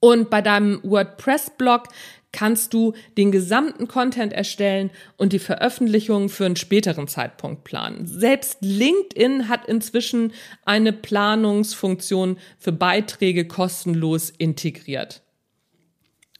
Und 0.00 0.30
bei 0.30 0.42
deinem 0.42 0.80
WordPress-Blog 0.82 1.88
kannst 2.32 2.74
du 2.74 2.94
den 3.16 3.30
gesamten 3.30 3.86
Content 3.86 4.32
erstellen 4.32 4.90
und 5.16 5.32
die 5.32 5.38
Veröffentlichung 5.38 6.28
für 6.28 6.46
einen 6.46 6.56
späteren 6.56 7.06
Zeitpunkt 7.06 7.62
planen. 7.62 8.06
Selbst 8.06 8.58
LinkedIn 8.62 9.48
hat 9.48 9.66
inzwischen 9.66 10.32
eine 10.64 10.92
Planungsfunktion 10.92 12.38
für 12.58 12.72
Beiträge 12.72 13.46
kostenlos 13.46 14.30
integriert. 14.30 15.22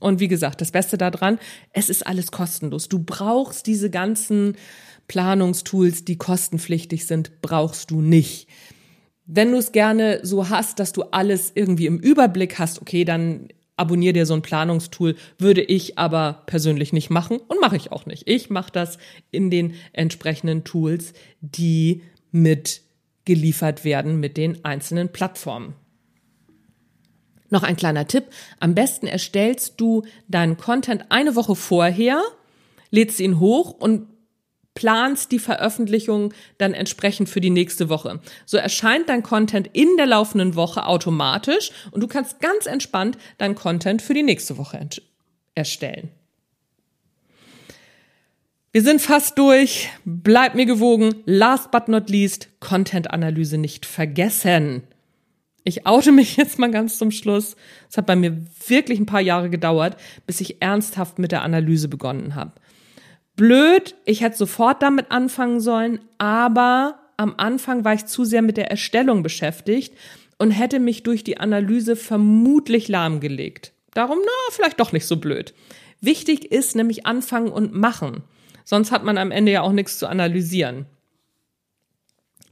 Und 0.02 0.20
wie 0.20 0.28
gesagt, 0.28 0.60
das 0.60 0.72
Beste 0.72 0.98
daran, 0.98 1.38
es 1.72 1.88
ist 1.88 2.06
alles 2.06 2.30
kostenlos. 2.30 2.88
Du 2.88 2.98
brauchst 2.98 3.66
diese 3.66 3.88
ganzen 3.90 4.56
Planungstools, 5.08 6.04
die 6.04 6.16
kostenpflichtig 6.16 7.06
sind, 7.06 7.40
brauchst 7.40 7.90
du 7.90 8.00
nicht. 8.00 8.48
Wenn 9.26 9.52
du 9.52 9.58
es 9.58 9.72
gerne 9.72 10.20
so 10.22 10.48
hast, 10.48 10.78
dass 10.78 10.92
du 10.92 11.02
alles 11.04 11.52
irgendwie 11.54 11.86
im 11.86 11.98
Überblick 11.98 12.58
hast, 12.58 12.80
okay, 12.80 13.04
dann 13.04 13.48
abonnier 13.76 14.12
dir 14.12 14.26
so 14.26 14.34
ein 14.34 14.42
Planungstool, 14.42 15.16
würde 15.38 15.62
ich 15.62 15.98
aber 15.98 16.42
persönlich 16.46 16.92
nicht 16.92 17.10
machen 17.10 17.38
und 17.38 17.60
mache 17.60 17.76
ich 17.76 17.90
auch 17.90 18.06
nicht. 18.06 18.28
Ich 18.28 18.50
mache 18.50 18.72
das 18.72 18.98
in 19.30 19.50
den 19.50 19.74
entsprechenden 19.92 20.64
Tools, 20.64 21.14
die 21.40 22.02
mit 22.30 22.82
geliefert 23.24 23.84
werden 23.84 24.20
mit 24.20 24.36
den 24.36 24.64
einzelnen 24.64 25.10
Plattformen. 25.10 25.74
Noch 27.52 27.64
ein 27.64 27.76
kleiner 27.76 28.08
Tipp. 28.08 28.24
Am 28.60 28.74
besten 28.74 29.06
erstellst 29.06 29.74
du 29.78 30.04
deinen 30.26 30.56
Content 30.56 31.04
eine 31.10 31.36
Woche 31.36 31.54
vorher, 31.54 32.22
lädst 32.90 33.20
ihn 33.20 33.40
hoch 33.40 33.72
und 33.72 34.06
planst 34.72 35.32
die 35.32 35.38
Veröffentlichung 35.38 36.32
dann 36.56 36.72
entsprechend 36.72 37.28
für 37.28 37.42
die 37.42 37.50
nächste 37.50 37.90
Woche. 37.90 38.20
So 38.46 38.56
erscheint 38.56 39.10
dein 39.10 39.22
Content 39.22 39.68
in 39.74 39.98
der 39.98 40.06
laufenden 40.06 40.54
Woche 40.54 40.86
automatisch 40.86 41.72
und 41.90 42.00
du 42.00 42.06
kannst 42.06 42.40
ganz 42.40 42.64
entspannt 42.64 43.18
dein 43.36 43.54
Content 43.54 44.00
für 44.00 44.14
die 44.14 44.22
nächste 44.22 44.56
Woche 44.56 44.88
erstellen. 45.54 46.08
Wir 48.72 48.80
sind 48.80 49.02
fast 49.02 49.36
durch. 49.36 49.90
Bleib 50.06 50.54
mir 50.54 50.64
gewogen. 50.64 51.16
Last 51.26 51.70
but 51.70 51.88
not 51.88 52.08
least, 52.08 52.48
Content-Analyse 52.60 53.58
nicht 53.58 53.84
vergessen. 53.84 54.84
Ich 55.64 55.86
oute 55.86 56.12
mich 56.12 56.36
jetzt 56.36 56.58
mal 56.58 56.70
ganz 56.70 56.98
zum 56.98 57.10
Schluss. 57.10 57.56
Es 57.90 57.96
hat 57.96 58.06
bei 58.06 58.16
mir 58.16 58.44
wirklich 58.66 58.98
ein 58.98 59.06
paar 59.06 59.20
Jahre 59.20 59.50
gedauert, 59.50 59.96
bis 60.26 60.40
ich 60.40 60.60
ernsthaft 60.60 61.18
mit 61.18 61.32
der 61.32 61.42
Analyse 61.42 61.88
begonnen 61.88 62.34
habe. 62.34 62.52
Blöd, 63.36 63.94
ich 64.04 64.20
hätte 64.20 64.36
sofort 64.36 64.82
damit 64.82 65.10
anfangen 65.10 65.60
sollen, 65.60 66.00
aber 66.18 66.98
am 67.16 67.34
Anfang 67.36 67.84
war 67.84 67.94
ich 67.94 68.06
zu 68.06 68.24
sehr 68.24 68.42
mit 68.42 68.56
der 68.56 68.70
Erstellung 68.70 69.22
beschäftigt 69.22 69.94
und 70.38 70.50
hätte 70.50 70.80
mich 70.80 71.02
durch 71.02 71.24
die 71.24 71.38
Analyse 71.38 71.96
vermutlich 71.96 72.88
lahmgelegt. 72.88 73.72
Darum, 73.94 74.18
na, 74.22 74.54
vielleicht 74.54 74.80
doch 74.80 74.92
nicht 74.92 75.06
so 75.06 75.16
blöd. 75.16 75.54
Wichtig 76.00 76.50
ist 76.50 76.74
nämlich 76.74 77.06
anfangen 77.06 77.48
und 77.48 77.74
machen. 77.74 78.24
Sonst 78.64 78.90
hat 78.90 79.04
man 79.04 79.18
am 79.18 79.30
Ende 79.30 79.52
ja 79.52 79.62
auch 79.62 79.72
nichts 79.72 79.98
zu 79.98 80.08
analysieren. 80.08 80.86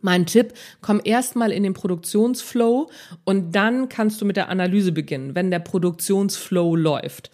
Mein 0.02 0.26
Tipp, 0.26 0.54
komm 0.80 1.00
erstmal 1.04 1.52
in 1.52 1.62
den 1.62 1.74
Produktionsflow 1.74 2.90
und 3.24 3.52
dann 3.54 3.88
kannst 3.88 4.20
du 4.20 4.24
mit 4.24 4.36
der 4.36 4.48
Analyse 4.48 4.92
beginnen, 4.92 5.34
wenn 5.34 5.50
der 5.50 5.58
Produktionsflow 5.58 6.76
läuft. 6.76 7.30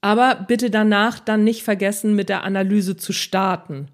Aber 0.00 0.44
bitte 0.46 0.70
danach 0.70 1.18
dann 1.18 1.44
nicht 1.44 1.62
vergessen, 1.62 2.14
mit 2.14 2.28
der 2.28 2.44
Analyse 2.44 2.96
zu 2.96 3.12
starten. 3.12 3.88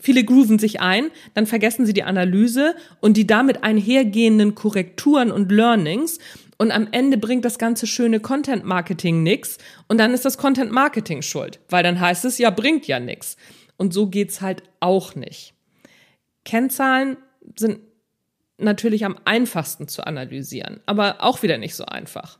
Viele 0.00 0.24
grooven 0.24 0.60
sich 0.60 0.80
ein, 0.80 1.10
dann 1.34 1.46
vergessen 1.46 1.86
sie 1.86 1.92
die 1.92 2.04
Analyse 2.04 2.76
und 3.00 3.16
die 3.16 3.26
damit 3.26 3.64
einhergehenden 3.64 4.54
Korrekturen 4.54 5.32
und 5.32 5.50
Learnings 5.50 6.18
und 6.58 6.70
am 6.70 6.86
Ende 6.92 7.18
bringt 7.18 7.44
das 7.44 7.58
ganze 7.58 7.88
schöne 7.88 8.20
Content 8.20 8.64
Marketing 8.64 9.24
nix 9.24 9.58
und 9.88 9.98
dann 9.98 10.14
ist 10.14 10.24
das 10.24 10.38
Content 10.38 10.70
Marketing 10.70 11.22
schuld, 11.22 11.58
weil 11.68 11.82
dann 11.82 11.98
heißt 11.98 12.24
es 12.24 12.38
ja 12.38 12.50
bringt 12.50 12.86
ja 12.86 13.00
nix. 13.00 13.36
Und 13.76 13.92
so 13.92 14.06
geht's 14.06 14.40
halt 14.40 14.62
auch 14.78 15.16
nicht. 15.16 15.54
Kennzahlen 16.44 17.16
sind 17.56 17.80
natürlich 18.58 19.04
am 19.04 19.16
einfachsten 19.24 19.88
zu 19.88 20.06
analysieren, 20.06 20.80
aber 20.86 21.22
auch 21.22 21.42
wieder 21.42 21.58
nicht 21.58 21.74
so 21.74 21.84
einfach. 21.84 22.38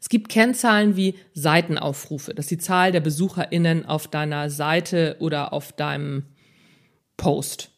Es 0.00 0.08
gibt 0.08 0.30
Kennzahlen 0.30 0.96
wie 0.96 1.14
Seitenaufrufe, 1.34 2.34
das 2.34 2.46
ist 2.46 2.50
die 2.50 2.58
Zahl 2.58 2.90
der 2.90 3.00
BesucherInnen 3.00 3.84
auf 3.84 4.08
deiner 4.08 4.48
Seite 4.48 5.16
oder 5.20 5.52
auf 5.52 5.72
deinem 5.72 6.24
Post. 7.16 7.70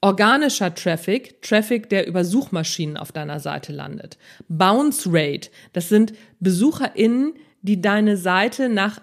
Organischer 0.00 0.74
Traffic, 0.74 1.42
Traffic, 1.42 1.90
der 1.90 2.06
über 2.06 2.24
Suchmaschinen 2.24 2.96
auf 2.96 3.10
deiner 3.10 3.40
Seite 3.40 3.72
landet. 3.72 4.16
Bounce 4.48 5.08
Rate, 5.12 5.50
das 5.72 5.88
sind 5.88 6.14
BesucherInnen, 6.40 7.34
die 7.62 7.80
deine 7.80 8.16
Seite 8.16 8.68
nach 8.68 9.00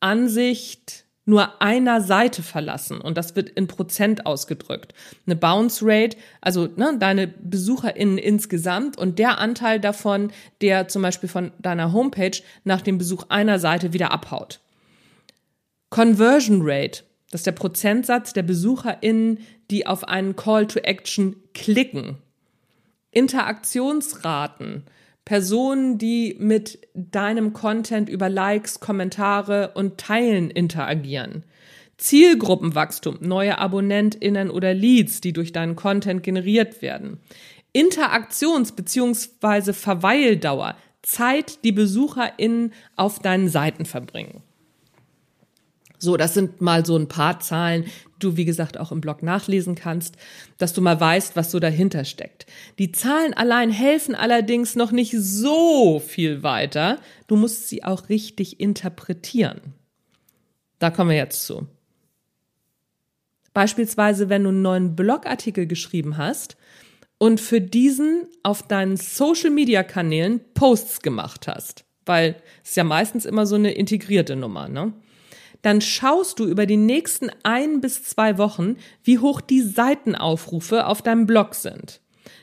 Ansicht 0.00 1.04
nur 1.30 1.62
einer 1.62 2.02
Seite 2.02 2.42
verlassen 2.42 3.00
und 3.00 3.16
das 3.16 3.36
wird 3.36 3.48
in 3.48 3.68
Prozent 3.68 4.26
ausgedrückt. 4.26 4.92
Eine 5.26 5.36
Bounce 5.36 5.80
Rate, 5.82 6.18
also 6.40 6.68
ne, 6.76 6.96
deine 6.98 7.28
BesucherInnen 7.28 8.18
insgesamt 8.18 8.98
und 8.98 9.18
der 9.18 9.38
Anteil 9.38 9.80
davon, 9.80 10.32
der 10.60 10.88
zum 10.88 11.02
Beispiel 11.02 11.28
von 11.28 11.52
deiner 11.58 11.92
Homepage 11.92 12.36
nach 12.64 12.82
dem 12.82 12.98
Besuch 12.98 13.24
einer 13.28 13.58
Seite 13.58 13.92
wieder 13.92 14.12
abhaut. 14.12 14.60
Conversion 15.88 16.60
Rate, 16.62 17.04
das 17.30 17.40
ist 17.40 17.46
der 17.46 17.52
Prozentsatz 17.52 18.32
der 18.32 18.42
BesucherInnen, 18.42 19.38
die 19.70 19.86
auf 19.86 20.04
einen 20.04 20.36
Call 20.36 20.66
to 20.66 20.80
Action 20.80 21.36
klicken. 21.54 22.18
Interaktionsraten, 23.12 24.84
Personen, 25.24 25.98
die 25.98 26.36
mit 26.38 26.88
deinem 26.94 27.52
Content 27.52 28.08
über 28.08 28.28
Likes, 28.28 28.80
Kommentare 28.80 29.72
und 29.74 29.98
Teilen 29.98 30.50
interagieren. 30.50 31.44
Zielgruppenwachstum, 31.98 33.18
neue 33.20 33.58
AbonnentInnen 33.58 34.50
oder 34.50 34.72
Leads, 34.72 35.20
die 35.20 35.32
durch 35.32 35.52
deinen 35.52 35.76
Content 35.76 36.22
generiert 36.22 36.80
werden. 36.82 37.20
Interaktions- 37.72 38.72
bzw. 38.74 39.72
Verweildauer, 39.72 40.76
Zeit, 41.02 41.62
die 41.64 41.72
BesucherInnen 41.72 42.72
auf 42.96 43.18
deinen 43.18 43.48
Seiten 43.48 43.84
verbringen. 43.84 44.42
So, 46.02 46.16
das 46.16 46.32
sind 46.32 46.62
mal 46.62 46.84
so 46.86 46.96
ein 46.96 47.08
paar 47.08 47.40
Zahlen, 47.40 47.84
du, 48.18 48.36
wie 48.38 48.46
gesagt, 48.46 48.78
auch 48.78 48.90
im 48.90 49.02
Blog 49.02 49.22
nachlesen 49.22 49.74
kannst, 49.74 50.16
dass 50.56 50.72
du 50.72 50.80
mal 50.80 50.98
weißt, 50.98 51.36
was 51.36 51.50
so 51.50 51.60
dahinter 51.60 52.04
steckt. 52.04 52.46
Die 52.78 52.90
Zahlen 52.90 53.34
allein 53.34 53.70
helfen 53.70 54.14
allerdings 54.14 54.76
noch 54.76 54.92
nicht 54.92 55.14
so 55.16 56.00
viel 56.00 56.42
weiter. 56.42 56.98
Du 57.26 57.36
musst 57.36 57.68
sie 57.68 57.84
auch 57.84 58.08
richtig 58.08 58.60
interpretieren. 58.60 59.60
Da 60.78 60.90
kommen 60.90 61.10
wir 61.10 61.18
jetzt 61.18 61.44
zu. 61.44 61.66
Beispielsweise, 63.52 64.30
wenn 64.30 64.44
du 64.44 64.48
einen 64.48 64.62
neuen 64.62 64.96
Blogartikel 64.96 65.66
geschrieben 65.66 66.16
hast 66.16 66.56
und 67.18 67.42
für 67.42 67.60
diesen 67.60 68.26
auf 68.42 68.66
deinen 68.66 68.96
Social-Media-Kanälen 68.96 70.40
Posts 70.54 71.02
gemacht 71.02 71.46
hast, 71.46 71.84
weil 72.06 72.36
es 72.62 72.70
ist 72.70 72.76
ja 72.76 72.84
meistens 72.84 73.26
immer 73.26 73.44
so 73.44 73.56
eine 73.56 73.72
integrierte 73.72 74.34
Nummer, 74.34 74.68
ne? 74.68 74.94
Dann 75.62 75.80
schaust 75.80 76.38
du 76.38 76.46
über 76.46 76.66
die 76.66 76.76
nächsten 76.76 77.30
ein 77.42 77.80
bis 77.80 78.02
zwei 78.02 78.38
Wochen, 78.38 78.76
wie 79.02 79.18
hoch 79.18 79.40
die 79.40 79.60
Seitenaufrufe 79.60 80.86
auf 80.86 81.02
deinem 81.02 81.26
Blog 81.26 81.54
sind. 81.54 82.00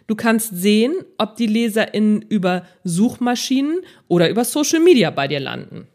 Du 0.08 0.16
kannst 0.16 0.56
sehen, 0.56 0.96
ob 1.18 1.36
die 1.36 1.48
LeserInnen 1.48 2.22
über 2.22 2.66
Suchmaschinen 2.84 3.82
oder 4.08 4.30
über 4.30 4.46
Social 4.46 4.80
Media 4.80 5.10
bei 5.12 5.28
dir 5.28 5.40
landen. 5.40 5.88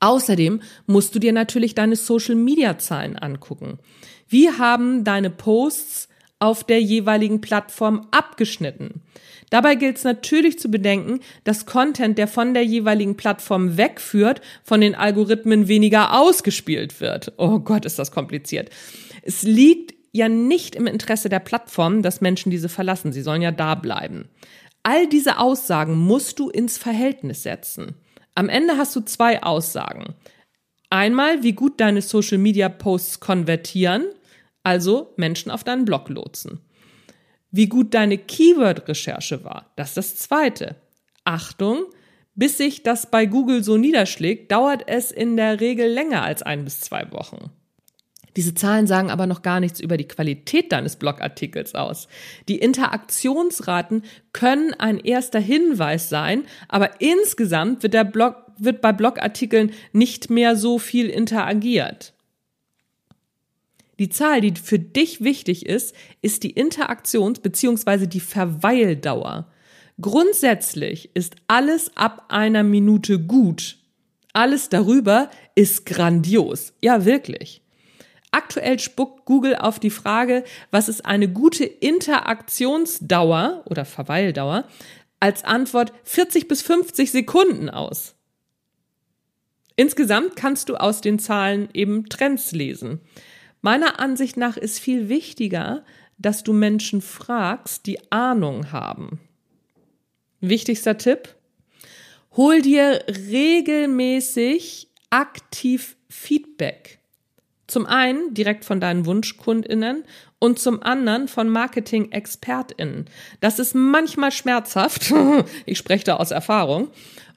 Außerdem 0.00 0.62
musst 0.86 1.14
du 1.14 1.18
dir 1.18 1.32
natürlich 1.32 1.74
deine 1.74 1.96
Social 1.96 2.34
Media 2.34 2.78
Zahlen 2.78 3.16
angucken. 3.16 3.78
Wie 4.28 4.50
haben 4.50 5.04
deine 5.04 5.28
Posts 5.28 6.08
auf 6.38 6.64
der 6.64 6.80
jeweiligen 6.80 7.42
Plattform 7.42 8.08
abgeschnitten? 8.10 9.02
Dabei 9.50 9.74
gilt 9.74 9.98
es 9.98 10.04
natürlich 10.04 10.58
zu 10.58 10.70
bedenken, 10.70 11.20
dass 11.44 11.66
Content, 11.66 12.16
der 12.18 12.28
von 12.28 12.54
der 12.54 12.64
jeweiligen 12.64 13.16
Plattform 13.16 13.76
wegführt, 13.76 14.40
von 14.62 14.80
den 14.80 14.94
Algorithmen 14.94 15.66
weniger 15.68 16.18
ausgespielt 16.18 17.00
wird. 17.00 17.32
Oh 17.36 17.58
Gott, 17.58 17.84
ist 17.84 17.98
das 17.98 18.12
kompliziert. 18.12 18.70
Es 19.22 19.42
liegt 19.42 19.94
ja 20.12 20.28
nicht 20.28 20.74
im 20.74 20.86
Interesse 20.86 21.28
der 21.28 21.40
Plattform, 21.40 22.02
dass 22.02 22.20
Menschen 22.20 22.50
diese 22.50 22.68
verlassen. 22.68 23.12
Sie 23.12 23.22
sollen 23.22 23.42
ja 23.42 23.50
da 23.50 23.74
bleiben. 23.74 24.28
All 24.82 25.08
diese 25.08 25.38
Aussagen 25.38 25.98
musst 25.98 26.38
du 26.38 26.48
ins 26.48 26.78
Verhältnis 26.78 27.42
setzen. 27.42 27.96
Am 28.34 28.48
Ende 28.48 28.76
hast 28.76 28.94
du 28.96 29.00
zwei 29.00 29.42
Aussagen. 29.42 30.14
Einmal, 30.88 31.42
wie 31.42 31.52
gut 31.52 31.80
deine 31.80 32.02
Social 32.02 32.38
Media 32.38 32.68
Posts 32.68 33.20
konvertieren, 33.20 34.06
also 34.62 35.12
Menschen 35.16 35.50
auf 35.50 35.64
deinen 35.64 35.84
Blog 35.84 36.08
lotsen. 36.08 36.60
Wie 37.50 37.66
gut 37.66 37.94
deine 37.94 38.18
Keyword-Recherche 38.18 39.44
war, 39.44 39.72
das 39.76 39.90
ist 39.90 39.96
das 39.96 40.16
Zweite. 40.16 40.76
Achtung, 41.24 41.84
bis 42.34 42.58
sich 42.58 42.82
das 42.82 43.10
bei 43.10 43.26
Google 43.26 43.64
so 43.64 43.76
niederschlägt, 43.76 44.52
dauert 44.52 44.84
es 44.86 45.10
in 45.10 45.36
der 45.36 45.60
Regel 45.60 45.88
länger 45.90 46.22
als 46.22 46.42
ein 46.42 46.64
bis 46.64 46.80
zwei 46.80 47.10
Wochen. 47.12 47.50
Diese 48.36 48.54
Zahlen 48.54 48.86
sagen 48.86 49.10
aber 49.10 49.26
noch 49.26 49.42
gar 49.42 49.58
nichts 49.58 49.80
über 49.80 49.96
die 49.96 50.06
Qualität 50.06 50.70
deines 50.70 50.96
Blogartikels 50.96 51.74
aus. 51.74 52.06
Die 52.48 52.58
Interaktionsraten 52.58 54.04
können 54.32 54.72
ein 54.74 55.00
erster 55.00 55.40
Hinweis 55.40 56.08
sein, 56.08 56.44
aber 56.68 57.00
insgesamt 57.00 57.82
wird 57.82 57.94
der 57.94 58.04
Blog 58.04 58.36
wird 58.56 58.82
bei 58.82 58.92
Blogartikeln 58.92 59.72
nicht 59.92 60.28
mehr 60.28 60.54
so 60.54 60.78
viel 60.78 61.08
interagiert. 61.08 62.12
Die 64.00 64.08
Zahl, 64.08 64.40
die 64.40 64.58
für 64.58 64.78
dich 64.78 65.22
wichtig 65.22 65.66
ist, 65.66 65.94
ist 66.22 66.42
die 66.42 66.54
Interaktions- 66.54 67.40
bzw. 67.40 68.06
die 68.06 68.20
Verweildauer. 68.20 69.46
Grundsätzlich 70.00 71.10
ist 71.12 71.36
alles 71.48 71.94
ab 71.98 72.24
einer 72.30 72.62
Minute 72.62 73.20
gut. 73.20 73.76
Alles 74.32 74.70
darüber 74.70 75.28
ist 75.54 75.84
grandios. 75.84 76.72
Ja, 76.80 77.04
wirklich. 77.04 77.60
Aktuell 78.30 78.78
spuckt 78.78 79.26
Google 79.26 79.56
auf 79.56 79.78
die 79.78 79.90
Frage, 79.90 80.44
was 80.70 80.88
ist 80.88 81.04
eine 81.04 81.28
gute 81.28 81.64
Interaktionsdauer 81.64 83.64
oder 83.66 83.84
Verweildauer, 83.84 84.64
als 85.18 85.44
Antwort 85.44 85.92
40 86.04 86.48
bis 86.48 86.62
50 86.62 87.10
Sekunden 87.10 87.68
aus. 87.68 88.14
Insgesamt 89.76 90.36
kannst 90.36 90.70
du 90.70 90.76
aus 90.76 91.02
den 91.02 91.18
Zahlen 91.18 91.68
eben 91.74 92.08
Trends 92.08 92.52
lesen. 92.52 93.02
Meiner 93.62 94.00
Ansicht 94.00 94.36
nach 94.36 94.56
ist 94.56 94.78
viel 94.78 95.08
wichtiger, 95.08 95.84
dass 96.18 96.42
du 96.42 96.52
Menschen 96.52 97.00
fragst, 97.00 97.86
die 97.86 98.10
Ahnung 98.10 98.72
haben. 98.72 99.20
Wichtigster 100.40 100.96
Tipp? 100.96 101.34
Hol 102.36 102.62
dir 102.62 103.04
regelmäßig 103.08 104.88
aktiv 105.10 105.96
Feedback. 106.08 106.98
Zum 107.66 107.86
einen 107.86 108.34
direkt 108.34 108.64
von 108.64 108.80
deinen 108.80 109.06
Wunschkundinnen 109.06 110.04
und 110.38 110.58
zum 110.58 110.82
anderen 110.82 111.28
von 111.28 111.48
Marketing-ExpertInnen. 111.48 113.06
Das 113.40 113.58
ist 113.58 113.74
manchmal 113.74 114.32
schmerzhaft. 114.32 115.12
ich 115.66 115.78
spreche 115.78 116.04
da 116.04 116.16
aus 116.16 116.30
Erfahrung. 116.30 116.90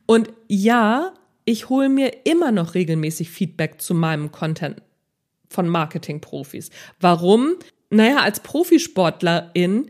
Und 0.06 0.30
ja, 0.48 1.14
ich 1.46 1.70
hole 1.70 1.90
mir 1.90 2.26
immer 2.26 2.52
noch 2.52 2.74
regelmäßig 2.74 3.30
Feedback 3.30 3.82
zu 3.82 3.94
meinem 3.94 4.32
Content 4.32 4.82
von 5.54 5.68
Marketing-Profis. 5.68 6.70
Warum? 7.00 7.56
Naja, 7.90 8.18
als 8.18 8.40
Profisportlerin 8.40 9.90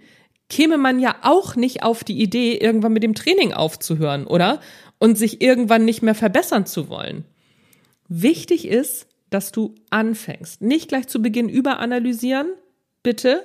käme 0.49 0.77
man 0.77 0.99
ja 0.99 1.15
auch 1.21 1.55
nicht 1.55 1.83
auf 1.83 2.03
die 2.03 2.21
Idee, 2.21 2.57
irgendwann 2.57 2.93
mit 2.93 3.03
dem 3.03 3.15
Training 3.15 3.53
aufzuhören, 3.53 4.27
oder? 4.27 4.59
Und 4.99 5.17
sich 5.17 5.41
irgendwann 5.41 5.85
nicht 5.85 6.01
mehr 6.01 6.15
verbessern 6.15 6.65
zu 6.65 6.89
wollen. 6.89 7.25
Wichtig 8.07 8.67
ist, 8.67 9.07
dass 9.29 9.51
du 9.51 9.73
anfängst. 9.89 10.61
Nicht 10.61 10.89
gleich 10.89 11.07
zu 11.07 11.21
Beginn 11.21 11.49
überanalysieren, 11.49 12.49
bitte. 13.01 13.43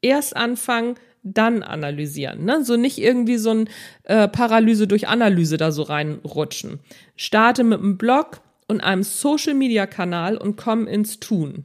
Erst 0.00 0.36
anfangen, 0.36 0.94
dann 1.22 1.62
analysieren. 1.62 2.44
Ne? 2.44 2.64
So 2.64 2.76
nicht 2.76 2.98
irgendwie 2.98 3.36
so 3.36 3.50
ein 3.50 3.68
äh, 4.04 4.28
Paralyse 4.28 4.86
durch 4.86 5.08
Analyse 5.08 5.56
da 5.56 5.72
so 5.72 5.82
reinrutschen. 5.82 6.80
Starte 7.16 7.64
mit 7.64 7.80
einem 7.80 7.98
Blog 7.98 8.40
und 8.68 8.80
einem 8.82 9.02
Social-Media-Kanal 9.02 10.36
und 10.36 10.56
komm 10.56 10.86
ins 10.86 11.18
Tun. 11.18 11.64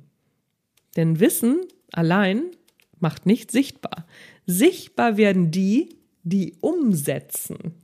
Denn 0.95 1.19
Wissen 1.19 1.61
allein 1.91 2.45
macht 2.99 3.25
nicht 3.25 3.51
sichtbar. 3.51 4.07
Sichtbar 4.47 5.17
werden 5.17 5.51
die, 5.51 5.97
die 6.23 6.55
umsetzen. 6.61 7.75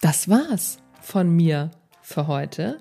Das 0.00 0.28
war's 0.28 0.78
von 1.00 1.30
mir 1.30 1.72
für 2.02 2.28
heute. 2.28 2.80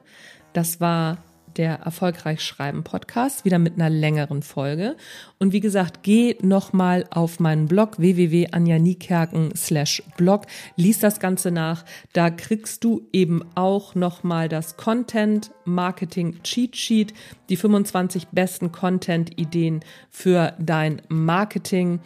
Das 0.53 0.79
war 0.79 1.17
der 1.57 1.75
Erfolgreich 1.79 2.41
Schreiben 2.41 2.83
Podcast, 2.83 3.45
wieder 3.45 3.59
mit 3.59 3.75
einer 3.75 3.89
längeren 3.89 4.41
Folge. 4.41 4.95
Und 5.39 5.53
wie 5.53 5.59
gesagt, 5.59 6.03
geh 6.03 6.35
nochmal 6.41 7.05
auf 7.09 7.39
meinen 7.39 7.67
Blog 7.67 7.99
www.anjanikerken 7.99 9.55
slash 9.55 10.03
blog, 10.17 10.45
lies 10.75 10.99
das 10.99 11.19
Ganze 11.19 11.51
nach. 11.51 11.85
Da 12.13 12.29
kriegst 12.29 12.83
du 12.83 13.07
eben 13.11 13.43
auch 13.55 13.95
nochmal 13.95 14.49
das 14.49 14.77
Content 14.77 15.51
Marketing 15.65 16.41
Cheat 16.43 16.75
Sheet, 16.75 17.13
die 17.49 17.57
25 17.57 18.27
besten 18.29 18.71
Content 18.71 19.39
Ideen 19.39 19.81
für 20.09 20.53
dein 20.59 21.01
Marketing 21.09 21.99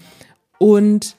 und 0.57 1.17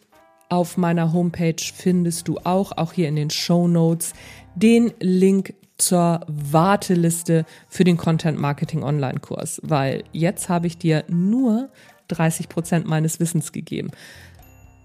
auf 0.52 0.76
meiner 0.76 1.14
Homepage 1.14 1.56
findest 1.74 2.28
du 2.28 2.38
auch, 2.44 2.72
auch 2.76 2.92
hier 2.92 3.08
in 3.08 3.16
den 3.16 3.30
Show 3.30 3.68
Notes, 3.68 4.12
den 4.54 4.92
Link 5.00 5.54
zur 5.82 6.20
Warteliste 6.26 7.44
für 7.68 7.84
den 7.84 7.96
Content 7.96 8.38
Marketing 8.38 8.82
Online 8.82 9.20
Kurs, 9.20 9.60
weil 9.64 10.04
jetzt 10.12 10.48
habe 10.48 10.66
ich 10.66 10.78
dir 10.78 11.04
nur 11.08 11.70
30 12.08 12.48
Prozent 12.48 12.86
meines 12.86 13.20
Wissens 13.20 13.52
gegeben. 13.52 13.90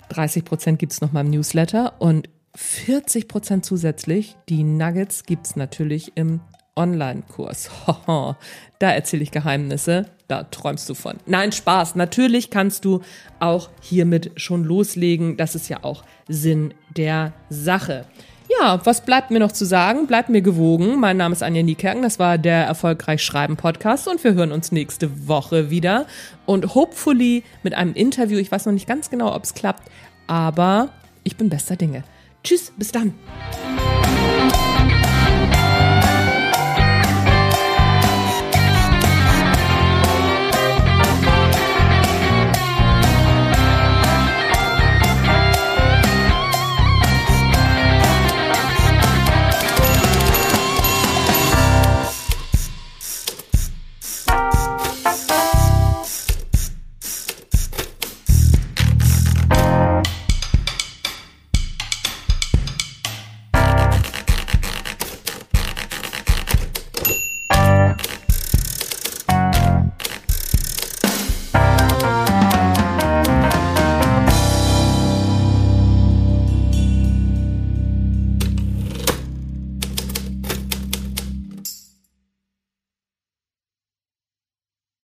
30 0.10 0.46
Prozent 0.46 0.80
gibt 0.80 0.94
es 0.94 1.02
noch 1.02 1.12
mal 1.12 1.22
im 1.22 1.30
Newsletter 1.30 1.94
und 2.00 2.30
40 2.56 3.28
Prozent 3.28 3.66
zusätzlich. 3.66 4.36
Die 4.50 4.64
Nuggets 4.64 5.26
gibt 5.26 5.46
es 5.46 5.56
natürlich 5.56 6.14
im 6.16 6.40
Online-Kurs. 6.76 7.70
da 8.80 8.92
erzähle 8.92 9.24
ich 9.24 9.32
Geheimnisse, 9.32 10.06
da 10.28 10.44
träumst 10.44 10.90
du 10.90 10.94
von. 10.94 11.18
Nein, 11.26 11.52
Spaß. 11.52 11.96
Natürlich 11.96 12.50
kannst 12.50 12.86
du 12.86 13.02
auch 13.40 13.70
hiermit 13.82 14.32
schon 14.36 14.64
loslegen. 14.64 15.38
Das 15.38 15.56
ist 15.56 15.70
ja 15.70 15.84
auch 15.84 16.04
Sinn 16.28 16.74
der 16.96 17.34
Sache. 17.50 18.06
Ja, 18.50 18.80
was 18.86 19.02
bleibt 19.02 19.30
mir 19.30 19.40
noch 19.40 19.52
zu 19.52 19.66
sagen? 19.66 20.08
Bleibt 20.08 20.30
mir 20.30 20.42
gewogen. 20.42 21.00
Mein 21.00 21.18
Name 21.18 21.34
ist 21.34 21.44
Anja 21.44 21.64
Niekerken. 21.64 22.02
Das 22.02 22.18
war 22.18 22.38
der 22.38 22.64
Erfolgreich 22.66 23.22
Schreiben 23.22 23.58
Podcast 23.58 24.08
und 24.08 24.24
wir 24.24 24.36
hören 24.36 24.54
uns 24.54 24.72
nächste 24.72 25.28
Woche 25.28 25.70
wieder. 25.70 26.06
Und 26.46 26.74
hopefully 26.74 27.44
mit 27.64 27.74
einem 27.74 27.94
Interview. 27.94 28.38
Ich 28.38 28.50
weiß 28.50 28.66
noch 28.66 28.74
nicht 28.74 28.88
ganz 28.88 29.10
genau, 29.10 29.36
ob 29.36 29.44
es 29.44 29.54
klappt, 29.54 29.84
aber 30.28 30.90
ich 31.24 31.36
bin 31.36 31.50
bester 31.50 31.76
Dinge. 31.76 32.04
Tschüss, 32.44 32.72
bis 32.78 32.92
dann. 32.94 33.14